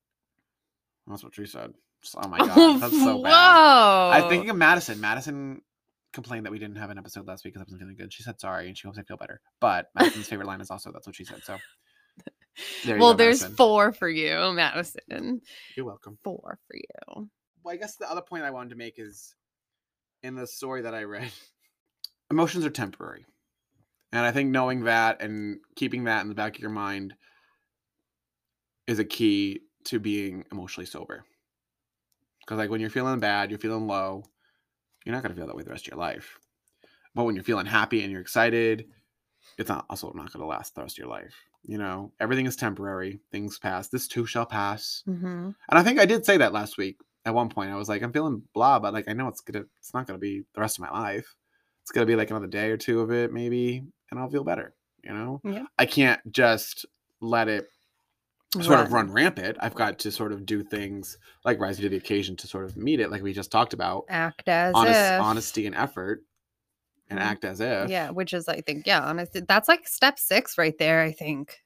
That's 1.08 1.24
what 1.24 1.34
she 1.34 1.46
said. 1.46 1.72
Oh 2.16 2.28
my 2.28 2.38
god, 2.46 2.80
that's 2.80 2.98
so 2.98 3.22
bad. 3.22 3.30
Whoa. 3.30 4.10
I'm 4.12 4.28
thinking 4.28 4.50
of 4.50 4.56
Madison. 4.56 5.00
Madison 5.00 5.62
complained 6.12 6.46
that 6.46 6.52
we 6.52 6.58
didn't 6.58 6.76
have 6.76 6.90
an 6.90 6.98
episode 6.98 7.26
last 7.26 7.44
week 7.44 7.54
because 7.54 7.62
I 7.62 7.64
wasn't 7.64 7.80
feeling 7.80 7.96
good. 7.96 8.12
She 8.12 8.22
said 8.22 8.40
sorry 8.40 8.68
and 8.68 8.76
she 8.76 8.86
hopes 8.86 8.98
I 8.98 9.02
feel 9.02 9.16
better. 9.16 9.40
But 9.60 9.90
Madison's 9.94 10.28
favorite 10.28 10.46
line 10.46 10.60
is 10.60 10.70
also 10.70 10.92
that's 10.92 11.06
what 11.06 11.16
she 11.16 11.24
said. 11.24 11.42
So 11.44 11.56
There 12.84 12.98
well, 12.98 13.12
go, 13.12 13.18
there's 13.18 13.40
Madison. 13.40 13.56
four 13.56 13.92
for 13.92 14.08
you, 14.08 14.52
Madison. 14.52 15.40
You're 15.76 15.86
welcome. 15.86 16.18
Four 16.24 16.58
for 16.66 16.76
you. 16.76 17.28
Well, 17.62 17.74
I 17.74 17.76
guess 17.76 17.96
the 17.96 18.10
other 18.10 18.20
point 18.22 18.44
I 18.44 18.50
wanted 18.50 18.70
to 18.70 18.76
make 18.76 18.98
is 18.98 19.34
in 20.22 20.34
the 20.34 20.46
story 20.46 20.82
that 20.82 20.94
I 20.94 21.04
read, 21.04 21.30
emotions 22.30 22.64
are 22.64 22.70
temporary. 22.70 23.26
And 24.12 24.24
I 24.24 24.32
think 24.32 24.50
knowing 24.50 24.84
that 24.84 25.22
and 25.22 25.58
keeping 25.76 26.04
that 26.04 26.22
in 26.22 26.28
the 26.28 26.34
back 26.34 26.56
of 26.56 26.60
your 26.60 26.70
mind 26.70 27.14
is 28.86 28.98
a 28.98 29.04
key 29.04 29.60
to 29.84 29.98
being 29.98 30.44
emotionally 30.52 30.86
sober. 30.86 31.24
Because, 32.40 32.58
like, 32.58 32.70
when 32.70 32.80
you're 32.80 32.90
feeling 32.90 33.20
bad, 33.20 33.50
you're 33.50 33.58
feeling 33.58 33.86
low, 33.86 34.24
you're 35.04 35.14
not 35.14 35.22
going 35.22 35.34
to 35.34 35.38
feel 35.38 35.46
that 35.46 35.56
way 35.56 35.62
the 35.62 35.70
rest 35.70 35.86
of 35.86 35.92
your 35.92 36.00
life. 36.00 36.38
But 37.14 37.24
when 37.24 37.34
you're 37.34 37.44
feeling 37.44 37.66
happy 37.66 38.02
and 38.02 38.12
you're 38.12 38.20
excited, 38.20 38.86
it's 39.56 39.68
not 39.68 39.86
also 39.90 40.12
not 40.14 40.32
going 40.32 40.42
to 40.42 40.46
last 40.46 40.74
the 40.74 40.82
rest 40.82 40.98
of 40.98 41.02
your 41.02 41.08
life. 41.08 41.34
You 41.64 41.78
know, 41.78 42.12
everything 42.20 42.46
is 42.46 42.56
temporary, 42.56 43.20
things 43.32 43.58
pass. 43.58 43.88
This 43.88 44.06
too 44.06 44.24
shall 44.24 44.46
pass. 44.46 45.02
Mm-hmm. 45.08 45.26
And 45.26 45.54
I 45.68 45.82
think 45.82 45.98
I 45.98 46.06
did 46.06 46.24
say 46.24 46.36
that 46.38 46.52
last 46.52 46.78
week 46.78 46.98
at 47.24 47.34
one 47.34 47.48
point. 47.48 47.70
I 47.70 47.76
was 47.76 47.88
like, 47.88 48.02
I'm 48.02 48.12
feeling 48.12 48.42
blah, 48.54 48.78
but 48.78 48.94
like 48.94 49.08
I 49.08 49.12
know 49.12 49.28
it's 49.28 49.40
gonna 49.40 49.64
it's 49.78 49.92
not 49.92 50.06
gonna 50.06 50.18
be 50.18 50.44
the 50.54 50.60
rest 50.60 50.78
of 50.78 50.82
my 50.82 50.90
life. 50.90 51.36
It's 51.82 51.90
gonna 51.90 52.06
be 52.06 52.16
like 52.16 52.30
another 52.30 52.46
day 52.46 52.70
or 52.70 52.76
two 52.76 53.00
of 53.00 53.10
it, 53.10 53.32
maybe, 53.32 53.82
and 54.10 54.20
I'll 54.20 54.30
feel 54.30 54.44
better. 54.44 54.74
You 55.02 55.12
know? 55.12 55.40
Yeah. 55.44 55.66
I 55.78 55.86
can't 55.86 56.20
just 56.30 56.86
let 57.20 57.48
it 57.48 57.68
sort 58.54 58.80
of 58.80 58.92
run 58.92 59.10
rampant. 59.12 59.56
I've 59.60 59.74
got 59.74 59.98
to 60.00 60.10
sort 60.10 60.32
of 60.32 60.46
do 60.46 60.62
things 60.62 61.18
like 61.44 61.60
rise 61.60 61.78
to 61.78 61.88
the 61.88 61.96
occasion 61.96 62.36
to 62.36 62.46
sort 62.46 62.64
of 62.64 62.76
meet 62.76 63.00
it, 63.00 63.10
like 63.10 63.22
we 63.22 63.32
just 63.32 63.50
talked 63.52 63.72
about. 63.74 64.04
Act 64.08 64.48
as 64.48 64.74
Honest, 64.74 65.14
if. 65.14 65.20
honesty 65.20 65.66
and 65.66 65.74
effort 65.74 66.24
and 67.10 67.18
Mhm. 67.18 67.22
act 67.22 67.44
as 67.44 67.60
if. 67.60 67.90
Yeah, 67.90 68.10
which 68.10 68.32
is 68.34 68.48
I 68.48 68.60
think 68.62 68.86
yeah, 68.86 69.00
honestly, 69.02 69.42
that's 69.42 69.68
like 69.68 69.86
step 69.88 70.18
six 70.18 70.58
right 70.58 70.76
there. 70.78 71.02
I 71.02 71.12
think 71.12 71.58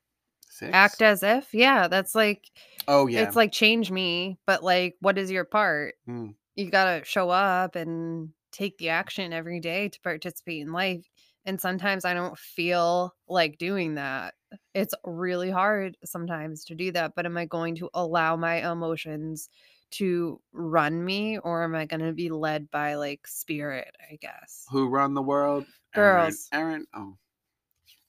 Six? 0.49 0.71
act 0.73 1.03
as 1.03 1.23
if. 1.23 1.55
Yeah, 1.55 1.89
that's 1.89 2.15
like 2.15 2.51
oh 2.89 3.07
yeah. 3.07 3.23
it's 3.23 3.37
like 3.37 3.53
change 3.53 3.91
me, 3.91 4.39
but 4.47 4.63
like 4.65 4.97
what 5.01 5.19
is 5.19 5.31
your 5.31 5.45
part? 5.45 5.95
Mm. 6.09 6.35
You 6.57 6.71
gotta 6.71 7.05
show 7.05 7.31
up 7.31 7.77
and 7.77 8.33
take 8.53 8.79
the 8.79 8.91
action 8.91 9.33
every 9.33 9.61
day 9.61 9.89
to 9.89 10.01
participate 10.03 10.61
in 10.63 10.73
life. 10.73 11.09
And 11.47 11.61
sometimes 11.61 12.05
I 12.05 12.15
don't 12.15 12.39
feel 12.39 13.15
like 13.29 13.59
doing 13.59 13.95
that. 13.97 14.35
It's 14.75 14.95
really 15.05 15.51
hard 15.51 15.97
sometimes 16.05 16.65
to 16.67 16.75
do 16.75 16.93
that. 16.93 17.15
But 17.15 17.27
am 17.27 17.37
I 17.37 17.45
going 17.47 17.77
to 17.77 17.91
allow 17.95 18.37
my 18.37 18.71
emotions 18.71 19.49
to 19.93 20.41
run 20.53 21.05
me 21.05 21.39
or 21.39 21.65
am 21.65 21.75
I 21.75 21.85
going 21.85 22.01
to 22.01 22.13
be 22.13 22.31
led 22.31 22.71
by 22.71 22.95
like 22.95 23.27
spirit, 23.27 23.95
I 24.11 24.17
guess? 24.17 24.67
Who 24.71 24.89
run 24.89 25.15
the 25.15 25.23
world? 25.23 25.67
Erin- 25.95 26.25
Girls. 26.25 26.49
Erin. 26.53 26.87
Oh. 26.95 27.17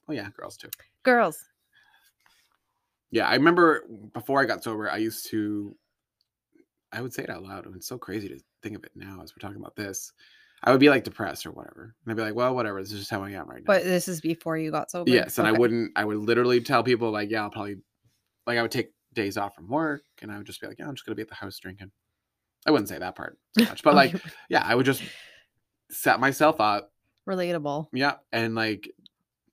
Oh 0.08 0.12
yeah, 0.12 0.28
girls 0.36 0.56
too. 0.56 0.70
Girls. 1.02 1.44
Yeah, 3.10 3.28
I 3.28 3.34
remember 3.34 3.84
before 4.12 4.40
I 4.40 4.44
got 4.44 4.64
sober, 4.64 4.90
I 4.90 4.96
used 4.96 5.26
to, 5.30 5.76
I 6.92 7.00
would 7.00 7.12
say 7.14 7.22
it 7.22 7.30
out 7.30 7.42
loud. 7.42 7.66
and 7.66 7.76
It's 7.76 7.86
so 7.86 7.98
crazy 7.98 8.28
to 8.28 8.40
think 8.62 8.76
of 8.76 8.84
it 8.84 8.92
now 8.94 9.20
as 9.22 9.32
we're 9.34 9.46
talking 9.46 9.60
about 9.60 9.76
this. 9.76 10.12
I 10.64 10.70
would 10.70 10.80
be 10.80 10.88
like 10.88 11.04
depressed 11.04 11.44
or 11.44 11.50
whatever. 11.52 11.94
And 12.04 12.10
I'd 12.10 12.16
be 12.16 12.22
like, 12.22 12.34
well, 12.34 12.54
whatever. 12.54 12.80
This 12.82 12.90
is 12.92 13.00
just 13.00 13.10
how 13.10 13.22
I 13.22 13.30
am 13.30 13.48
right 13.48 13.58
now. 13.60 13.66
But 13.66 13.84
this 13.84 14.08
is 14.08 14.20
before 14.22 14.56
you 14.56 14.70
got 14.70 14.90
sober. 14.90 15.10
yes. 15.10 15.38
And 15.38 15.46
I 15.46 15.52
wouldn't, 15.52 15.92
I 15.94 16.04
would 16.04 16.16
literally 16.16 16.60
tell 16.62 16.82
people, 16.82 17.10
like, 17.10 17.30
yeah, 17.30 17.42
I'll 17.42 17.50
probably, 17.50 17.76
like, 18.46 18.56
I 18.56 18.62
would 18.62 18.70
take 18.70 18.90
days 19.12 19.36
off 19.36 19.54
from 19.54 19.68
work 19.68 20.02
and 20.22 20.32
I 20.32 20.38
would 20.38 20.46
just 20.46 20.60
be 20.62 20.66
like, 20.66 20.78
yeah, 20.78 20.88
I'm 20.88 20.94
just 20.94 21.04
going 21.04 21.12
to 21.12 21.16
be 21.16 21.22
at 21.22 21.28
the 21.28 21.34
house 21.34 21.58
drinking. 21.58 21.90
I 22.66 22.70
wouldn't 22.70 22.88
say 22.88 22.98
that 22.98 23.14
part 23.14 23.38
much, 23.58 23.82
but 23.82 23.94
like, 24.02 24.14
yeah, 24.48 24.64
I 24.66 24.74
would 24.74 24.86
just 24.86 25.02
set 25.90 26.18
myself 26.18 26.60
up. 26.60 26.90
relatable. 27.28 27.88
Yeah. 27.92 28.14
And 28.32 28.54
like 28.54 28.90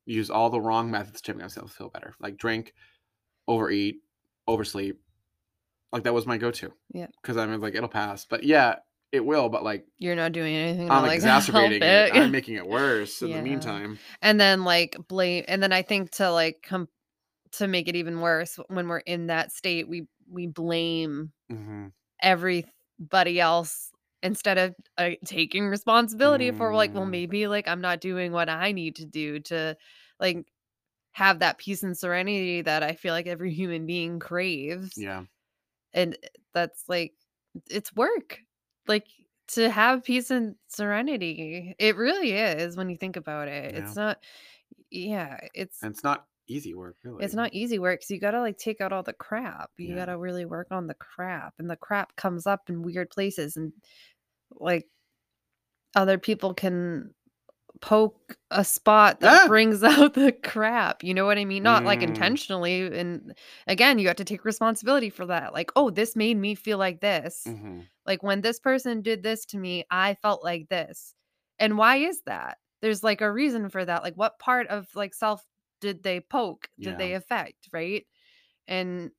use 0.05 0.29
all 0.29 0.49
the 0.49 0.61
wrong 0.61 0.89
methods 0.89 1.21
to 1.21 1.33
make 1.33 1.41
myself 1.43 1.73
feel 1.73 1.89
better. 1.89 2.15
Like 2.21 2.37
drink, 2.37 2.73
overeat, 3.49 3.97
oversleep. 4.47 4.97
Like 5.91 6.03
that 6.03 6.13
was 6.13 6.25
my 6.25 6.37
go-to. 6.37 6.71
Yeah. 6.93 7.07
Because 7.21 7.35
I'm 7.35 7.59
like, 7.59 7.75
it'll 7.75 7.89
pass. 7.89 8.25
But 8.25 8.43
yeah, 8.45 8.77
it 9.11 9.25
will. 9.25 9.49
But 9.49 9.63
like 9.63 9.85
You're 9.97 10.15
not 10.15 10.31
doing 10.31 10.55
anything. 10.55 10.89
I'm 10.91 11.01
like, 11.03 11.15
exacerbating 11.15 11.81
help 11.81 12.07
it. 12.07 12.15
I'm 12.15 12.31
making 12.31 12.55
it 12.55 12.67
worse 12.67 13.21
in 13.21 13.29
Yeah. 13.29 13.37
the 13.37 13.43
meantime. 13.43 13.99
and 14.21 14.39
then 14.39 14.63
like 14.63 14.95
blame 15.07 15.45
and 15.47 15.61
then 15.61 15.71
i 15.73 15.81
think 15.81 16.11
to 16.11 16.31
like 16.31 16.61
come 16.63 16.87
to 17.53 17.67
make 17.67 17.87
it 17.87 17.95
even 17.95 18.21
worse 18.21 18.57
when 18.69 18.87
we're 18.87 18.99
in 18.99 19.27
that 19.27 19.51
state 19.51 19.87
we 19.89 20.07
we 20.29 20.47
blame 20.47 21.31
hmm 21.49 21.87
everybody 22.21 23.39
else 23.39 23.91
instead 24.23 24.57
of 24.57 24.75
uh, 24.97 25.11
taking 25.25 25.67
responsibility 25.67 26.51
for 26.51 26.73
like 26.75 26.93
well 26.93 27.05
Mm. 27.05 27.09
maybe 27.09 27.47
like 27.47 27.67
i'm 27.67 27.81
not 27.81 27.99
doing 28.01 28.31
what 28.31 28.49
i 28.49 28.71
need 28.71 28.95
to 28.97 29.05
do 29.05 29.39
to 29.39 29.75
like 30.19 30.45
have 31.13 31.39
that 31.39 31.57
peace 31.57 31.83
and 31.83 31.97
serenity 31.97 32.61
that 32.61 32.83
i 32.83 32.93
feel 32.93 33.13
like 33.13 33.27
every 33.27 33.51
human 33.53 33.85
being 33.85 34.19
craves 34.19 34.93
Yeah. 34.97 35.23
and 35.93 36.17
that's 36.53 36.83
like 36.87 37.13
it's 37.69 37.93
work 37.95 38.39
like 38.87 39.07
to 39.49 39.69
have 39.69 40.03
peace 40.03 40.31
and 40.31 40.55
serenity 40.67 41.75
it 41.79 41.95
really 41.97 42.31
is 42.33 42.77
when 42.77 42.89
you 42.89 42.97
think 42.97 43.15
about 43.17 43.47
it 43.47 43.75
it's 43.75 43.95
not 43.95 44.23
yeah 44.91 45.39
it's 45.53 45.83
And 45.83 45.91
it's 45.91 46.03
not 46.03 46.27
easy 46.47 46.73
work, 46.73 46.97
really. 47.03 47.25
it's 47.25 47.33
not 47.35 47.53
easy 47.53 47.77
work 47.77 47.99
because 47.99 48.09
you 48.11 48.19
gotta 48.19 48.39
like 48.39 48.57
take 48.57 48.81
out 48.81 48.91
all 48.93 49.03
the 49.03 49.13
crap 49.13 49.69
you 49.77 49.89
Yeah. 49.89 49.95
gotta 49.95 50.17
really 50.17 50.45
work 50.45 50.67
on 50.71 50.87
the 50.87 50.93
crap 50.95 51.53
and 51.59 51.69
the 51.69 51.75
crap 51.75 52.15
comes 52.15 52.47
up 52.47 52.69
in 52.69 52.81
weird 52.81 53.09
places 53.09 53.55
and 53.57 53.73
like 54.51 54.87
other 55.95 56.17
people 56.17 56.53
can 56.53 57.13
poke 57.81 58.37
a 58.51 58.63
spot 58.63 59.21
that 59.21 59.43
Ah! 59.43 59.45
brings 59.45 59.83
out 59.83 60.13
the 60.13 60.31
crap 60.31 61.03
you 61.03 61.13
know 61.13 61.25
what 61.25 61.37
i 61.37 61.45
mean? 61.45 61.63
Not 61.63 61.85
like 61.85 62.01
Mm. 62.01 62.03
intentionally 62.03 62.85
and 62.97 63.35
again 63.67 63.99
you 63.99 64.07
have 64.07 64.17
to 64.17 64.25
take 64.25 64.45
responsibility 64.45 65.09
for 65.09 65.25
that 65.27 65.53
like 65.53 65.71
oh 65.75 65.89
this 65.89 66.15
made 66.15 66.37
me 66.37 66.55
feel 66.55 66.77
like 66.77 67.01
this. 67.01 67.45
Mhm. 67.45 67.89
like 68.05 68.23
when 68.23 68.41
this 68.41 68.59
person 68.59 69.01
did 69.01 69.23
this 69.23 69.45
to 69.47 69.57
me 69.57 69.85
i 69.91 70.15
felt 70.15 70.43
like 70.43 70.69
this. 70.69 71.15
And 71.59 71.77
why 71.77 71.97
is 71.97 72.21
that? 72.25 72.57
There's 72.81 73.03
like 73.03 73.21
a 73.21 73.31
reason 73.31 73.69
for 73.69 73.85
that 73.85 74.03
like 74.03 74.15
what 74.15 74.39
part 74.39 74.67
of 74.67 74.87
like 74.95 75.13
self 75.13 75.45
did 75.81 76.03
they 76.03 76.19
poke 76.21 76.69
did 76.81 76.97
they 76.97 77.13
affect 77.13 77.69
right? 77.73 78.05
And 78.67 79.11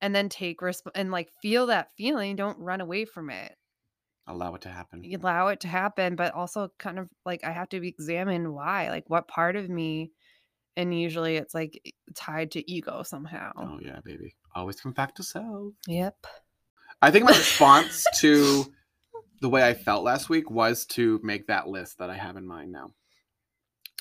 and 0.00 0.14
then 0.14 0.28
take 0.28 0.60
resp- 0.60 0.90
and 0.94 1.10
like 1.10 1.30
feel 1.42 1.66
that 1.68 1.92
feeling 1.96 2.36
don't 2.36 2.58
run 2.58 2.80
away 2.80 3.04
from 3.04 3.30
it 3.30 3.56
Allow 4.28 4.54
it 4.54 4.60
to 4.62 4.68
happen. 4.68 5.02
Allow 5.12 5.48
it 5.48 5.60
to 5.60 5.68
happen 5.68 6.14
but 6.14 6.34
also 6.34 6.70
kind 6.78 6.98
of 6.98 7.08
like 7.24 7.42
i 7.44 7.50
have 7.50 7.68
to 7.70 7.86
examine 7.86 8.52
why 8.52 8.90
like 8.90 9.04
what 9.08 9.26
part 9.26 9.56
of 9.56 9.68
me 9.68 10.12
and 10.76 10.98
usually 10.98 11.36
it's 11.36 11.54
like 11.54 11.94
tied 12.14 12.52
to 12.52 12.70
ego 12.70 13.02
somehow 13.02 13.50
Oh 13.56 13.78
yeah, 13.82 13.98
baby. 14.04 14.34
Always 14.54 14.80
come 14.80 14.92
back 14.92 15.14
to 15.16 15.22
self. 15.22 15.72
yep 15.86 16.14
I 17.02 17.10
think 17.10 17.24
my 17.24 17.30
response 17.36 18.04
to 18.20 18.64
the 19.40 19.48
way 19.48 19.66
I 19.66 19.74
felt 19.74 20.04
last 20.04 20.28
week 20.28 20.50
was 20.50 20.84
to 20.86 21.20
make 21.22 21.46
that 21.46 21.68
list 21.68 21.98
that 21.98 22.10
I 22.10 22.16
have 22.16 22.36
in 22.36 22.46
mind 22.46 22.72
now. 22.72 22.90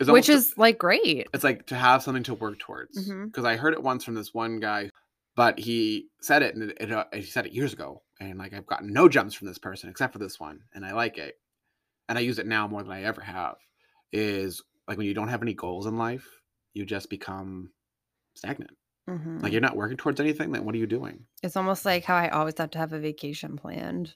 Which 0.05 0.29
is 0.29 0.53
like 0.57 0.77
great 0.77 1.27
it's 1.33 1.43
like 1.43 1.65
to 1.67 1.75
have 1.75 2.03
something 2.03 2.23
to 2.23 2.35
work 2.35 2.59
towards. 2.59 3.09
Mm-hmm. 3.09 3.25
Because 3.25 3.45
I 3.45 3.55
heard 3.55 3.73
it 3.73 3.81
once 3.81 4.03
from 4.03 4.13
this 4.13 4.33
one 4.33 4.59
guy, 4.59 4.89
but 5.37 5.59
he 5.59 6.07
said 6.19 6.41
it 6.41 6.55
and 6.55 6.71
it, 6.71 6.77
it, 6.81 6.91
uh, 6.91 7.05
he 7.13 7.21
said 7.21 7.45
it 7.45 7.53
years 7.53 7.71
ago, 7.71 8.01
and 8.19 8.39
like 8.39 8.53
I've 8.53 8.65
gotten 8.65 8.91
no 8.91 9.07
gems 9.07 9.35
from 9.35 9.47
this 9.47 9.59
person 9.59 9.89
except 9.89 10.11
for 10.11 10.19
this 10.19 10.39
one, 10.39 10.61
and 10.73 10.83
I 10.83 10.93
like 10.93 11.17
it, 11.19 11.35
and 12.09 12.17
I 12.17 12.21
use 12.21 12.39
it 12.39 12.47
now 12.47 12.67
more 12.67 12.81
than 12.81 12.91
I 12.91 13.03
ever 13.03 13.21
have. 13.21 13.55
Is 14.11 14.63
like 14.87 14.97
when 14.97 15.05
you 15.05 15.13
don't 15.13 15.27
have 15.27 15.43
any 15.43 15.53
goals 15.53 15.85
in 15.85 15.97
life, 15.97 16.27
you 16.73 16.85
just 16.85 17.09
become 17.09 17.69
stagnant. 18.35 18.71
Mhm. 19.07 19.43
Like 19.43 19.51
you're 19.51 19.61
not 19.61 19.75
working 19.75 19.95
towards 19.95 20.19
anything. 20.19 20.51
Then 20.51 20.65
what 20.65 20.73
are 20.73 20.79
you 20.79 20.87
doing? 20.87 21.25
It's 21.43 21.55
almost 21.55 21.85
like 21.85 22.03
how 22.03 22.15
I 22.15 22.29
always 22.29 22.57
have 22.57 22.71
to 22.71 22.79
have 22.79 22.93
a 22.93 22.99
vacation 22.99 23.57
planned. 23.57 24.15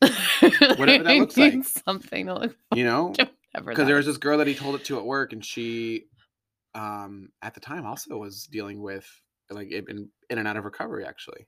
Whatever 0.00 1.02
that 1.02 1.16
looks 1.18 1.36
like. 1.38 1.64
Something 1.64 2.26
to 2.26 2.34
look 2.34 2.56
You 2.72 2.84
know, 2.84 3.14
because 3.54 3.86
there 3.86 3.96
was 3.96 4.06
this 4.06 4.16
girl 4.16 4.38
that 4.38 4.46
he 4.46 4.54
told 4.54 4.76
it 4.76 4.84
to 4.84 4.98
at 4.98 5.04
work 5.04 5.32
and 5.32 5.44
she 5.44 6.04
um 6.74 7.30
at 7.42 7.52
the 7.52 7.60
time 7.60 7.84
also 7.84 8.16
was 8.16 8.46
dealing 8.46 8.80
with 8.80 9.06
like 9.50 9.70
in, 9.70 10.08
in 10.30 10.38
and 10.38 10.48
out 10.48 10.56
of 10.56 10.64
recovery 10.64 11.04
actually. 11.04 11.46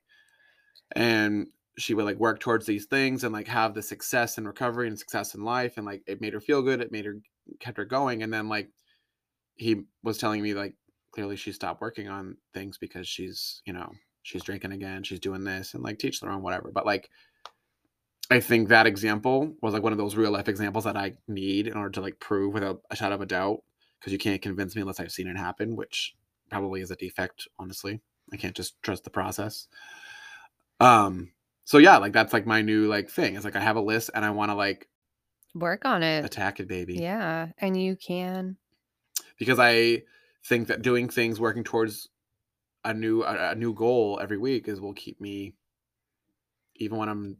And 0.95 1.47
she 1.77 1.93
would 1.93 2.05
like 2.05 2.17
work 2.17 2.39
towards 2.39 2.65
these 2.65 2.85
things 2.85 3.23
and 3.23 3.33
like 3.33 3.47
have 3.47 3.73
the 3.73 3.81
success 3.81 4.37
in 4.37 4.47
recovery 4.47 4.87
and 4.87 4.97
success 4.97 5.35
in 5.35 5.43
life 5.43 5.77
and 5.77 5.85
like 5.85 6.01
it 6.07 6.21
made 6.21 6.33
her 6.33 6.39
feel 6.39 6.61
good 6.61 6.79
it 6.79 6.91
made 6.91 7.03
her 7.03 7.17
kept 7.59 7.77
her 7.77 7.83
going 7.83 8.23
and 8.23 8.33
then 8.33 8.47
like 8.47 8.69
he 9.55 9.83
was 10.01 10.17
telling 10.17 10.41
me 10.41 10.53
like 10.53 10.75
clearly 11.11 11.35
she 11.35 11.51
stopped 11.51 11.81
working 11.81 12.07
on 12.07 12.37
things 12.53 12.77
because 12.77 13.07
she's 13.07 13.61
you 13.65 13.73
know 13.73 13.91
she's 14.23 14.43
drinking 14.43 14.71
again 14.71 15.03
she's 15.03 15.19
doing 15.19 15.43
this 15.43 15.73
and 15.73 15.83
like 15.83 15.99
teach 15.99 16.19
their 16.19 16.31
own 16.31 16.41
whatever. 16.41 16.71
But 16.73 16.85
like 16.85 17.09
I 18.31 18.39
think 18.39 18.69
that 18.69 18.87
example 18.87 19.55
was 19.61 19.73
like 19.73 19.83
one 19.83 19.91
of 19.91 19.99
those 19.99 20.15
real 20.15 20.31
life 20.31 20.49
examples 20.49 20.85
that 20.85 20.97
I 20.97 21.13
need 21.27 21.67
in 21.67 21.77
order 21.77 21.91
to 21.91 22.01
like 22.01 22.19
prove 22.19 22.53
without 22.53 22.81
a 22.89 22.95
shadow 22.95 23.15
of 23.15 23.21
a 23.21 23.25
doubt 23.25 23.59
because 23.99 24.11
you 24.11 24.17
can't 24.17 24.41
convince 24.41 24.75
me 24.75 24.81
unless 24.81 24.99
I've 24.99 25.11
seen 25.11 25.27
it 25.27 25.37
happen, 25.37 25.75
which 25.75 26.15
probably 26.49 26.81
is 26.81 26.91
a 26.91 26.95
defect, 26.95 27.47
honestly. 27.59 28.01
I 28.33 28.37
can't 28.37 28.55
just 28.55 28.81
trust 28.81 29.03
the 29.03 29.09
process. 29.09 29.67
Um 30.79 31.31
so 31.63 31.77
yeah, 31.79 31.97
like 31.97 32.13
that's 32.13 32.33
like 32.33 32.45
my 32.45 32.61
new 32.61 32.87
like 32.87 33.09
thing. 33.09 33.35
It's 33.35 33.45
like 33.45 33.55
I 33.55 33.61
have 33.61 33.75
a 33.75 33.81
list 33.81 34.11
and 34.13 34.23
I 34.23 34.29
want 34.31 34.51
to 34.51 34.55
like 34.55 34.87
work 35.53 35.85
on 35.85 36.03
it. 36.03 36.23
attack 36.25 36.59
it, 36.59 36.67
baby. 36.67 36.95
Yeah, 36.95 37.47
and 37.57 37.81
you 37.81 37.95
can. 37.95 38.57
Because 39.39 39.57
I 39.59 40.03
think 40.45 40.67
that 40.67 40.81
doing 40.81 41.09
things 41.09 41.39
working 41.39 41.63
towards 41.63 42.09
a 42.83 42.93
new 42.93 43.23
a, 43.23 43.51
a 43.51 43.55
new 43.55 43.73
goal 43.73 44.19
every 44.21 44.37
week 44.37 44.67
is 44.67 44.79
will 44.79 44.93
keep 44.93 45.19
me 45.19 45.53
even 46.75 46.97
when 46.97 47.09
I'm 47.09 47.37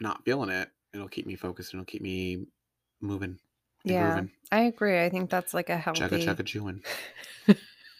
not 0.00 0.24
feeling 0.24 0.50
it, 0.50 0.70
it'll 0.94 1.08
keep 1.08 1.26
me 1.26 1.34
focused 1.36 1.72
and 1.74 1.80
it'll 1.82 1.90
keep 1.90 2.00
me 2.02 2.46
moving. 3.00 3.38
Yeah. 3.84 4.06
grooving. 4.12 4.30
I 4.52 4.60
agree. 4.62 5.02
I 5.02 5.08
think 5.10 5.30
that's 5.30 5.52
like 5.52 5.68
a 5.68 5.76
Chugga 5.76 6.10
healthy. 6.10 6.26
chugga 6.26 6.44
chewing. 6.46 6.82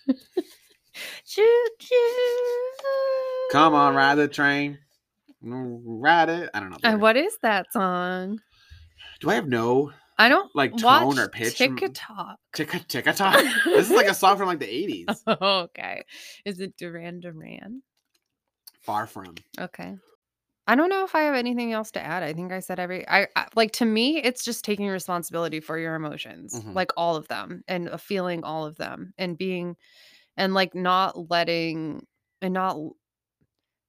Choo 1.26 1.64
choo. 1.78 1.96
Come 3.52 3.74
on, 3.74 3.94
ride 3.94 4.16
the 4.16 4.28
train. 4.28 4.78
Mm, 5.44 5.80
Ride 5.84 6.28
it. 6.28 6.50
I 6.52 6.61
don't 6.61 6.70
know. 6.70 6.78
Uh, 6.82 6.96
what 6.98 7.16
is 7.16 7.38
that 7.42 7.72
song? 7.72 8.40
Do 9.20 9.30
I 9.30 9.34
have 9.34 9.48
no 9.48 9.92
I 10.18 10.28
don't 10.28 10.50
Like 10.54 10.76
tone 10.76 11.18
or 11.18 11.28
pitch 11.28 11.59
TikTok. 11.59 12.38
ticka 12.52 13.12
talk? 13.12 13.40
this 13.64 13.88
is 13.88 13.96
like 13.96 14.09
a 14.09 14.14
song 14.14 14.36
from 14.36 14.48
like 14.48 14.59
the 14.59 14.66
80s. 14.66 15.20
Oh, 15.28 15.36
okay. 15.61 16.02
Is 16.44 16.59
it 16.61 16.76
Duran 16.76 17.20
Duran? 17.20 17.82
Far 18.80 19.06
from. 19.06 19.36
Okay. 19.61 19.96
I 20.68 20.74
don't 20.76 20.90
know 20.90 21.02
if 21.04 21.14
I 21.14 21.22
have 21.22 21.34
anything 21.34 21.72
else 21.72 21.90
to 21.92 22.00
add. 22.00 22.22
I 22.22 22.34
think 22.34 22.52
I 22.52 22.60
said 22.60 22.78
every 22.78 23.08
I, 23.08 23.26
I 23.34 23.46
like 23.56 23.72
to 23.72 23.86
me 23.86 24.18
it's 24.22 24.44
just 24.44 24.64
taking 24.64 24.86
responsibility 24.88 25.60
for 25.60 25.78
your 25.78 25.94
emotions, 25.94 26.54
Mhm. 26.54 26.74
like 26.74 26.92
all 26.96 27.16
of 27.16 27.26
them 27.28 27.64
and 27.66 27.88
uh, 27.88 27.96
feeling 27.96 28.44
all 28.44 28.66
of 28.66 28.76
them 28.76 29.14
and 29.18 29.36
being 29.38 29.76
and 30.36 30.54
like 30.54 30.74
not 30.74 31.30
letting 31.30 32.06
and 32.42 32.54
not 32.54 32.76
l- 32.76 32.96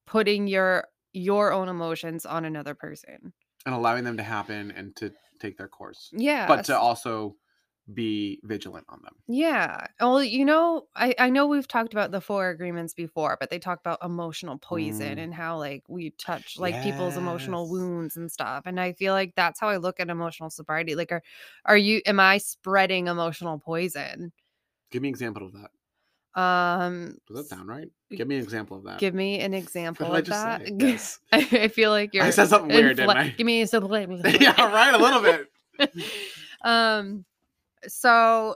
putting 0.07 0.47
your 0.47 0.88
your 1.13 1.51
own 1.51 1.69
emotions 1.69 2.25
on 2.25 2.45
another 2.45 2.75
person. 2.75 3.34
And 3.65 3.75
allowing 3.75 4.03
them 4.05 4.17
to 4.17 4.23
happen 4.23 4.71
and 4.71 4.95
to 4.97 5.11
take 5.39 5.57
their 5.57 5.67
course. 5.67 6.09
Yeah. 6.13 6.47
But 6.47 6.65
to 6.65 6.77
also 6.80 7.36
be 7.94 8.40
vigilant 8.44 8.86
on 8.90 9.00
them. 9.04 9.16
Yeah. 9.28 9.88
Well, 10.00 10.24
you 10.24 10.46
know, 10.46 10.84
I 10.96 11.16
I 11.18 11.30
know 11.30 11.48
we've 11.48 11.68
talked 11.68 11.94
about 11.94 12.12
the 12.12 12.22
four 12.22 12.50
agreements 12.50 12.94
before, 12.94 13.36
but 13.40 13.50
they 13.50 13.58
talk 13.60 13.80
about 13.80 14.00
emotional 14.04 14.58
poison 14.60 15.18
Mm. 15.18 15.24
and 15.24 15.34
how 15.34 15.58
like 15.58 15.84
we 15.88 16.12
touch 16.12 16.58
like 16.60 16.82
people's 16.84 17.18
emotional 17.18 17.70
wounds 17.70 18.16
and 18.18 18.32
stuff. 18.32 18.64
And 18.66 18.80
I 18.80 18.94
feel 18.94 19.14
like 19.14 19.34
that's 19.36 19.60
how 19.60 19.70
I 19.70 19.78
look 19.78 20.00
at 20.00 20.10
emotional 20.10 20.50
sobriety. 20.50 20.94
Like 20.96 21.12
are 21.12 21.24
are 21.66 21.78
you 21.78 22.02
am 22.06 22.20
I 22.20 22.38
spreading 22.38 23.08
emotional 23.08 23.58
poison? 23.60 24.32
Give 24.92 25.02
me 25.02 25.08
an 25.10 25.14
example 25.14 25.48
of 25.48 25.54
that. 25.54 25.72
Um 26.40 27.18
Does 27.28 27.38
that 27.38 27.46
sound 27.56 27.68
right? 27.68 27.90
Give 28.12 28.28
me 28.28 28.36
an 28.38 28.44
example 28.44 28.78
of 28.78 28.84
that. 28.84 29.00
give 29.00 29.16
me 29.16 29.40
an 29.40 29.54
example 29.64 30.14
of 30.14 30.26
that. 30.26 30.68
say? 30.68 30.74
Yes. 30.80 31.20
I, 31.32 31.68
feel 31.70 31.90
like 31.90 32.14
you're 32.14 32.24
I 32.24 32.30
said 32.30 32.50
something 32.50 32.70
weird, 32.76 32.98
didn't 32.98 33.18
I? 33.18 33.30
Give 33.30 33.46
me 33.48 33.66
some 33.66 33.86
yeah, 33.92 34.72
right. 34.72 34.94
A 34.94 34.98
little 34.98 35.22
bit. 35.22 35.48
um 36.64 37.26
so 37.88 38.55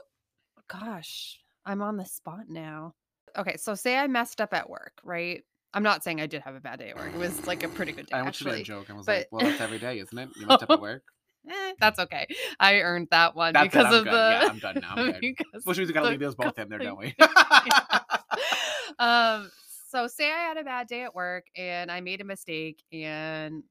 gosh 0.68 1.38
i'm 1.66 1.82
on 1.82 1.96
the 1.96 2.04
spot 2.04 2.44
now 2.48 2.94
okay 3.36 3.56
so 3.56 3.74
say 3.74 3.96
i 3.96 4.06
messed 4.06 4.40
up 4.40 4.52
at 4.54 4.68
work 4.68 4.92
right 5.04 5.42
i'm 5.72 5.82
not 5.82 6.02
saying 6.04 6.20
i 6.20 6.26
did 6.26 6.40
have 6.42 6.54
a 6.54 6.60
bad 6.60 6.78
day 6.78 6.90
at 6.90 6.96
work 6.96 7.12
it 7.12 7.18
was 7.18 7.46
like 7.46 7.62
a 7.62 7.68
pretty 7.68 7.92
good 7.92 8.06
day 8.06 8.16
I 8.16 8.22
want 8.22 8.40
you 8.40 8.50
to 8.50 8.62
joke. 8.62 8.88
I 8.90 8.92
was 8.94 9.06
but- 9.06 9.18
like, 9.18 9.28
well, 9.32 9.44
that's 9.46 9.60
every 9.60 9.78
day, 9.78 9.98
isn't 9.98 10.16
it? 10.18 10.28
You 10.36 10.46
messed 10.46 10.62
up 10.62 10.70
at 10.70 10.80
work. 10.80 11.02
Eh, 11.50 11.72
that's 11.78 11.98
okay 11.98 12.26
i 12.58 12.80
earned 12.80 13.06
that 13.10 13.34
one 13.36 13.52
That's 13.52 13.66
because 13.66 13.92
of 13.94 14.04
good. 14.04 14.12
the 14.14 14.38
Yeah, 14.42 14.48
I'm 14.48 14.58
done 14.60 14.78
now. 14.80 14.94
I'm 14.96 15.14
because 15.20 15.64
Which 15.64 15.76
means 15.76 15.88
we 15.88 15.92
gotta 15.94 16.08
leave 16.08 16.20
those 16.20 16.34
both 16.34 16.58
in 16.58 16.70
there, 16.70 16.78
don't 16.78 16.98
we? 16.98 17.14
um 18.98 19.50
so 19.90 20.06
say 20.06 20.30
i 20.32 20.38
had 20.38 20.56
a 20.56 20.64
bad 20.64 20.86
day 20.86 21.02
at 21.02 21.14
work 21.14 21.46
and 21.56 21.90
i 21.90 22.00
made 22.00 22.20
a 22.20 22.24
mistake 22.24 22.82
and 22.92 23.62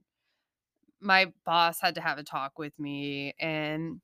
my 1.01 1.31
boss 1.45 1.79
had 1.81 1.95
to 1.95 2.01
have 2.01 2.17
a 2.17 2.23
talk 2.23 2.57
with 2.59 2.77
me 2.79 3.33
and 3.39 3.99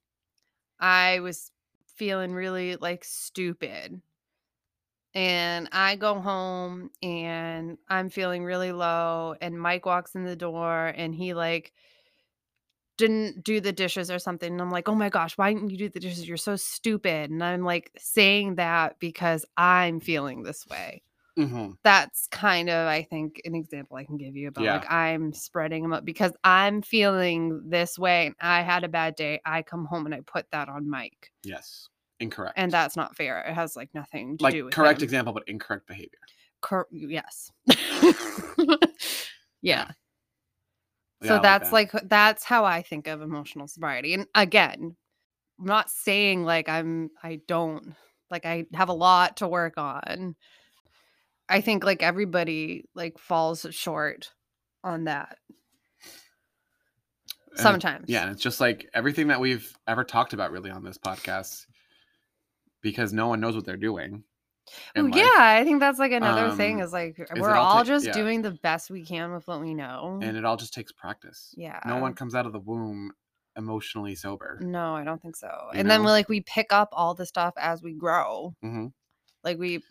i 0.79 1.19
was 1.19 1.51
feeling 1.95 2.33
really 2.33 2.77
like 2.77 3.03
stupid. 3.03 4.01
And 5.13 5.67
i 5.71 5.95
go 5.95 6.19
home 6.19 6.91
and 7.01 7.77
i'm 7.89 8.09
feeling 8.09 8.43
really 8.43 8.71
low 8.71 9.35
and 9.41 9.59
mike 9.59 9.85
walks 9.85 10.15
in 10.15 10.23
the 10.23 10.35
door 10.35 10.93
and 10.95 11.13
he 11.15 11.33
like 11.33 11.73
didn't 12.97 13.43
do 13.43 13.61
the 13.61 13.71
dishes 13.71 14.11
or 14.11 14.19
something. 14.19 14.51
And 14.51 14.61
i'm 14.61 14.71
like 14.71 14.87
oh 14.87 14.95
my 14.95 15.09
gosh 15.09 15.37
why 15.37 15.53
didn't 15.53 15.71
you 15.71 15.77
do 15.77 15.89
the 15.89 15.99
dishes? 15.99 16.27
You're 16.27 16.37
so 16.37 16.55
stupid. 16.55 17.31
And 17.31 17.43
i'm 17.43 17.63
like 17.63 17.91
saying 17.97 18.55
that 18.55 18.99
because 18.99 19.45
i'm 19.57 19.99
feeling 19.99 20.43
this 20.43 20.67
way 20.67 21.01
hmm 21.47 21.71
that's 21.83 22.27
kind 22.27 22.69
of 22.69 22.87
i 22.87 23.01
think 23.03 23.41
an 23.45 23.55
example 23.55 23.95
i 23.97 24.03
can 24.03 24.17
give 24.17 24.35
you 24.35 24.47
about 24.49 24.63
Yeah. 24.65 24.73
like 24.73 24.91
i'm 24.91 25.31
spreading 25.33 25.81
them 25.83 25.93
up 25.93 26.03
because 26.05 26.33
i'm 26.43 26.81
feeling 26.81 27.61
this 27.69 27.97
way 27.97 28.27
and 28.27 28.35
i 28.41 28.61
had 28.61 28.83
a 28.83 28.89
bad 28.89 29.15
day 29.15 29.39
i 29.45 29.61
come 29.61 29.85
home 29.85 30.05
and 30.05 30.13
i 30.13 30.19
put 30.25 30.45
that 30.51 30.67
on 30.69 30.89
mike 30.89 31.31
Yes. 31.43 31.87
Incorrect. 32.19 32.55
and 32.57 32.69
that's 32.71 32.97
not 32.97 33.15
fair 33.15 33.39
it 33.47 33.53
has 33.53 33.75
like 33.77 33.89
nothing 33.93 34.37
to 34.37 34.43
like 34.43 34.53
do 34.53 34.65
with 34.65 34.73
correct 34.73 34.99
him. 35.01 35.05
example, 35.05 35.31
but 35.31 35.43
incorrect 35.47 35.87
behavior. 35.87 36.19
Cor- 36.61 36.87
yes 36.91 37.49
yeah 39.61 39.87
Yeah, 41.21 41.27
so 41.27 41.39
that's 41.41 41.69
that. 41.69 41.73
like 41.73 41.91
that's 42.09 42.43
how 42.43 42.65
i 42.65 42.81
think 42.81 43.07
of 43.07 43.21
emotional 43.21 43.67
sobriety 43.67 44.13
and 44.13 44.25
again 44.35 44.95
i'm 45.59 45.65
not 45.65 45.89
saying 45.89 46.43
like 46.43 46.67
i'm 46.69 47.09
i 47.23 47.39
don't 47.47 47.93
like 48.31 48.45
i 48.45 48.65
have 48.73 48.89
a 48.89 48.93
lot 48.93 49.37
to 49.37 49.47
work 49.47 49.75
on 49.77 50.35
i 51.49 51.59
think 51.61 51.83
like 51.83 52.01
everybody 52.03 52.85
like 52.95 53.17
falls 53.17 53.65
short 53.71 54.31
on 54.83 55.05
that 55.05 55.37
And 57.51 57.59
it- 57.59 57.61
sometimes 57.61 58.05
Yeah, 58.09 58.23
and 58.23 58.31
it's 58.31 58.41
just 58.43 58.61
like 58.61 58.89
everything 58.93 59.27
that 59.27 59.39
we've 59.39 59.75
ever 59.87 60.03
talked 60.03 60.33
about 60.33 60.51
really 60.51 60.69
on 60.71 60.83
this 60.83 60.97
podcast, 60.97 61.65
because 62.81 63.11
no 63.11 63.27
one 63.27 63.39
knows 63.39 63.55
what 63.55 63.65
they're 63.65 63.75
doing. 63.77 64.23
in 64.95 65.07
Ooh, 65.07 65.17
yeah 65.17 65.33
i 65.35 65.63
think 65.63 65.79
that's 65.79 65.97
like 65.97 66.11
another 66.11 66.55
thing 66.55 66.75
Um, 66.75 66.81
is 66.85 66.93
like 66.93 67.17
it 67.17 67.27
we're 67.39 67.55
all 67.55 67.65
all 67.65 67.77
ta- 67.79 67.83
just 67.85 68.05
yeah. 68.05 68.13
doing 68.13 68.43
the 68.43 68.51
best 68.51 68.91
we 68.91 69.03
can 69.03 69.33
with 69.33 69.47
what 69.47 69.59
we 69.61 69.73
know 69.73 70.19
and 70.21 70.37
it 70.37 70.45
all 70.45 70.57
just 70.57 70.75
takes 70.75 70.91
practice. 70.91 71.53
yeah 71.57 71.79
No 71.87 71.97
one 71.97 72.13
comes 72.13 72.35
out 72.35 72.45
of 72.45 72.53
the 72.53 72.59
womb 72.59 73.11
emotionally 73.57 74.13
sober. 74.13 74.59
no 74.61 74.93
i 74.95 75.03
don't 75.03 75.19
think 75.23 75.35
so 75.35 75.47
You 75.73 75.79
and 75.79 75.89
then 75.89 76.01
we 76.01 76.11
like 76.11 76.29
we 76.29 76.41
pick 76.41 76.71
up 76.71 76.89
all 76.91 77.15
the 77.15 77.25
stuff 77.25 77.55
as 77.57 77.81
we 77.81 77.93
grow 77.93 78.53
hmm 78.61 78.87
like 79.43 79.57
we 79.57 79.81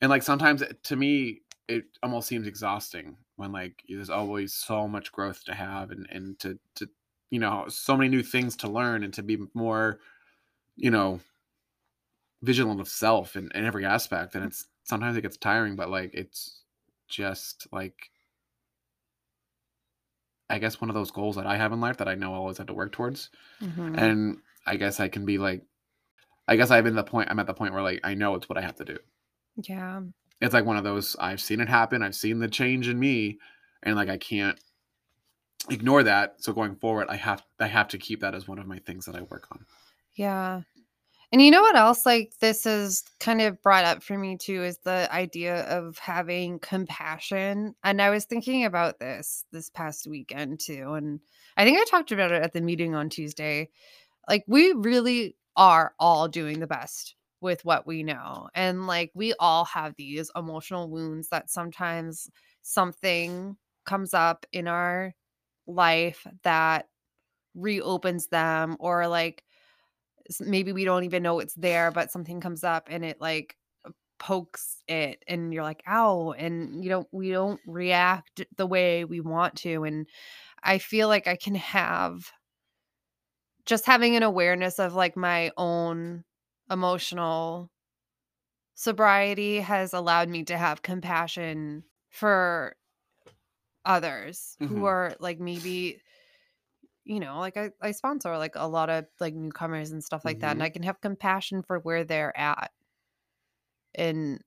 And 0.00 0.10
like 0.10 0.22
sometimes 0.22 0.62
to 0.84 0.96
me, 0.96 1.40
it 1.68 1.84
almost 2.02 2.28
seems 2.28 2.46
exhausting 2.46 3.16
when 3.36 3.52
like 3.52 3.82
there's 3.88 4.10
always 4.10 4.54
so 4.54 4.86
much 4.86 5.10
growth 5.12 5.44
to 5.44 5.54
have 5.54 5.90
and 5.90 6.06
and 6.10 6.38
to 6.38 6.58
to 6.76 6.88
you 7.30 7.40
know 7.40 7.64
so 7.68 7.96
many 7.96 8.08
new 8.08 8.22
things 8.22 8.56
to 8.56 8.68
learn 8.68 9.02
and 9.02 9.12
to 9.14 9.22
be 9.22 9.38
more 9.54 9.98
you 10.76 10.90
know 10.90 11.20
vigilant 12.42 12.80
of 12.80 12.88
self 12.88 13.34
in, 13.36 13.50
in 13.54 13.64
every 13.64 13.84
aspect 13.84 14.34
and 14.34 14.44
it's 14.44 14.66
sometimes 14.84 15.16
it 15.16 15.22
gets 15.22 15.36
tiring 15.36 15.74
but 15.74 15.90
like 15.90 16.10
it's 16.14 16.62
just 17.08 17.66
like 17.72 18.10
i 20.50 20.58
guess 20.58 20.80
one 20.80 20.90
of 20.90 20.94
those 20.94 21.10
goals 21.10 21.36
that 21.36 21.46
i 21.46 21.56
have 21.56 21.72
in 21.72 21.80
life 21.80 21.96
that 21.96 22.08
i 22.08 22.14
know 22.14 22.32
i 22.32 22.36
always 22.36 22.58
have 22.58 22.66
to 22.66 22.74
work 22.74 22.92
towards 22.92 23.30
Mhm. 23.60 23.98
and 23.98 24.38
i 24.66 24.76
guess 24.76 25.00
i 25.00 25.08
can 25.08 25.24
be 25.24 25.38
like 25.38 25.64
i 26.46 26.56
guess 26.56 26.70
i've 26.70 26.84
been 26.84 26.94
the 26.94 27.02
point 27.02 27.30
i'm 27.30 27.38
at 27.40 27.46
the 27.46 27.54
point 27.54 27.72
where 27.72 27.82
like 27.82 28.00
i 28.04 28.14
know 28.14 28.34
it's 28.34 28.48
what 28.48 28.58
i 28.58 28.62
have 28.62 28.76
to 28.76 28.84
do 28.84 28.98
yeah 29.56 30.00
it's 30.40 30.54
like 30.54 30.66
one 30.66 30.76
of 30.76 30.84
those 30.84 31.16
I've 31.18 31.40
seen 31.40 31.60
it 31.60 31.68
happen, 31.68 32.02
I've 32.02 32.14
seen 32.14 32.38
the 32.38 32.48
change 32.48 32.88
in 32.88 32.98
me, 32.98 33.38
and 33.82 33.96
like 33.96 34.08
I 34.08 34.18
can't 34.18 34.58
ignore 35.70 36.02
that. 36.02 36.36
So 36.38 36.52
going 36.52 36.76
forward, 36.76 37.06
I 37.08 37.16
have 37.16 37.42
I 37.58 37.66
have 37.66 37.88
to 37.88 37.98
keep 37.98 38.20
that 38.20 38.34
as 38.34 38.46
one 38.46 38.58
of 38.58 38.66
my 38.66 38.78
things 38.80 39.06
that 39.06 39.16
I 39.16 39.22
work 39.22 39.48
on. 39.52 39.64
Yeah. 40.14 40.62
And 41.32 41.42
you 41.42 41.50
know 41.50 41.62
what 41.62 41.76
else 41.76 42.06
like 42.06 42.32
this 42.40 42.66
is 42.66 43.02
kind 43.18 43.40
of 43.40 43.60
brought 43.60 43.84
up 43.84 44.02
for 44.02 44.16
me 44.16 44.36
too 44.36 44.62
is 44.62 44.78
the 44.78 45.08
idea 45.10 45.64
of 45.64 45.98
having 45.98 46.60
compassion. 46.60 47.74
And 47.82 48.00
I 48.00 48.10
was 48.10 48.26
thinking 48.26 48.64
about 48.64 49.00
this 49.00 49.44
this 49.52 49.70
past 49.70 50.06
weekend 50.06 50.60
too 50.60 50.94
and 50.94 51.20
I 51.56 51.64
think 51.64 51.78
I 51.78 51.84
talked 51.84 52.12
about 52.12 52.30
it 52.30 52.42
at 52.42 52.52
the 52.52 52.60
meeting 52.60 52.94
on 52.94 53.08
Tuesday. 53.08 53.70
Like 54.28 54.44
we 54.46 54.72
really 54.72 55.36
are 55.56 55.94
all 55.98 56.28
doing 56.28 56.60
the 56.60 56.66
best 56.66 57.16
with 57.40 57.64
what 57.64 57.86
we 57.86 58.02
know. 58.02 58.48
And 58.54 58.86
like 58.86 59.10
we 59.14 59.34
all 59.38 59.64
have 59.66 59.94
these 59.96 60.30
emotional 60.34 60.88
wounds 60.88 61.28
that 61.28 61.50
sometimes 61.50 62.30
something 62.62 63.56
comes 63.84 64.14
up 64.14 64.46
in 64.52 64.68
our 64.68 65.14
life 65.66 66.26
that 66.42 66.86
reopens 67.54 68.26
them 68.28 68.76
or 68.80 69.08
like 69.08 69.42
maybe 70.40 70.72
we 70.72 70.84
don't 70.84 71.04
even 71.04 71.22
know 71.22 71.38
it's 71.38 71.54
there 71.54 71.90
but 71.90 72.10
something 72.10 72.40
comes 72.40 72.64
up 72.64 72.88
and 72.90 73.04
it 73.04 73.20
like 73.20 73.56
pokes 74.18 74.82
it 74.88 75.22
and 75.28 75.52
you're 75.52 75.62
like 75.62 75.82
ow 75.86 76.32
and 76.32 76.82
you 76.82 76.88
don't 76.90 77.06
we 77.12 77.30
don't 77.30 77.60
react 77.66 78.44
the 78.56 78.66
way 78.66 79.04
we 79.04 79.20
want 79.20 79.54
to 79.54 79.84
and 79.84 80.06
i 80.62 80.78
feel 80.78 81.08
like 81.08 81.26
i 81.26 81.36
can 81.36 81.54
have 81.54 82.30
just 83.66 83.84
having 83.84 84.16
an 84.16 84.22
awareness 84.22 84.78
of 84.78 84.94
like 84.94 85.16
my 85.16 85.50
own 85.56 86.24
emotional 86.70 87.70
sobriety 88.74 89.58
has 89.60 89.92
allowed 89.92 90.28
me 90.28 90.44
to 90.44 90.56
have 90.56 90.82
compassion 90.82 91.84
for 92.10 92.76
others 93.84 94.58
Mhm. 94.60 94.66
who 94.66 94.84
are 94.84 95.14
like 95.20 95.38
maybe 95.38 96.00
you 97.04 97.20
know 97.20 97.38
like 97.38 97.56
I, 97.56 97.70
I 97.80 97.92
sponsor 97.92 98.36
like 98.36 98.54
a 98.56 98.68
lot 98.68 98.90
of 98.90 99.06
like 99.20 99.34
newcomers 99.34 99.90
and 99.90 100.02
stuff 100.02 100.24
like 100.24 100.40
that 100.40 100.52
and 100.52 100.62
Mhm. 100.62 100.62
i 100.62 100.68
can 100.70 100.82
have 100.82 101.00
compassion 101.00 101.62
for 101.62 101.78
where 101.78 102.04
they're 102.04 102.36
at 102.36 102.72
and 103.94 104.42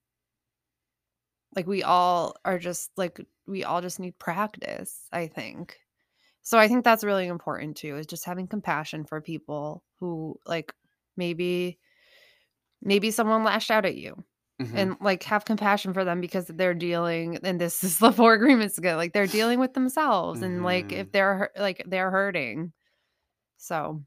like 1.55 1.67
we 1.67 1.83
all 1.83 2.35
are 2.45 2.59
just 2.59 2.91
like 2.97 3.19
we 3.47 3.63
all 3.63 3.81
just 3.81 3.99
need 3.99 4.17
practice, 4.19 5.07
I 5.11 5.27
think. 5.27 5.79
So 6.43 6.59
I 6.59 6.67
think 6.67 6.83
that's 6.85 7.03
really 7.03 7.27
important 7.27 7.77
too, 7.77 7.97
is 7.97 8.07
just 8.07 8.25
having 8.25 8.47
compassion 8.47 9.05
for 9.05 9.21
people 9.21 9.83
who 9.99 10.39
like 10.45 10.73
maybe 11.17 11.79
maybe 12.81 13.11
someone 13.11 13.43
lashed 13.43 13.71
out 13.71 13.85
at 13.85 13.95
you 13.95 14.23
Mhm. 14.61 14.75
and 14.77 14.95
like 15.01 15.23
have 15.23 15.45
compassion 15.45 15.93
for 15.93 16.03
them 16.03 16.19
because 16.21 16.45
they're 16.47 16.73
dealing 16.73 17.37
and 17.43 17.59
this 17.61 17.83
is 17.83 17.97
the 17.99 18.11
four 18.11 18.33
agreements 18.33 18.77
ago 18.77 18.95
like 18.97 19.13
they're 19.13 19.27
dealing 19.27 19.59
with 19.59 19.73
themselves 19.73 20.41
and 20.41 20.63
like 20.63 20.91
if 20.91 21.07
Mhm. 21.07 21.11
they're 21.11 21.51
like 21.57 21.81
they're 21.87 22.11
hurting 22.11 22.73
so 23.57 24.03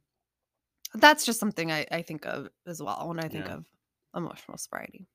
that's 0.94 1.24
just 1.24 1.40
something 1.40 1.72
I, 1.72 1.86
I 1.90 2.02
think 2.02 2.26
of 2.26 2.48
as 2.66 2.82
well 2.82 3.08
when 3.08 3.18
i 3.18 3.28
think 3.28 3.46
Yeah. 3.46 3.54
of 3.54 3.64
emotional 4.14 4.58
sobriety 4.58 5.06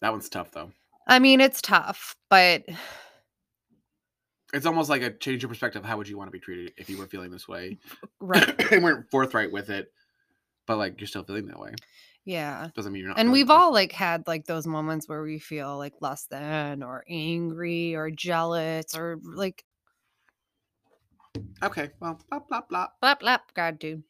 that 0.00 0.10
one's 0.10 0.28
tough 0.28 0.50
though. 0.50 0.72
i 1.06 1.18
mean 1.20 1.40
it's 1.40 1.62
tough 1.62 2.16
but 2.30 2.64
It's 4.54 4.66
almost 4.66 4.90
like 4.90 5.00
a 5.02 5.10
change 5.10 5.42
of 5.44 5.48
perspective. 5.50 5.82
How 5.84 5.96
would 5.96 6.08
you 6.08 6.18
want 6.18 6.28
to 6.28 6.32
be 6.32 6.38
treated 6.38 6.74
if 6.76 6.90
you 6.90 6.98
were 6.98 7.06
feeling 7.06 7.30
this 7.30 7.48
way? 7.48 7.78
right 8.20 8.72
and 8.72 8.84
weren't 8.84 9.10
forthright 9.10 9.50
with 9.50 9.70
it, 9.70 9.90
but 10.66 10.76
like 10.76 11.00
you're 11.00 11.08
still 11.08 11.24
feeling 11.24 11.46
that 11.46 11.58
way. 11.58 11.72
Yeah 12.24 12.68
Doesn't 12.74 12.92
mean 12.92 13.00
you're 13.00 13.08
not. 13.10 13.18
and 13.18 13.32
we've 13.32 13.50
all 13.50 13.72
like 13.72 13.92
had 13.92 14.26
like 14.28 14.46
those 14.46 14.66
moments 14.66 15.08
where 15.08 15.22
we 15.22 15.38
feel 15.38 15.76
like 15.76 15.94
less 16.00 16.26
than 16.26 16.82
or 16.82 17.04
angry 17.08 17.94
or 17.94 18.10
jealous 18.10 18.94
or 18.96 19.18
like 19.24 19.64
Okay. 21.62 21.90
Well, 22.00 22.20
blah 22.28 22.40
blah 22.40 22.60
blah. 22.68 22.88
blah 23.00 23.14
blah 23.14 23.38
god 23.54 23.78
dude 23.78 24.02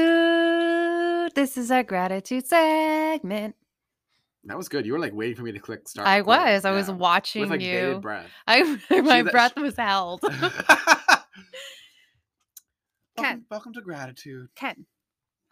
Gratitude. 0.00 1.32
This 1.34 1.56
is 1.56 1.70
our 1.70 1.82
gratitude 1.82 2.46
segment. 2.46 3.54
That 4.44 4.56
was 4.56 4.68
good. 4.68 4.86
You 4.86 4.92
were 4.94 4.98
like 4.98 5.12
waiting 5.12 5.36
for 5.36 5.42
me 5.42 5.52
to 5.52 5.58
click 5.58 5.86
start. 5.88 6.08
I 6.08 6.16
recording. 6.18 6.44
was. 6.44 6.64
I 6.64 6.70
was 6.70 6.88
Yeah. 6.88 6.94
watching 6.94 7.42
with 7.42 7.50
like 7.50 7.60
you. 7.60 7.98
breath. 8.00 8.26
I 8.46 8.62
my 9.02 9.22
that- 9.22 9.32
breath 9.32 9.56
was 9.56 9.76
held. 9.76 10.22
welcome, 13.16 13.44
welcome 13.50 13.72
to 13.74 13.80
gratitude. 13.82 14.48
Ken, 14.56 14.86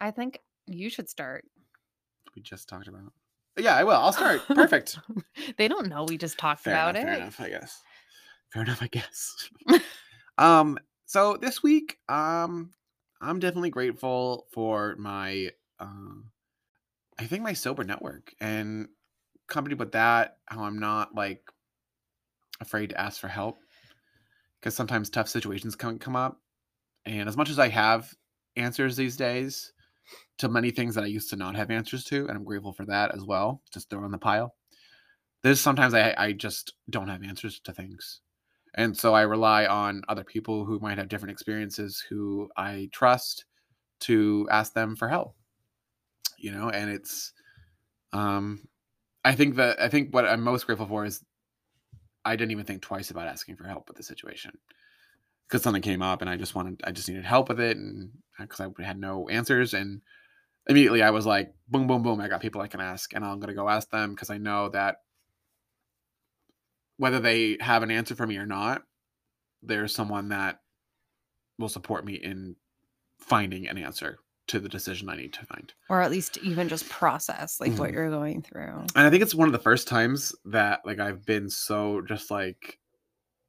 I 0.01 0.11
think 0.11 0.39
you 0.65 0.89
should 0.89 1.09
start. 1.09 1.45
We 2.35 2.41
just 2.41 2.67
talked 2.69 2.87
about. 2.87 3.11
Yeah, 3.57 3.75
I 3.75 3.83
will. 3.83 3.93
I'll 3.93 4.13
start. 4.13 4.41
Perfect. 4.47 4.97
They 5.57 5.67
don't 5.67 5.87
know 5.89 6.05
we 6.07 6.17
just 6.17 6.37
talked 6.37 6.61
Fair 6.63 6.73
about 6.73 6.95
enough, 6.95 7.05
Fair 7.05 7.15
enough. 7.21 7.39
I 7.41 7.49
guess. 7.49 7.81
Fair 8.53 8.61
enough. 8.63 8.81
I 8.81 8.87
guess. 8.87 9.49
um. 10.37 10.77
So 11.05 11.37
this 11.37 11.63
week, 11.63 11.97
um, 12.07 12.69
I'm 13.19 13.39
definitely 13.39 13.71
grateful 13.71 14.45
for 14.51 14.95
my, 14.99 15.49
uh, 15.79 15.87
I 17.19 17.25
think 17.25 17.43
my 17.43 17.53
sober 17.53 17.83
network 17.83 18.33
and 18.39 18.87
accompanied 19.49 19.77
with 19.79 19.91
that, 19.91 20.37
how 20.45 20.63
I'm 20.63 20.79
not 20.79 21.13
like 21.13 21.41
afraid 22.61 22.91
to 22.91 23.01
ask 23.01 23.19
for 23.19 23.27
help 23.27 23.57
because 24.59 24.73
sometimes 24.73 25.09
tough 25.09 25.27
situations 25.27 25.75
can 25.75 25.99
come 25.99 26.15
up, 26.15 26.41
and 27.05 27.27
as 27.27 27.35
much 27.35 27.49
as 27.49 27.59
I 27.59 27.67
have 27.67 28.13
answers 28.55 28.95
these 28.95 29.17
days 29.17 29.73
to 30.37 30.47
many 30.47 30.71
things 30.71 30.95
that 30.95 31.03
I 31.03 31.07
used 31.07 31.29
to 31.31 31.35
not 31.35 31.55
have 31.55 31.71
answers 31.71 32.05
to, 32.05 32.27
and 32.27 32.31
I'm 32.31 32.45
grateful 32.45 32.73
for 32.73 32.85
that 32.85 33.13
as 33.13 33.25
well. 33.25 33.61
Just 33.73 33.89
throw 33.89 34.05
in 34.05 34.11
the 34.11 34.17
pile. 34.17 34.55
There's 35.43 35.59
sometimes 35.59 35.93
I 35.93 36.15
I 36.17 36.31
just 36.31 36.73
don't 36.89 37.09
have 37.09 37.23
answers 37.23 37.59
to 37.61 37.73
things. 37.73 38.21
And 38.75 38.95
so 38.95 39.13
I 39.13 39.21
rely 39.23 39.65
on 39.65 40.03
other 40.07 40.23
people 40.23 40.63
who 40.63 40.79
might 40.79 40.97
have 40.97 41.09
different 41.09 41.31
experiences 41.31 42.03
who 42.09 42.49
I 42.55 42.89
trust 42.93 43.45
to 44.01 44.47
ask 44.51 44.73
them 44.73 44.95
for 44.95 45.09
help. 45.09 45.35
You 46.39 46.51
know, 46.51 46.69
and 46.69 46.89
it's 46.89 47.33
um 48.13 48.67
I 49.23 49.35
think 49.35 49.55
that 49.55 49.81
I 49.81 49.89
think 49.89 50.13
what 50.13 50.25
I'm 50.25 50.41
most 50.41 50.65
grateful 50.65 50.87
for 50.87 51.05
is 51.05 51.23
I 52.25 52.35
didn't 52.35 52.51
even 52.51 52.65
think 52.65 52.81
twice 52.81 53.11
about 53.11 53.27
asking 53.27 53.55
for 53.57 53.65
help 53.65 53.87
with 53.87 53.97
the 53.97 54.03
situation. 54.03 54.51
Because 55.47 55.63
something 55.63 55.81
came 55.81 56.01
up 56.01 56.21
and 56.21 56.29
I 56.29 56.37
just 56.37 56.55
wanted 56.55 56.81
I 56.83 56.91
just 56.91 57.09
needed 57.09 57.25
help 57.25 57.49
with 57.49 57.59
it 57.59 57.77
and 57.77 58.11
because 58.39 58.59
I 58.59 58.83
had 58.83 58.99
no 58.99 59.27
answers 59.29 59.73
and 59.73 60.01
immediately 60.67 61.01
I 61.01 61.09
was 61.09 61.25
like 61.25 61.53
boom 61.67 61.87
boom 61.87 62.03
boom 62.03 62.21
I 62.21 62.27
got 62.27 62.41
people 62.41 62.61
I 62.61 62.67
can 62.67 62.81
ask 62.81 63.13
and 63.13 63.25
I'm 63.25 63.39
going 63.39 63.49
to 63.49 63.55
go 63.55 63.67
ask 63.67 63.89
them 63.89 64.11
because 64.11 64.29
I 64.29 64.37
know 64.37 64.69
that 64.69 64.97
whether 66.97 67.19
they 67.19 67.57
have 67.61 67.81
an 67.81 67.91
answer 67.91 68.13
for 68.13 68.27
me 68.27 68.37
or 68.37 68.45
not, 68.45 68.83
there's 69.63 69.95
someone 69.95 70.29
that 70.29 70.59
will 71.57 71.69
support 71.69 72.05
me 72.05 72.15
in 72.15 72.55
finding 73.19 73.67
an 73.67 73.77
answer 73.77 74.19
to 74.49 74.59
the 74.59 74.69
decision 74.69 75.09
I 75.09 75.15
need 75.15 75.33
to 75.33 75.45
find. 75.45 75.73
Or 75.89 76.01
at 76.01 76.11
least 76.11 76.37
even 76.37 76.67
just 76.69 76.87
process 76.89 77.59
like 77.59 77.71
what 77.77 77.89
Mhm. 77.89 77.93
you're 77.93 78.09
going 78.09 78.41
through. 78.41 78.85
And 78.95 79.07
I 79.07 79.09
think 79.09 79.23
it's 79.23 79.35
one 79.35 79.47
of 79.47 79.53
the 79.53 79.59
first 79.59 79.87
times 79.87 80.35
that 80.45 80.81
like 80.85 80.99
I've 80.99 81.25
been 81.25 81.49
so 81.49 82.01
just 82.01 82.29
like 82.31 82.79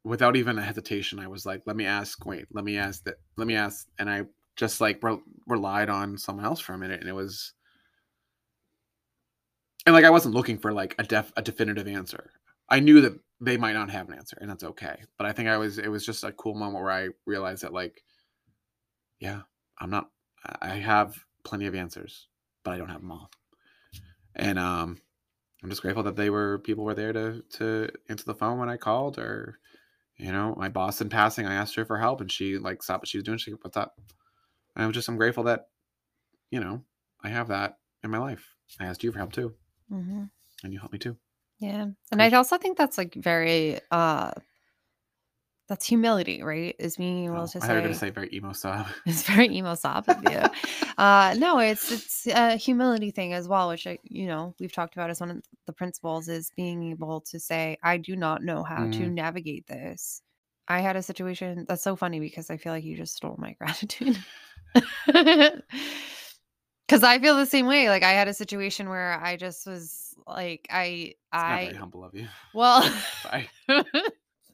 without 0.05 0.37
even 0.37 0.59
a 0.59 0.63
hesitation, 0.63 1.19
I 1.19 1.29
was 1.29 1.45
like, 1.45 1.63
let 1.67 1.77
me 1.77 1.85
ask, 1.85 2.25
wait, 2.25 2.47
let 2.53 2.65
me 2.65 2.79
ask 2.79 3.05
that, 3.05 3.17
let 3.37 3.47
me 3.47 3.55
ask. 3.55 3.87
And 3.99 4.09
I 4.09 4.25
just 4.57 4.81
like 4.81 5.03
re- 5.03 5.21
relied 5.47 5.91
on 5.91 6.17
someone 6.17 6.45
else 6.47 6.61
for 6.61 6.73
a 6.73 6.79
minute. 6.79 7.01
And 7.01 7.09
it 7.09 7.15
was, 7.15 7.53
and 9.87 9.95
like 9.95 10.05
I 10.05 10.11
wasn't 10.11 10.35
looking 10.35 10.59
for 10.59 10.73
like 10.73 10.95
a 10.99 11.03
def 11.03 11.33
a 11.37 11.43
definitive 11.43 11.89
answer. 11.89 12.31
I 12.69 12.81
knew 12.81 13.01
that 13.01 13.19
they 13.41 13.57
might 13.57 13.73
not 13.73 13.91
have 13.91 14.09
an 14.09 14.15
answer, 14.15 14.37
and 14.41 14.49
that's 14.51 14.65
okay. 14.65 15.03
But 15.19 15.27
I 15.27 15.33
think 15.33 15.49
I 15.49 15.57
was 15.57 15.79
it 15.79 15.89
was 15.89 16.05
just 16.05 16.25
a 16.25 16.33
cool 16.33 16.55
moment 16.55 16.83
where 16.83 16.93
I 16.93 17.09
realized 17.27 17.63
that 17.63 17.73
like, 17.73 18.03
yeah, 19.19 19.43
I'm 19.79 19.91
not. 19.91 20.11
I 20.45 20.77
have 20.77 21.19
plenty 21.45 21.67
of 21.67 21.75
answers, 21.75 22.29
but 22.65 22.73
I 22.73 22.79
don't 22.79 22.89
have 22.89 23.01
them 23.01 23.13
all. 23.13 23.31
And 24.35 24.59
um, 24.59 25.01
I'm 25.63 25.71
just 25.71 25.83
grateful 25.83 26.05
that 26.05 26.17
they 26.17 26.31
were 26.31 26.59
people 26.61 26.85
were 26.85 26.95
there 26.95 27.13
to 27.13 27.43
to 27.59 27.89
answer 28.09 28.25
the 28.25 28.35
phone 28.35 28.59
when 28.59 28.69
I 28.69 28.77
called, 28.77 29.19
or 29.19 29.59
you 30.17 30.33
know, 30.33 30.55
my 30.57 30.69
boss 30.69 31.01
in 31.01 31.09
passing, 31.09 31.47
I 31.47 31.55
asked 31.55 31.75
her 31.77 31.85
for 31.85 31.99
help, 31.99 32.21
and 32.21 32.31
she 32.31 32.59
like 32.59 32.83
stopped 32.83 33.03
what 33.03 33.09
she 33.09 33.19
was 33.19 33.25
doing. 33.25 33.39
She, 33.39 33.53
what's 33.53 33.77
up? 33.77 33.99
And 34.77 34.85
I'm 34.85 34.93
just 34.93 35.09
I'm 35.09 35.17
grateful 35.17 35.45
that 35.45 35.69
you 36.51 36.61
know 36.61 36.83
I 37.23 37.29
have 37.31 37.49
that 37.49 37.79
in 38.03 38.11
my 38.11 38.19
life. 38.19 38.47
I 38.79 38.87
asked 38.87 39.03
you 39.03 39.13
for 39.13 39.19
help 39.19 39.33
too, 39.33 39.55
hmm 39.91 40.25
and 40.63 40.73
you 40.73 40.79
helped 40.79 40.93
me 40.93 40.99
too. 40.99 41.17
Yeah. 41.59 41.87
And 42.11 42.23
I 42.23 42.31
also 42.31 42.59
think 42.59 42.79
that's 42.79 42.99
like 42.99 43.15
very 43.15 43.81
uh 43.91 44.33
that's 45.71 45.87
humility, 45.87 46.43
right? 46.43 46.77
Is 46.79 46.99
being 46.99 47.25
able 47.27 47.45
Oh, 47.45 47.47
to 47.49 47.61
I 47.61 47.67
thought 47.67 47.69
you 47.71 47.75
were 47.77 47.81
say, 47.81 47.83
gonna 47.83 47.95
say 47.95 48.11
very 48.11 48.29
emo 48.35 48.53
sob. 48.53 48.89
it's 49.07 49.23
very 49.23 49.49
emo 49.57 49.75
sob 49.75 50.09
of 50.11 50.23
you. 50.23 50.51
uh 50.99 51.35
no, 51.39 51.61
it's 51.61 51.91
it's 51.91 52.27
a 52.27 52.57
humility 52.57 53.11
thing 53.11 53.33
as 53.33 53.49
well, 53.49 53.69
which 53.71 53.87
I 53.87 53.99
you 54.03 54.27
know, 54.27 54.55
we've 54.61 54.73
talked 54.73 54.95
about 54.97 55.11
as 55.11 55.21
one 55.21 55.31
of 55.31 55.43
the 55.67 55.73
principles 55.73 56.29
is 56.29 56.53
being 56.57 56.91
able 56.91 57.23
to 57.23 57.41
say, 57.41 57.79
I 57.83 57.97
do 57.99 58.17
not 58.17 58.43
know 58.45 58.65
how 58.65 58.89
to 58.93 59.09
Mhm. 59.09 59.15
navigate 59.15 59.67
this. 59.69 60.23
I 60.69 60.81
had 60.81 60.97
a 60.97 61.03
situation 61.03 61.65
that's 61.69 61.83
so 61.83 61.97
funny 61.97 62.21
because 62.21 62.51
I 62.51 62.59
feel 62.59 62.73
like 62.73 62.85
you 62.85 62.97
just 62.97 63.17
stole 63.17 63.37
my 63.39 63.53
gratitude. 63.61 64.19
Cause 66.89 67.05
I 67.05 67.21
feel 67.21 67.37
the 67.37 67.47
same 67.47 67.67
way. 67.67 67.89
Like 67.89 68.03
I 68.03 68.11
had 68.13 68.27
a 68.29 68.35
situation 68.35 68.89
where 68.89 69.13
I 69.23 69.37
just 69.37 69.67
was 69.67 70.15
like, 70.27 70.67
I 70.71 71.15
It's 71.33 71.47
not 71.47 71.49
I 71.49 71.63
very 71.63 71.75
humble 71.77 72.05
of 72.05 72.15
you. 72.15 72.29
well. 72.53 72.83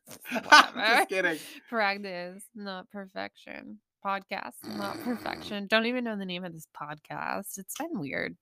just 0.33 1.09
kidding. 1.09 1.39
Practice, 1.69 2.45
not 2.55 2.91
perfection. 2.91 3.79
Podcast, 4.05 4.55
not 4.77 5.01
perfection. 5.05 5.67
Don't 5.67 5.87
even 5.87 6.05
know 6.05 6.17
the 6.17 6.25
name 6.25 6.45
of 6.45 6.53
this 6.53 6.69
podcast. 6.77 7.59
It's 7.59 7.77
been 7.77 7.99
weird. 7.99 8.37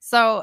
So 0.00 0.42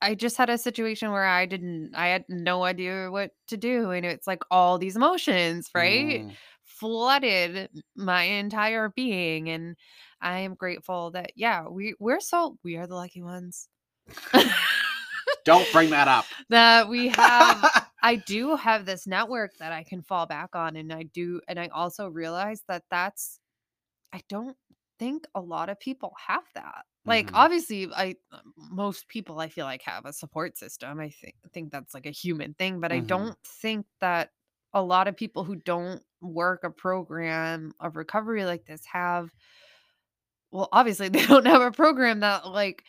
I 0.00 0.14
just 0.14 0.36
had 0.36 0.50
a 0.50 0.58
situation 0.58 1.10
where 1.10 1.24
I 1.24 1.46
didn't, 1.46 1.94
I 1.94 2.08
had 2.08 2.24
no 2.28 2.64
idea 2.64 3.10
what 3.10 3.30
to 3.48 3.56
do. 3.56 3.90
And 3.90 4.04
it's 4.04 4.26
like 4.26 4.42
all 4.50 4.78
these 4.78 4.96
emotions, 4.96 5.70
right? 5.74 6.22
Mm. 6.22 6.32
Flooded 6.64 7.70
my 7.94 8.22
entire 8.22 8.90
being. 8.90 9.48
And 9.48 9.76
I 10.20 10.40
am 10.40 10.54
grateful 10.54 11.12
that, 11.12 11.32
yeah, 11.34 11.66
we, 11.68 11.94
we're 11.98 12.20
so, 12.20 12.58
we 12.62 12.76
are 12.76 12.86
the 12.86 12.94
lucky 12.94 13.22
ones. 13.22 13.68
Don't 15.46 15.70
bring 15.72 15.88
that 15.90 16.08
up. 16.08 16.26
that 16.50 16.88
we 16.88 17.08
have 17.08 17.64
I 18.02 18.16
do 18.16 18.54
have 18.56 18.84
this 18.84 19.06
network 19.06 19.56
that 19.58 19.72
I 19.72 19.82
can 19.82 20.02
fall 20.02 20.26
back 20.26 20.54
on 20.54 20.76
and 20.76 20.92
I 20.92 21.04
do 21.04 21.40
and 21.48 21.58
I 21.58 21.68
also 21.68 22.08
realize 22.08 22.62
that 22.68 22.82
that's 22.90 23.40
I 24.12 24.20
don't 24.28 24.56
think 24.98 25.26
a 25.34 25.40
lot 25.40 25.68
of 25.70 25.80
people 25.80 26.12
have 26.26 26.44
that. 26.54 26.84
Like 27.04 27.28
Mhm. 27.28 27.34
obviously 27.34 27.88
I 27.94 28.16
most 28.56 29.08
people 29.08 29.40
I 29.40 29.48
feel 29.48 29.64
like 29.64 29.82
have 29.82 30.04
a 30.04 30.12
support 30.12 30.58
system. 30.58 31.00
I 31.00 31.08
think 31.10 31.34
think 31.52 31.70
that's 31.72 31.94
like 31.94 32.06
a 32.06 32.10
human 32.10 32.54
thing, 32.54 32.80
but 32.80 32.92
I 32.92 33.00
Mhm. 33.00 33.06
don't 33.06 33.38
think 33.46 33.86
that 34.00 34.30
a 34.74 34.82
lot 34.82 35.08
of 35.08 35.16
people 35.16 35.42
who 35.44 35.56
don't 35.56 36.02
work 36.20 36.64
a 36.64 36.70
program 36.70 37.72
of 37.80 37.96
recovery 37.96 38.44
like 38.44 38.64
this 38.66 38.84
have 38.84 39.32
well 40.50 40.68
obviously 40.72 41.08
they 41.08 41.26
don't 41.26 41.46
have 41.46 41.62
a 41.62 41.70
program 41.72 42.20
that 42.20 42.46
like 42.48 42.84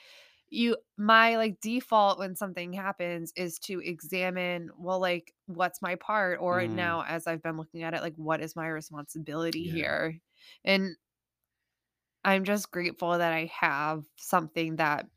you 0.49 0.77
my 0.97 1.35
like 1.37 1.59
default 1.59 2.19
when 2.19 2.35
something 2.35 2.71
happens 2.73 3.33
is 3.35 3.59
to 3.59 3.79
examine 3.81 4.69
well 4.77 4.99
like 4.99 5.33
what's 5.47 5.81
my 5.81 5.95
part 5.95 6.39
or 6.41 6.61
Mm. 6.61 6.71
now 6.73 7.03
as 7.07 7.27
i've 7.27 7.43
been 7.43 7.57
looking 7.57 7.83
at 7.83 7.93
it 7.93 8.01
like 8.01 8.15
what 8.15 8.41
is 8.41 8.55
my 8.55 8.67
responsibility 8.67 9.63
Yeah. 9.63 9.73
here 9.73 10.19
and 10.63 10.95
I'm 12.23 12.43
just 12.43 12.71
grateful 12.71 13.17
that 13.17 13.33
I 13.33 13.45
have 13.45 14.05
something 14.17 14.75
that 14.77 15.07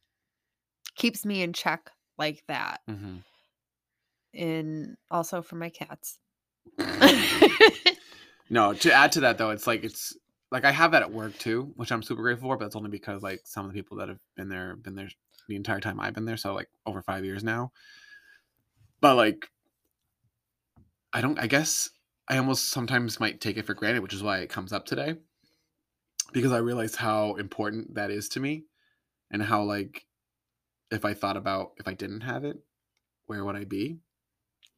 keeps 0.94 1.24
me 1.24 1.42
in 1.42 1.52
check 1.52 1.90
like 2.18 2.44
that. 2.46 2.80
hmm 2.86 3.18
And 4.32 4.96
also 5.10 5.42
for 5.42 5.56
my 5.56 5.70
cats. 5.70 6.18
no, 8.50 8.74
to 8.74 8.92
add 8.92 9.12
to 9.12 9.20
that 9.20 9.38
though, 9.38 9.50
it's 9.50 9.66
like 9.66 9.84
it's 9.84 10.16
like 10.50 10.64
I 10.64 10.72
have 10.72 10.92
that 10.92 11.02
at 11.02 11.12
work 11.12 11.38
too, 11.38 11.72
which 11.76 11.92
I'm 11.92 12.02
super 12.02 12.22
grateful 12.22 12.48
for. 12.48 12.56
But 12.56 12.66
it's 12.66 12.76
only 12.76 12.90
because 12.90 13.22
like 13.22 13.42
some 13.44 13.64
of 13.64 13.72
the 13.72 13.78
people 13.78 13.98
that 13.98 14.08
have 14.08 14.20
been 14.36 14.48
there 14.48 14.76
been 14.76 14.94
there 14.94 15.08
the 15.48 15.56
entire 15.56 15.80
time 15.80 16.00
I've 16.00 16.14
been 16.14 16.24
there, 16.24 16.36
so 16.36 16.54
like 16.54 16.68
over 16.86 17.02
five 17.02 17.24
years 17.24 17.42
now. 17.44 17.72
But 19.00 19.16
like, 19.16 19.48
I 21.12 21.20
don't. 21.20 21.38
I 21.38 21.46
guess 21.46 21.90
I 22.28 22.36
almost 22.36 22.68
sometimes 22.68 23.20
might 23.20 23.40
take 23.40 23.56
it 23.56 23.66
for 23.66 23.74
granted, 23.74 24.02
which 24.02 24.14
is 24.14 24.22
why 24.22 24.38
it 24.38 24.50
comes 24.50 24.72
up 24.72 24.86
today, 24.86 25.16
because 26.32 26.52
I 26.52 26.58
realize 26.58 26.94
how 26.94 27.34
important 27.36 27.94
that 27.94 28.10
is 28.10 28.28
to 28.30 28.40
me, 28.40 28.64
and 29.30 29.42
how 29.42 29.62
like, 29.62 30.04
if 30.90 31.04
I 31.04 31.14
thought 31.14 31.36
about 31.36 31.72
if 31.78 31.88
I 31.88 31.94
didn't 31.94 32.22
have 32.22 32.44
it, 32.44 32.58
where 33.26 33.44
would 33.44 33.56
I 33.56 33.64
be? 33.64 33.98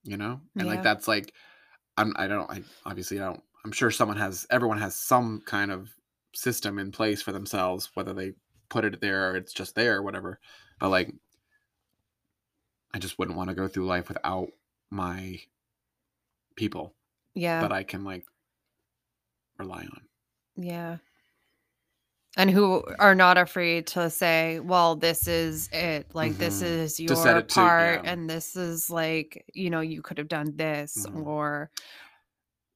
You 0.04 0.16
know, 0.16 0.40
and 0.56 0.66
like 0.68 0.82
that's 0.82 1.08
like, 1.08 1.32
I'm. 1.96 2.14
I 2.16 2.26
don't. 2.26 2.50
I 2.50 2.62
obviously 2.84 3.20
I 3.20 3.24
don't. 3.24 3.42
I'm 3.64 3.72
sure 3.72 3.90
someone 3.90 4.16
has. 4.16 4.46
Everyone 4.50 4.78
has 4.78 4.94
some 4.94 5.42
kind 5.46 5.70
of 5.70 5.88
system 6.34 6.78
in 6.78 6.90
place 6.92 7.22
for 7.22 7.32
themselves, 7.32 7.90
whether 7.94 8.12
they 8.12 8.32
put 8.68 8.84
it 8.84 9.00
there 9.00 9.30
or 9.30 9.36
it's 9.36 9.52
just 9.52 9.74
there 9.74 9.96
or 9.96 10.02
whatever. 10.02 10.40
But 10.80 10.88
like, 10.88 11.12
I 12.94 12.98
just 12.98 13.18
wouldn't 13.18 13.36
want 13.36 13.48
to 13.50 13.54
go 13.54 13.68
through 13.68 13.86
life 13.86 14.08
without 14.08 14.48
my 14.90 15.38
people 16.56 16.94
yeah. 17.34 17.60
that 17.60 17.72
I 17.72 17.82
can 17.82 18.04
like 18.04 18.24
rely 19.58 19.82
on. 19.82 20.00
Yeah. 20.56 20.96
And 22.36 22.50
who 22.50 22.82
are 22.98 23.14
not 23.14 23.36
afraid 23.36 23.86
to 23.88 24.08
say, 24.08 24.58
well, 24.60 24.96
this 24.96 25.28
is 25.28 25.68
it. 25.70 26.14
Like, 26.14 26.38
this 26.38 26.62
Mhm. 26.62 26.66
is 26.66 26.98
your 26.98 27.12
it 27.36 27.48
to- 27.50 27.54
part. 27.54 28.04
yeah. 28.04 28.10
And 28.10 28.28
this 28.28 28.56
is 28.56 28.88
like, 28.88 29.44
you 29.52 29.68
know, 29.68 29.80
you 29.80 30.00
could 30.00 30.16
have 30.16 30.28
done 30.28 30.56
this 30.56 31.06
Mhm. 31.06 31.26
or, 31.26 31.70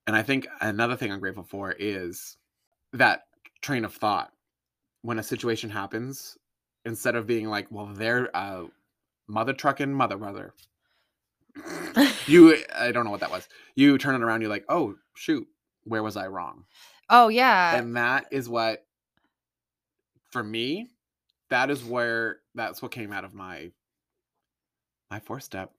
And 0.06 0.14
I 0.14 0.22
think 0.22 0.46
another 0.60 0.96
thing 0.96 1.10
I'm 1.10 1.20
grateful 1.20 1.42
for 1.44 1.74
is 1.78 2.36
that 2.92 3.24
train 3.62 3.84
of 3.84 3.94
thought. 3.94 4.32
When 5.02 5.18
a 5.20 5.22
situation 5.22 5.70
happens, 5.70 6.36
instead 6.84 7.14
of 7.14 7.28
being 7.28 7.48
like, 7.48 7.68
well, 7.70 7.86
they're 7.86 8.34
uh, 8.36 8.64
mother 9.28 9.52
trucking 9.52 9.92
mother 9.92 10.16
brother, 10.16 10.52
you, 12.26 12.56
I 12.74 12.90
don't 12.90 13.04
know 13.04 13.12
what 13.12 13.20
that 13.20 13.30
was. 13.30 13.48
You 13.76 13.98
turn 13.98 14.16
it 14.16 14.22
around, 14.22 14.40
you're 14.40 14.50
like, 14.50 14.64
oh, 14.68 14.96
shoot, 15.14 15.46
where 15.84 16.02
was 16.02 16.16
I 16.16 16.26
wrong? 16.26 16.64
oh, 17.08 17.28
yeah. 17.28 17.76
and 17.76 17.96
that 17.96 18.26
is 18.32 18.48
what 18.48 18.84
for 20.30 20.42
me 20.42 20.88
that 21.50 21.70
is 21.70 21.84
where 21.84 22.40
that's 22.56 22.82
what 22.82 22.90
came 22.90 23.12
out 23.12 23.24
of 23.24 23.32
my 23.32 23.70
my 25.08 25.20
fourth 25.20 25.44
step 25.44 25.70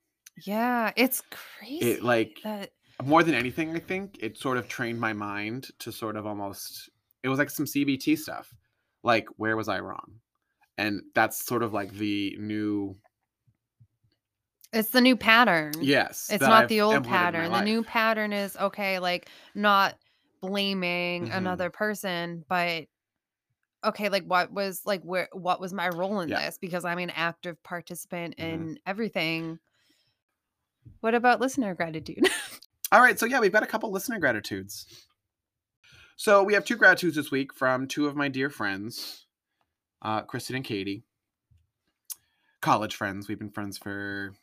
yeah. 0.45 0.91
It's 0.95 1.23
crazy. 1.32 1.91
it 1.91 2.03
like 2.03 2.38
that, 2.43 2.71
more 3.03 3.23
than 3.23 3.35
anything 3.35 3.75
i 3.75 3.79
think 3.79 4.17
it 4.21 4.37
sort 4.37 4.57
of 4.57 4.67
trained 4.67 4.99
my 4.99 5.13
mind 5.13 5.69
to 5.79 5.91
sort 5.91 6.15
of 6.15 6.25
almost 6.25 6.89
it 7.23 7.29
was 7.29 7.39
like 7.39 7.49
some 7.49 7.65
cbt 7.65 8.17
stuff 8.17 8.53
like 9.03 9.27
where 9.37 9.55
was 9.55 9.67
i 9.67 9.79
wrong 9.79 10.19
and 10.77 11.01
that's 11.15 11.45
sort 11.45 11.63
of 11.63 11.73
like 11.73 11.91
the 11.93 12.35
new 12.39 12.97
it's 14.73 14.89
the 14.89 15.01
new 15.01 15.15
pattern. 15.15 15.89
yes 15.89 16.29
It's 16.29 16.45
not 16.45 16.67
I've 16.67 16.67
the 16.67 16.81
old 16.81 16.93
implemented 16.93 17.35
in 17.35 17.47
my 17.47 17.47
pattern. 17.47 17.51
The 17.51 17.61
new 17.61 17.83
pattern 17.83 18.33
is 18.33 18.57
okay, 18.57 18.99
like 18.99 19.29
not 19.55 19.97
blaming 20.41 21.29
Mhm. 21.29 21.29
another 21.29 21.69
person, 21.69 22.43
but 22.49 22.87
okay, 23.83 24.09
like 24.09 24.25
what 24.25 24.51
was 24.51 24.85
like 24.85 25.03
where 25.03 25.29
what 25.33 25.59
was 25.61 25.73
my 25.73 25.89
role 25.89 26.19
in 26.21 26.29
Yeah. 26.29 26.35
this? 26.35 26.57
Because 26.57 26.85
I'm 26.85 26.99
an 26.99 27.11
active 27.11 27.61
participant 27.63 28.35
Mhm. 28.37 28.67
in 28.67 28.79
everything. 28.85 29.59
What 30.99 31.15
about 31.15 31.39
listener 31.39 31.73
gratitude? 31.73 32.27
All 32.91 33.01
right, 33.01 33.19
so 33.19 33.25
yeah, 33.25 33.39
we've 33.39 33.51
got 33.51 33.63
a 33.63 33.67
couple 33.67 33.91
listener 33.91 34.19
gratitudes. 34.19 34.85
So 36.15 36.43
we 36.43 36.53
have 36.53 36.65
two 36.65 36.77
gratitudes 36.77 37.15
this 37.15 37.31
week 37.31 37.53
from 37.53 37.88
two 37.88 38.07
of 38.07 38.15
my 38.15 38.27
dear 38.27 38.49
friends, 38.49 39.25
uh, 40.01 40.21
Kristen 40.21 40.55
and 40.55 40.65
Katie. 40.65 41.03
College 42.61 42.95
friends. 42.95 43.27
We've 43.27 43.38
been 43.38 43.51
friends 43.51 43.77
for 43.77 44.33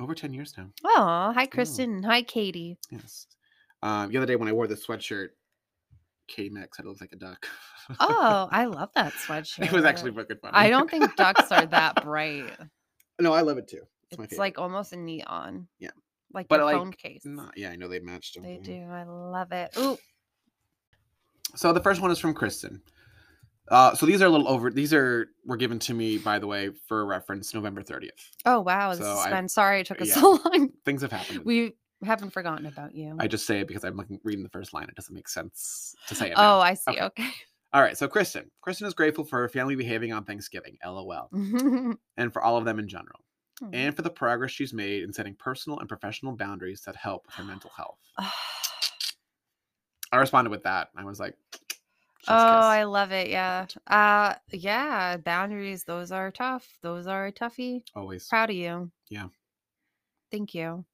over 0.00 0.14
10 0.14 0.32
years 0.32 0.54
now. 0.56 0.66
oh, 0.84 1.32
hi 1.34 1.46
Kristen. 1.46 2.02
Hi 2.04 2.22
Katie. 2.22 2.78
Yes. 2.90 3.26
Um, 3.82 4.10
the 4.10 4.18
other 4.18 4.26
day 4.26 4.36
when 4.36 4.48
I 4.48 4.52
wore 4.52 4.66
this 4.66 4.86
sweatshirt, 4.86 5.28
Katie 6.28 6.50
Mack 6.50 6.74
said 6.74 6.84
it 6.84 6.88
looks 6.88 7.00
like 7.00 7.12
a 7.12 7.16
duck. 7.16 7.46
Oh, 7.98 8.48
I 8.52 8.64
love 8.66 8.90
that 8.94 9.12
sweatshirt. 9.14 9.64
it 9.66 9.72
was 9.72 9.84
actually 9.84 10.12
fucking 10.12 10.36
funny. 10.40 10.52
I 10.54 10.68
don't 10.70 10.88
think 10.88 11.16
ducks 11.16 11.50
are 11.50 11.66
that 11.66 11.96
bright. 12.04 12.50
no, 13.18 13.32
I 13.32 13.40
love 13.40 13.58
it 13.58 13.66
too. 13.68 13.78
It's, 14.04 14.12
It's, 14.12 14.18
my 14.18 14.24
favorite. 14.26 14.38
like 14.38 14.58
almost 14.58 14.92
a 14.92 14.96
neon. 14.96 15.66
Yeah. 15.80 15.90
Like 16.32 16.48
But 16.48 16.56
your 16.60 16.64
like- 16.66 16.76
phone 16.76 16.92
case. 16.92 17.22
Not- 17.24 17.56
yeah, 17.56 17.70
I 17.70 17.76
know 17.76 17.88
they 17.88 18.00
matched 18.00 18.34
them. 18.34 18.44
They 18.44 18.58
do. 18.58 18.82
I 18.90 19.04
love 19.04 19.52
it. 19.52 19.70
Ooh. 19.78 19.98
So 21.56 21.72
the 21.72 21.80
first 21.80 22.00
one 22.00 22.10
is 22.10 22.18
from 22.18 22.34
Kristen. 22.34 22.80
Uh, 23.68 23.94
so 23.94 24.04
these 24.06 24.20
are 24.22 24.26
a 24.26 24.30
little 24.30 24.48
over. 24.48 24.70
These 24.70 24.92
are 24.92 25.28
were 25.44 25.56
given 25.56 25.78
to 25.80 25.94
me, 25.94 26.18
by 26.18 26.38
the 26.38 26.46
way, 26.46 26.70
for 26.88 27.04
reference, 27.06 27.54
November 27.54 27.82
thirtieth. 27.82 28.30
Oh 28.44 28.60
wow, 28.60 28.90
this 28.90 28.98
So 28.98 29.04
has 29.16 29.26
I- 29.26 29.30
been 29.30 29.48
sorry 29.48 29.80
it 29.80 29.86
took 29.86 30.00
us 30.00 30.08
yeah. 30.08 30.14
so 30.14 30.40
long. 30.44 30.70
Things 30.84 31.02
have 31.02 31.12
happened. 31.12 31.44
We 31.44 31.76
haven't 32.02 32.30
forgotten 32.30 32.66
about 32.66 32.94
you. 32.94 33.14
I 33.18 33.28
just 33.28 33.46
say 33.46 33.60
it 33.60 33.68
because 33.68 33.84
I'm 33.84 33.96
looking 33.96 34.18
reading 34.24 34.42
the 34.42 34.48
first 34.50 34.72
line. 34.72 34.84
It 34.88 34.94
doesn't 34.96 35.14
make 35.14 35.28
sense 35.28 35.94
to 36.08 36.14
say 36.14 36.28
it. 36.30 36.34
oh. 36.36 36.58
I 36.60 36.74
see. 36.74 36.90
Okay. 36.92 37.00
Okay. 37.02 37.30
All 37.72 37.80
right. 37.82 37.96
So 37.96 38.08
Kristen, 38.08 38.50
Kristen 38.62 38.88
is 38.88 38.94
grateful 38.94 39.24
for 39.24 39.38
her 39.38 39.48
family 39.48 39.76
behaving 39.76 40.12
on 40.12 40.24
Thanksgiving, 40.24 40.76
LOL, 40.84 41.28
and 42.16 42.32
for 42.32 42.42
all 42.42 42.56
of 42.56 42.64
them 42.64 42.80
in 42.80 42.88
general, 42.88 43.20
and 43.72 43.94
for 43.94 44.02
the 44.02 44.10
progress 44.10 44.50
she's 44.50 44.72
made 44.72 45.02
in 45.02 45.12
setting 45.12 45.34
personal 45.34 45.78
and 45.78 45.88
professional 45.88 46.32
boundaries 46.36 46.80
that 46.82 46.96
help 46.96 47.26
with 47.26 47.34
her 47.36 47.44
mental 47.44 47.70
health. 47.76 47.98
I 50.12 50.16
responded 50.16 50.50
with 50.50 50.64
that. 50.64 50.88
I 50.96 51.04
was 51.04 51.20
like, 51.20 51.36
oh, 51.52 51.56
"Chef's 52.26 52.28
I 52.28 52.82
love 52.84 53.12
it. 53.12 53.28
Yeah. 53.28 53.66
Uh 53.86 54.34
yeah, 54.50 55.16
boundaries, 55.18 55.84
those 55.84 56.10
are 56.12 56.30
tough. 56.30 56.66
Those 56.82 57.06
are 57.06 57.26
a 57.26 57.32
toughie. 57.32 57.82
always. 57.94 58.26
Proud 58.28 58.50
of 58.50 58.56
you. 58.56 58.90
Yeah. 59.08 59.28
Thank 60.30 60.54
you. 60.54 60.84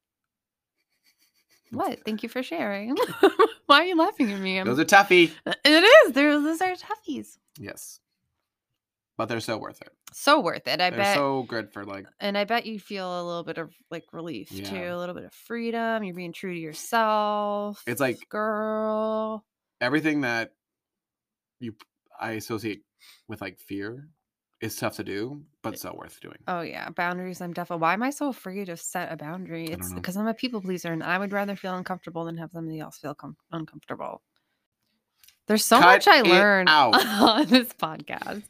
What? 1.71 1.99
Thank 2.05 2.23
you 2.23 2.29
for 2.29 2.41
sharing. 2.43 2.95
Why 3.65 3.81
are 3.81 3.85
you 3.85 3.97
laughing 3.97 4.31
at 4.31 4.39
me? 4.39 4.57
I'm- 4.57 4.65
Those 4.67 4.79
are 4.79 4.85
toughy. 4.85 5.31
it 5.45 5.83
is. 6.07 6.13
Those 6.13 6.61
are 6.61 6.73
toughies. 6.75 7.37
Yes, 7.59 7.99
but 9.17 9.27
they're 9.27 9.39
so 9.39 9.57
worth 9.57 9.81
it. 9.81 9.89
So 10.13 10.39
worth 10.39 10.67
it. 10.67 10.79
I 10.81 10.89
they're 10.89 10.99
bet. 10.99 11.15
so 11.15 11.43
good 11.43 11.71
for 11.73 11.83
like. 11.85 12.05
and 12.19 12.37
I 12.37 12.43
bet 12.45 12.65
you 12.65 12.79
feel 12.79 13.21
a 13.21 13.23
little 13.25 13.43
bit 13.43 13.57
of 13.57 13.73
like 13.91 14.05
relief 14.13 14.49
too, 14.49 14.75
a 14.75 14.97
little 14.97 15.15
bit 15.15 15.25
of 15.25 15.33
freedom. 15.33 16.03
You're 16.03 16.15
being 16.15 16.33
true 16.33 16.53
to 16.53 16.59
yourself. 16.59 17.83
It's 17.87 17.99
like- 18.01 18.19
girl. 18.29 19.45
everything 19.81 20.21
that 20.21 20.51
you 21.59 21.75
I 22.19 22.31
associate 22.31 22.81
with 23.27 23.41
like 23.41 23.59
fear 23.59 24.07
is 24.59 24.75
tough 24.75 24.95
to 24.95 25.03
do, 25.03 25.43
but 25.61 25.73
eh 25.73 25.77
so 25.77 25.93
worth 25.95 26.19
doing. 26.19 26.37
Oh 26.47 26.61
yeah, 26.61 26.89
boundaries. 26.89 27.41
I'm 27.41 27.53
definitely. 27.53 27.81
Why 27.81 27.93
am 27.93 28.01
I 28.01 28.09
so 28.09 28.29
afraid 28.29 28.65
to 28.65 28.77
set 28.77 29.11
a 29.11 29.15
boundary? 29.17 29.65
It's 29.65 29.93
because 29.93 30.17
I'm 30.17 30.25
a 30.25 30.33
people 30.33 30.61
pleaser, 30.61 30.91
and 30.91 31.03
I 31.03 31.19
would 31.19 31.31
rather 31.31 31.55
feel 31.55 31.75
uncomfortable 31.75 32.25
than 32.25 32.37
have 32.37 32.51
somebody 32.51 32.79
else 32.79 32.97
feel 32.97 33.13
com- 33.13 33.37
uncomfortable. 33.51 34.23
There's 35.45 35.63
so 35.63 35.77
Cut 35.79 35.85
much 35.85 36.07
I 36.07 36.21
learned 36.21 36.69
out. 36.69 36.95
on 37.05 37.45
this 37.45 37.69
podcast. 37.73 38.43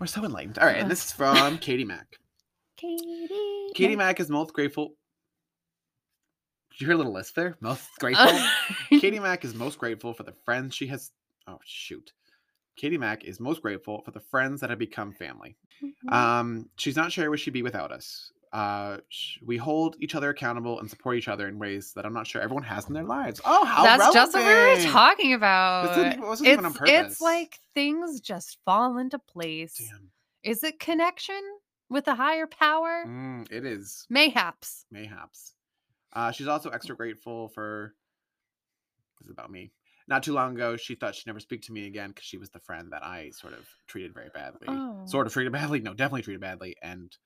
We're 0.00 0.06
so 0.06 0.24
enlightened. 0.24 0.58
All 0.58 0.66
right, 0.66 0.78
and 0.78 0.90
this 0.90 1.04
is 1.04 1.12
from 1.12 1.58
Katie 1.58 1.84
Mack. 1.84 2.16
Katie. 2.78 3.28
Katie 3.74 3.96
Mack 3.96 4.18
is 4.18 4.30
most 4.30 4.54
grateful. 4.54 4.94
Did 6.72 6.80
you 6.80 6.86
hear 6.86 6.94
a 6.94 6.96
little 6.96 7.12
list 7.12 7.36
there? 7.36 7.58
Most 7.60 7.86
grateful. 8.00 8.32
Katie 8.88 9.18
Mack 9.20 9.44
is 9.44 9.54
most 9.54 9.78
grateful 9.78 10.14
for 10.14 10.22
the 10.22 10.32
friends 10.44 10.74
she 10.74 10.86
has. 10.86 11.10
Oh 11.46 11.58
shoot. 11.66 12.12
Katie 12.76 12.96
Mack 12.96 13.24
is 13.24 13.40
most 13.40 13.60
grateful 13.60 14.00
for 14.00 14.10
the 14.10 14.20
friends 14.20 14.62
that 14.62 14.70
have 14.70 14.78
become 14.78 15.12
family. 15.12 15.56
Mm-hmm. 15.84 16.08
Um, 16.08 16.70
she's 16.76 16.96
not 16.96 17.12
sure 17.12 17.28
where 17.28 17.36
she'd 17.36 17.52
be 17.52 17.62
without 17.62 17.92
us. 17.92 18.32
Uh, 18.52 18.96
we 19.44 19.56
hold 19.56 19.94
each 20.00 20.16
other 20.16 20.30
accountable 20.30 20.80
and 20.80 20.90
support 20.90 21.16
each 21.16 21.28
other 21.28 21.46
in 21.46 21.58
ways 21.58 21.92
that 21.94 22.04
I'm 22.04 22.12
not 22.12 22.26
sure 22.26 22.42
everyone 22.42 22.64
has 22.64 22.88
in 22.88 22.94
their 22.94 23.04
lives. 23.04 23.40
Oh, 23.44 23.64
how 23.64 23.84
That's 23.84 24.12
just 24.12 24.34
what 24.34 24.44
we 24.44 24.52
were 24.84 24.90
talking 24.90 25.34
about. 25.34 25.94
This 25.94 25.96
didn't- 25.96 26.24
it 26.24 26.46
even 26.48 26.64
on 26.64 26.70
it's, 26.72 26.78
purpose. 26.78 26.92
it's 27.12 27.20
like 27.20 27.60
things 27.74 28.20
just 28.20 28.58
fall 28.64 28.98
into 28.98 29.18
place. 29.20 29.74
Damn. 29.78 30.10
Is 30.42 30.64
it 30.64 30.80
connection 30.80 31.40
with 31.88 32.08
a 32.08 32.14
higher 32.16 32.48
power? 32.48 33.04
Mm, 33.06 33.50
it 33.52 33.64
is 33.64 34.06
Mayhaps. 34.10 34.84
mayhaps. 34.90 35.54
Uh, 36.12 36.32
she's 36.32 36.48
also 36.48 36.70
extra 36.70 36.96
grateful 36.96 37.48
for. 37.50 37.94
This 39.20 39.26
is 39.26 39.32
about 39.32 39.50
me. 39.52 39.70
Not 40.08 40.24
too 40.24 40.32
long 40.32 40.54
ago, 40.56 40.76
she 40.76 40.96
thought 40.96 41.14
she'd 41.14 41.26
never 41.26 41.38
speak 41.38 41.62
to 41.62 41.72
me 41.72 41.86
again 41.86 42.08
because 42.08 42.24
she 42.24 42.38
was 42.38 42.50
the 42.50 42.58
friend 42.58 42.90
that 42.92 43.04
I 43.04 43.30
sort 43.30 43.52
of 43.52 43.64
treated 43.86 44.12
very 44.12 44.30
badly. 44.34 44.66
Oh. 44.66 45.02
Sort 45.04 45.28
of 45.28 45.32
treated 45.32 45.52
badly. 45.52 45.78
No, 45.80 45.94
definitely 45.94 46.22
treated 46.22 46.40
badly, 46.40 46.74
and 46.82 47.16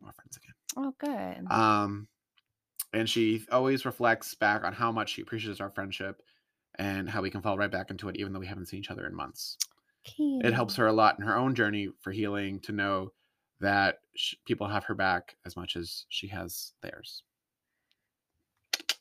we're 0.00 0.12
friends 0.12 0.36
again. 0.36 0.54
Oh, 0.76 0.94
good. 0.98 1.50
Um, 1.52 2.08
and 2.92 3.08
she 3.08 3.44
always 3.50 3.84
reflects 3.84 4.34
back 4.34 4.64
on 4.64 4.72
how 4.72 4.90
much 4.90 5.14
she 5.14 5.22
appreciates 5.22 5.60
our 5.60 5.70
friendship 5.70 6.22
and 6.78 7.08
how 7.08 7.22
we 7.22 7.30
can 7.30 7.42
fall 7.42 7.58
right 7.58 7.70
back 7.70 7.90
into 7.90 8.08
it 8.08 8.16
even 8.16 8.32
though 8.32 8.40
we 8.40 8.46
haven't 8.46 8.66
seen 8.66 8.80
each 8.80 8.90
other 8.90 9.06
in 9.06 9.14
months. 9.14 9.56
It 10.18 10.54
helps 10.54 10.76
her 10.76 10.86
a 10.86 10.92
lot 10.92 11.18
in 11.18 11.26
her 11.26 11.36
own 11.36 11.54
journey 11.54 11.88
for 12.00 12.10
healing 12.10 12.60
to 12.60 12.72
know 12.72 13.12
that 13.60 13.98
sh- 14.16 14.34
people 14.46 14.66
have 14.66 14.84
her 14.84 14.94
back 14.94 15.36
as 15.44 15.56
much 15.56 15.76
as 15.76 16.06
she 16.08 16.26
has 16.28 16.72
theirs. 16.82 17.22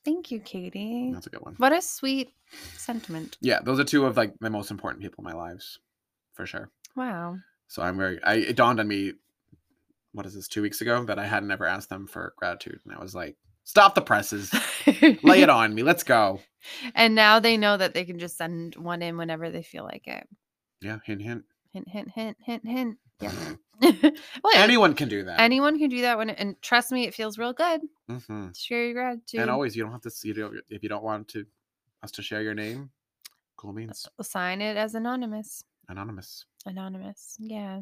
Thank 0.03 0.31
you, 0.31 0.39
Katie. 0.39 1.11
That's 1.13 1.27
a 1.27 1.29
good 1.29 1.41
one. 1.41 1.55
What 1.57 1.71
a 1.71 1.81
sweet 1.81 2.33
sentiment. 2.75 3.37
Yeah, 3.41 3.59
those 3.61 3.79
are 3.79 3.83
two 3.83 4.05
of 4.05 4.17
like 4.17 4.33
the 4.39 4.49
most 4.49 4.71
important 4.71 5.01
people 5.01 5.23
in 5.23 5.31
my 5.31 5.37
lives, 5.37 5.79
for 6.33 6.45
sure. 6.45 6.69
Wow. 6.95 7.37
So 7.67 7.81
I'm 7.81 7.97
very. 7.97 8.21
I 8.23 8.35
it 8.35 8.55
dawned 8.55 8.79
on 8.79 8.87
me, 8.87 9.13
what 10.13 10.25
is 10.25 10.33
this? 10.35 10.47
Two 10.47 10.61
weeks 10.61 10.81
ago 10.81 11.03
that 11.05 11.19
I 11.19 11.25
had 11.25 11.43
never 11.43 11.65
asked 11.65 11.89
them 11.89 12.07
for 12.07 12.33
gratitude, 12.37 12.79
and 12.85 12.93
I 12.95 12.99
was 13.01 13.13
like, 13.15 13.35
"Stop 13.63 13.95
the 13.95 14.01
presses, 14.01 14.53
lay 15.23 15.41
it 15.41 15.49
on 15.59 15.73
me, 15.75 15.83
let's 15.83 16.03
go." 16.03 16.39
And 16.95 17.15
now 17.15 17.39
they 17.39 17.57
know 17.57 17.77
that 17.77 17.93
they 17.93 18.05
can 18.05 18.19
just 18.19 18.37
send 18.37 18.75
one 18.75 19.01
in 19.01 19.17
whenever 19.17 19.49
they 19.49 19.63
feel 19.63 19.83
like 19.83 20.07
it. 20.07 20.27
Yeah, 20.81 20.99
hint, 21.05 21.21
hint. 21.21 21.43
Hint, 21.73 21.87
hint, 21.87 22.09
hint, 22.11 22.37
hint, 22.43 22.67
hint. 22.67 22.97
Yeah. 23.21 23.31
well, 24.43 24.53
Anyone 24.55 24.93
can 24.93 25.07
do 25.07 25.23
that. 25.23 25.39
anyone 25.39 25.79
can 25.79 25.89
do 25.89 26.01
that 26.01 26.17
when, 26.17 26.29
and 26.31 26.61
trust 26.61 26.91
me, 26.91 27.07
it 27.07 27.13
feels 27.13 27.37
real 27.37 27.53
good. 27.53 27.81
hmm 28.09 28.47
Share 28.53 28.83
your 28.85 28.93
gratitude. 28.93 29.39
And 29.39 29.49
always, 29.49 29.75
you 29.75 29.83
don't 29.83 29.91
have 29.93 30.01
to 30.01 30.09
see 30.11 30.31
it 30.31 30.37
if 30.69 30.83
you 30.83 30.89
don't 30.89 31.03
want 31.03 31.29
to 31.29 31.45
us 32.03 32.11
to 32.11 32.21
share 32.21 32.41
your 32.41 32.53
name. 32.53 32.89
Cool 33.55 33.73
beans. 33.73 34.05
sign 34.21 34.61
it 34.61 34.75
as 34.77 34.95
anonymous. 34.95 35.63
Anonymous. 35.87 36.45
Anonymous. 36.65 37.35
Yeah. 37.39 37.81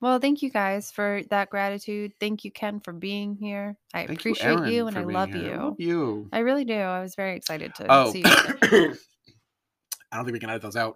Well, 0.00 0.20
thank 0.20 0.42
you 0.42 0.50
guys 0.50 0.92
for 0.92 1.22
that 1.30 1.50
gratitude. 1.50 2.12
Thank 2.20 2.44
you, 2.44 2.52
Ken, 2.52 2.78
for 2.80 2.92
being 2.92 3.34
here. 3.34 3.76
I 3.92 4.06
Thank 4.06 4.20
appreciate 4.20 4.66
you, 4.66 4.86
and 4.86 4.94
for 4.94 5.00
I 5.00 5.04
being 5.04 5.14
love 5.14 5.32
here. 5.32 5.42
you. 5.44 5.52
I 5.52 5.64
love 5.64 5.80
you. 5.80 6.28
I 6.32 6.38
really 6.38 6.64
do. 6.64 6.74
I 6.78 7.00
was 7.00 7.16
very 7.16 7.36
excited 7.36 7.74
to 7.76 7.86
Oh, 7.88 8.12
see 8.12 8.20
you. 8.20 8.24
I 10.12 10.16
don't 10.16 10.24
think 10.24 10.32
we 10.34 10.38
can 10.38 10.50
edit 10.50 10.62
those 10.62 10.76
out. 10.76 10.94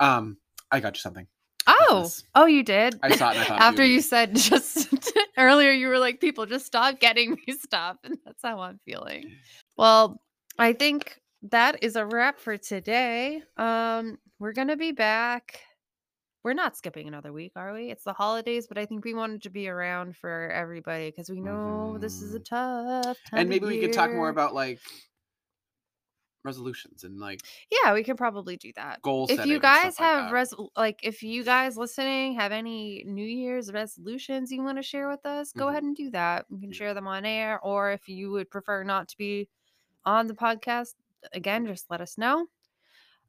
Um, 0.00 0.38
I 0.70 0.80
got 0.80 0.96
you 0.96 1.00
something. 1.00 1.26
Oh, 1.66 2.08
oh, 2.34 2.46
you 2.46 2.62
did. 2.62 2.98
I 3.02 3.14
saw 3.14 3.30
it 3.30 3.36
and 3.36 3.40
I 3.40 3.44
thought 3.44 3.56
of 3.58 3.62
After 3.62 3.84
you. 3.84 3.94
you 3.94 4.00
said 4.00 4.34
just 4.34 4.88
earlier, 5.36 5.70
you 5.70 5.88
were 5.88 5.98
like, 5.98 6.18
"People, 6.18 6.46
just 6.46 6.64
stop 6.64 6.98
getting 6.98 7.32
me 7.46 7.52
stuff," 7.54 7.98
and 8.04 8.16
that's 8.24 8.42
how 8.42 8.60
I'm 8.60 8.80
feeling. 8.86 9.30
Well, 9.76 10.20
I 10.58 10.72
think 10.72 11.20
that 11.42 11.82
is 11.84 11.96
a 11.96 12.06
wrap 12.06 12.40
for 12.40 12.56
today. 12.56 13.42
Um, 13.58 14.18
we're 14.38 14.54
gonna 14.54 14.76
be 14.78 14.92
back. 14.92 15.60
We're 16.48 16.54
not 16.54 16.78
skipping 16.78 17.06
another 17.06 17.30
week, 17.30 17.52
are 17.56 17.74
we? 17.74 17.90
It's 17.90 18.04
the 18.04 18.14
holidays, 18.14 18.66
but 18.66 18.78
I 18.78 18.86
think 18.86 19.04
we 19.04 19.12
wanted 19.12 19.42
to 19.42 19.50
be 19.50 19.68
around 19.68 20.16
for 20.16 20.50
everybody 20.50 21.10
because 21.10 21.28
we 21.28 21.42
know 21.42 21.98
this 21.98 22.22
is 22.22 22.34
a 22.34 22.40
Mhm. 22.40 22.44
tough 22.46 23.18
time. 23.26 23.40
And 23.40 23.50
maybe 23.50 23.66
we 23.66 23.78
could 23.78 23.92
talk 23.92 24.10
more 24.14 24.30
about 24.30 24.54
like 24.54 24.80
resolutions 26.44 27.04
and 27.04 27.20
like 27.20 27.42
Yeah, 27.70 27.92
we 27.92 28.02
could 28.02 28.16
probably 28.16 28.56
do 28.56 28.72
that. 28.76 29.02
goal 29.02 29.26
if 29.28 29.44
you 29.44 29.60
guys 29.60 29.98
have 29.98 30.24
that. 30.28 30.32
res 30.32 30.54
like 30.74 31.00
if 31.02 31.22
you 31.22 31.44
guys 31.44 31.76
listening 31.76 32.32
have 32.36 32.50
any 32.50 33.04
new 33.04 33.26
year's 33.26 33.70
resolutions 33.70 34.50
you 34.50 34.62
want 34.62 34.78
to 34.78 34.82
share 34.82 35.10
with 35.10 35.26
us 35.26 35.52
go 35.52 35.66
Mhm. 35.66 35.70
ahead 35.70 35.82
and 35.82 35.96
do 35.96 36.10
that 36.12 36.46
we 36.48 36.60
can 36.60 36.70
Yeah. 36.70 36.76
share 36.78 36.94
them 36.94 37.06
on 37.06 37.26
air 37.26 37.60
or 37.60 37.90
if 37.92 38.08
you 38.08 38.30
would 38.30 38.48
prefer 38.50 38.84
not 38.84 39.08
to 39.08 39.18
be 39.18 39.50
on 40.06 40.26
the 40.28 40.34
podcast 40.34 40.94
again 41.34 41.66
just 41.66 41.90
let 41.90 42.00
us 42.00 42.16
know 42.16 42.46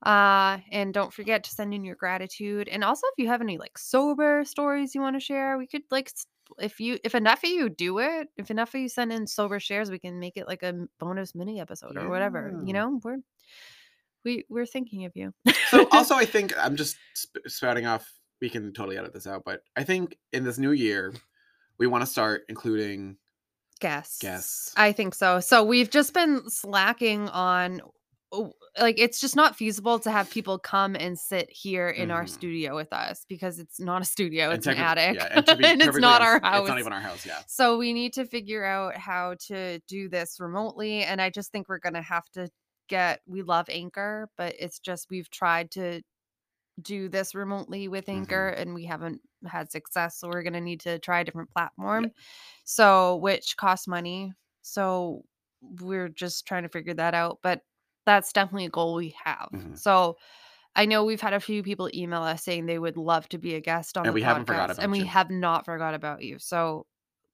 uh 0.04 0.58
and 0.72 0.94
don't 0.94 1.14
forget 1.14 1.44
to 1.44 1.52
send 1.52 1.74
in 1.74 1.84
your 1.84 1.96
gratitude 1.96 2.70
and 2.70 2.84
also 2.84 3.06
if 3.08 3.14
you 3.18 3.28
have 3.28 3.42
any 3.42 3.58
like 3.58 3.78
sober 3.78 4.44
stories 4.46 4.96
you 4.96 5.02
want 5.02 5.16
to 5.16 5.20
share 5.20 5.58
we 5.58 5.68
could 5.68 5.82
like 5.92 6.10
if 6.58 6.80
you 6.80 6.98
if 7.04 7.16
enough 7.16 7.44
of 7.44 7.50
you 7.50 7.70
do 7.70 8.00
it 8.00 8.30
if 8.38 8.50
enough 8.50 8.74
of 8.74 8.80
you 8.80 8.88
send 8.88 9.12
in 9.12 9.28
sober 9.28 9.60
shares 9.60 9.92
we 9.92 10.00
can 10.00 10.20
make 10.20 10.38
it 10.38 10.48
like 10.48 10.64
a 10.64 10.74
bonus 11.00 11.36
mini 11.36 11.60
episode 11.60 11.98
or 11.98 12.10
whatever 12.10 12.58
you 12.64 12.72
know 12.72 13.00
we're 13.04 13.18
we 14.24 14.46
we're 14.50 14.66
thinking 14.66 15.04
of 15.06 15.12
you 15.16 15.34
so 15.70 15.88
also 15.92 16.16
i 16.16 16.26
think 16.26 16.54
i'm 16.58 16.76
just 16.76 16.96
sp- 17.14 17.44
spouting 17.48 17.86
off 17.86 18.10
we 18.42 18.50
can 18.50 18.72
totally 18.72 18.98
edit 18.98 19.14
this 19.14 19.28
out 19.28 19.44
but 19.46 19.64
i 19.76 19.84
think 19.84 20.18
in 20.32 20.46
this 20.46 20.58
new 20.58 20.72
year 20.72 21.14
we 21.78 21.88
want 21.88 22.02
to 22.02 22.08
start 22.08 22.44
including 22.48 23.18
guests. 23.80 24.20
Guests. 24.20 24.74
I 24.78 24.92
think 24.92 25.16
so. 25.16 25.40
So 25.40 25.64
we've 25.64 25.90
just 25.90 26.14
been 26.14 26.48
slacking 26.50 27.30
on 27.30 27.82
like 28.80 29.00
it's 29.00 29.20
just 29.20 29.36
not 29.36 29.56
feasible 29.56 29.98
to 30.00 30.12
have 30.12 30.30
people 30.30 30.60
come 30.60 30.96
and 30.96 31.18
sit 31.18 31.50
here 31.50 31.90
in 31.90 32.12
our 32.12 32.26
Mhm. 32.26 32.30
studio 32.30 32.76
with 32.76 32.94
us 32.94 33.26
because 33.28 33.58
it's 33.60 33.80
not 33.80 34.02
a 34.02 34.06
studio, 34.06 34.52
it's 34.52 34.68
an 34.68 34.78
attic. 34.78 35.16
yeah, 35.16 35.26
and, 35.32 35.50
and 35.66 35.82
it's 35.82 35.98
not 35.98 36.22
our 36.22 36.40
house. 36.40 36.60
it's 36.62 36.70
not 36.70 36.80
even 36.80 36.94
our 36.94 37.02
house 37.02 37.26
yeah 37.26 37.40
So 37.48 37.78
we 37.78 37.92
need 37.94 38.14
to 38.14 38.26
figure 38.26 38.64
out 38.64 38.96
how 38.96 39.36
to 39.48 39.80
do 39.88 40.10
this 40.10 40.40
remotely. 40.40 41.04
And 41.04 41.20
I 41.22 41.30
just 41.32 41.52
think 41.52 41.68
we're 41.70 41.80
gonna 41.80 42.02
have 42.04 42.30
to 42.34 42.50
get 42.88 43.22
we 43.28 43.42
love 43.42 43.68
Anchor, 43.70 44.30
but 44.38 44.56
it's 44.60 44.80
just 44.80 45.10
we've 45.10 45.30
tried 45.30 45.72
to 45.72 46.02
do 46.82 47.10
this 47.10 47.34
remotely 47.36 47.88
with. 47.88 48.08
Anchor 48.08 48.50
and 48.50 48.74
we 48.74 48.86
haven't 48.86 49.22
had 49.46 49.72
success. 49.72 50.18
So 50.20 50.30
we're 50.30 50.44
gonna 50.44 50.62
need 50.62 50.80
to 50.82 51.00
try 51.00 51.20
a 51.22 51.24
different 51.26 51.52
platform. 51.52 52.12
So 52.64 53.16
which 53.18 53.58
costs 53.58 53.88
money. 53.88 54.34
So 54.62 55.24
we're 55.62 56.08
just 56.10 56.46
trying 56.46 56.64
to 56.64 56.70
figure 56.70 56.94
that 56.94 57.14
out. 57.14 57.40
But 57.44 57.62
that's 58.06 58.32
definitely 58.34 58.66
a 58.66 58.70
goal 58.70 58.96
we 58.96 59.16
have. 59.24 59.50
Mhm. 59.54 59.78
So 59.78 60.18
I 60.76 60.86
know 60.86 61.04
we've 61.04 61.22
had 61.22 61.34
a 61.34 61.40
few 61.40 61.64
people 61.64 61.90
email 61.94 62.22
us 62.24 62.44
saying 62.44 62.66
they 62.66 62.80
would 62.80 62.98
love 62.98 63.28
to 63.30 63.38
be 63.38 63.56
a 63.56 63.62
guest 63.62 63.98
on 63.98 64.06
And 64.06 64.10
the 64.10 64.14
we 64.14 64.22
podcast, 64.22 64.26
haven't 64.26 64.46
forgot 64.46 64.80
and 64.80 64.92
we 64.92 65.00
you. 65.00 65.06
have 65.06 65.30
not 65.32 65.66
forgot 65.66 65.94
about 65.96 66.22
you. 66.24 66.40
So 66.40 66.86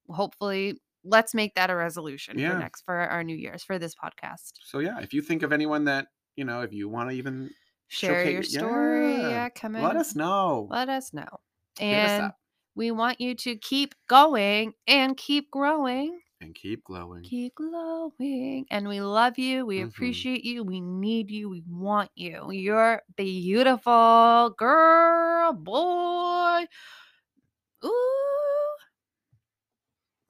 hopefully, 0.09 0.79
let's 1.03 1.33
make 1.33 1.53
that 1.55 1.69
a 1.69 1.75
resolution 1.75 2.39
Yeah. 2.39 2.51
for 2.53 2.59
next 2.59 2.83
for 2.85 2.95
our 2.95 3.23
New 3.23 3.35
Year's 3.35 3.63
for 3.63 3.77
this 3.79 3.93
podcast. 3.95 4.53
so 4.63 4.79
yeah 4.79 4.99
if 5.01 5.13
you 5.13 5.21
think 5.21 5.43
of 5.43 5.51
anyone 5.53 5.85
that 5.85 6.07
you 6.35 6.43
know 6.45 6.61
if 6.61 6.73
you 6.73 6.89
want 6.89 7.09
to 7.11 7.15
even 7.15 7.49
Share 7.87 8.29
your 8.29 8.41
story. 8.43 9.17
yeah. 9.17 9.29
Yeah, 9.29 9.49
come 9.49 9.75
in. 9.75 9.83
let 9.83 9.95
us 9.95 10.15
know 10.15 10.67
Let 10.71 10.89
us 10.89 11.13
know. 11.13 11.27
Hit 11.77 11.97
us 12.05 12.09
And 12.21 12.31
we 12.75 12.89
want 12.91 13.21
you 13.21 13.35
to 13.35 13.55
keep 13.57 13.93
going 14.07 14.73
and 14.87 15.15
keep 15.15 15.51
growing. 15.51 16.19
And 16.41 16.53
keep 16.55 16.83
glowing 16.83 17.23
Keep 17.23 17.55
glowing. 17.55 18.65
And 18.69 18.87
we 18.87 19.01
love 19.01 19.37
you. 19.39 19.65
We 19.65 19.79
Mhm. 19.79 19.89
appreciate 19.89 20.43
you. 20.43 20.63
We 20.63 20.81
need 20.81 21.31
you. 21.31 21.49
We 21.49 21.63
want 21.67 22.11
you. 22.15 22.51
You're 22.51 23.01
beautiful 23.15 24.53
girl, 24.57 25.53
boy. 25.53 26.65
Ooh. 27.85 27.89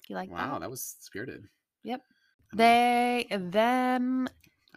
You 0.07 0.15
like 0.15 0.29
wow 0.29 0.53
that? 0.53 0.61
that 0.61 0.69
was 0.69 0.95
spirited 0.99 1.47
Yep. 1.83 2.01
I 2.53 2.55
don't 2.57 2.65
know. 2.65 2.77
They, 2.77 3.27
them, 3.29 4.27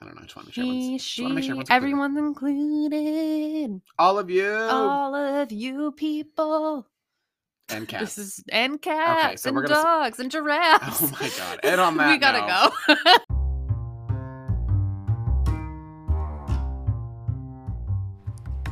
I 0.01 0.05
don't 0.05 0.14
know. 0.14 0.22
I 0.22 0.24
just 0.24 0.37
want 0.37 0.49
to 0.49 0.55
make 0.55 0.55
sure 0.57 0.74
everyone's, 0.74 1.35
make 1.35 1.45
sure 1.45 1.55
everyone's 1.55 1.70
everyone's 1.70 2.16
included. 2.18 3.81
all 3.99 4.18
of 4.18 4.31
you 4.31 4.45
All 4.68 5.14
of 5.14 5.53
you 5.53 5.93
people. 5.93 6.87
And 7.71 7.87
cats. 7.89 8.16
This 8.16 8.19
is 8.19 8.45
and 8.51 8.81
cats 8.81 9.43
so 9.43 9.49
and 9.49 9.57
we're 9.57 9.62
gonna 9.66 9.79
s- 9.79 9.85
dogs 9.85 10.19
and 10.21 10.29
oh 10.35 10.39
giraffes. 10.41 11.03
Oh 11.03 11.11
my 11.21 11.31
God. 11.37 11.61
And 11.64 11.81
on 11.81 11.97
that, 11.97 12.11
we 12.11 12.19
gotta 12.19 12.41
note- 12.47 12.73
go. 12.87 13.25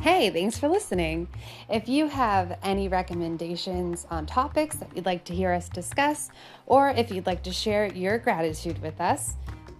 Hey, 0.01 0.29
thanks 0.29 0.57
for 0.57 0.69
listening. 0.69 1.27
If 1.69 1.89
you 1.89 2.07
have 2.07 2.57
any 2.63 2.87
recommendations 2.87 4.05
on 4.09 4.25
topics 4.25 4.77
that 4.77 4.95
you'd 4.95 5.05
like 5.05 5.25
to 5.25 5.33
hear 5.35 5.51
us 5.51 5.67
discuss, 5.69 6.29
or 6.65 6.91
if 6.91 7.11
you'd 7.11 7.25
like 7.25 7.43
to 7.43 7.51
share 7.51 7.87
your 7.87 8.17
gratitude 8.17 8.81
with 8.81 9.01
us, 9.01 9.33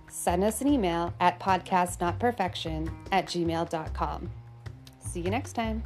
send 0.09 0.43
us 0.43 0.59
an 0.59 0.67
email 0.67 1.13
at 1.21 1.39
podcastnotperfection 1.39 2.91
at 3.11 3.27
gmail.com. 3.27 4.29
See 4.99 5.21
you 5.21 5.29
next 5.29 5.53
time. 5.53 5.83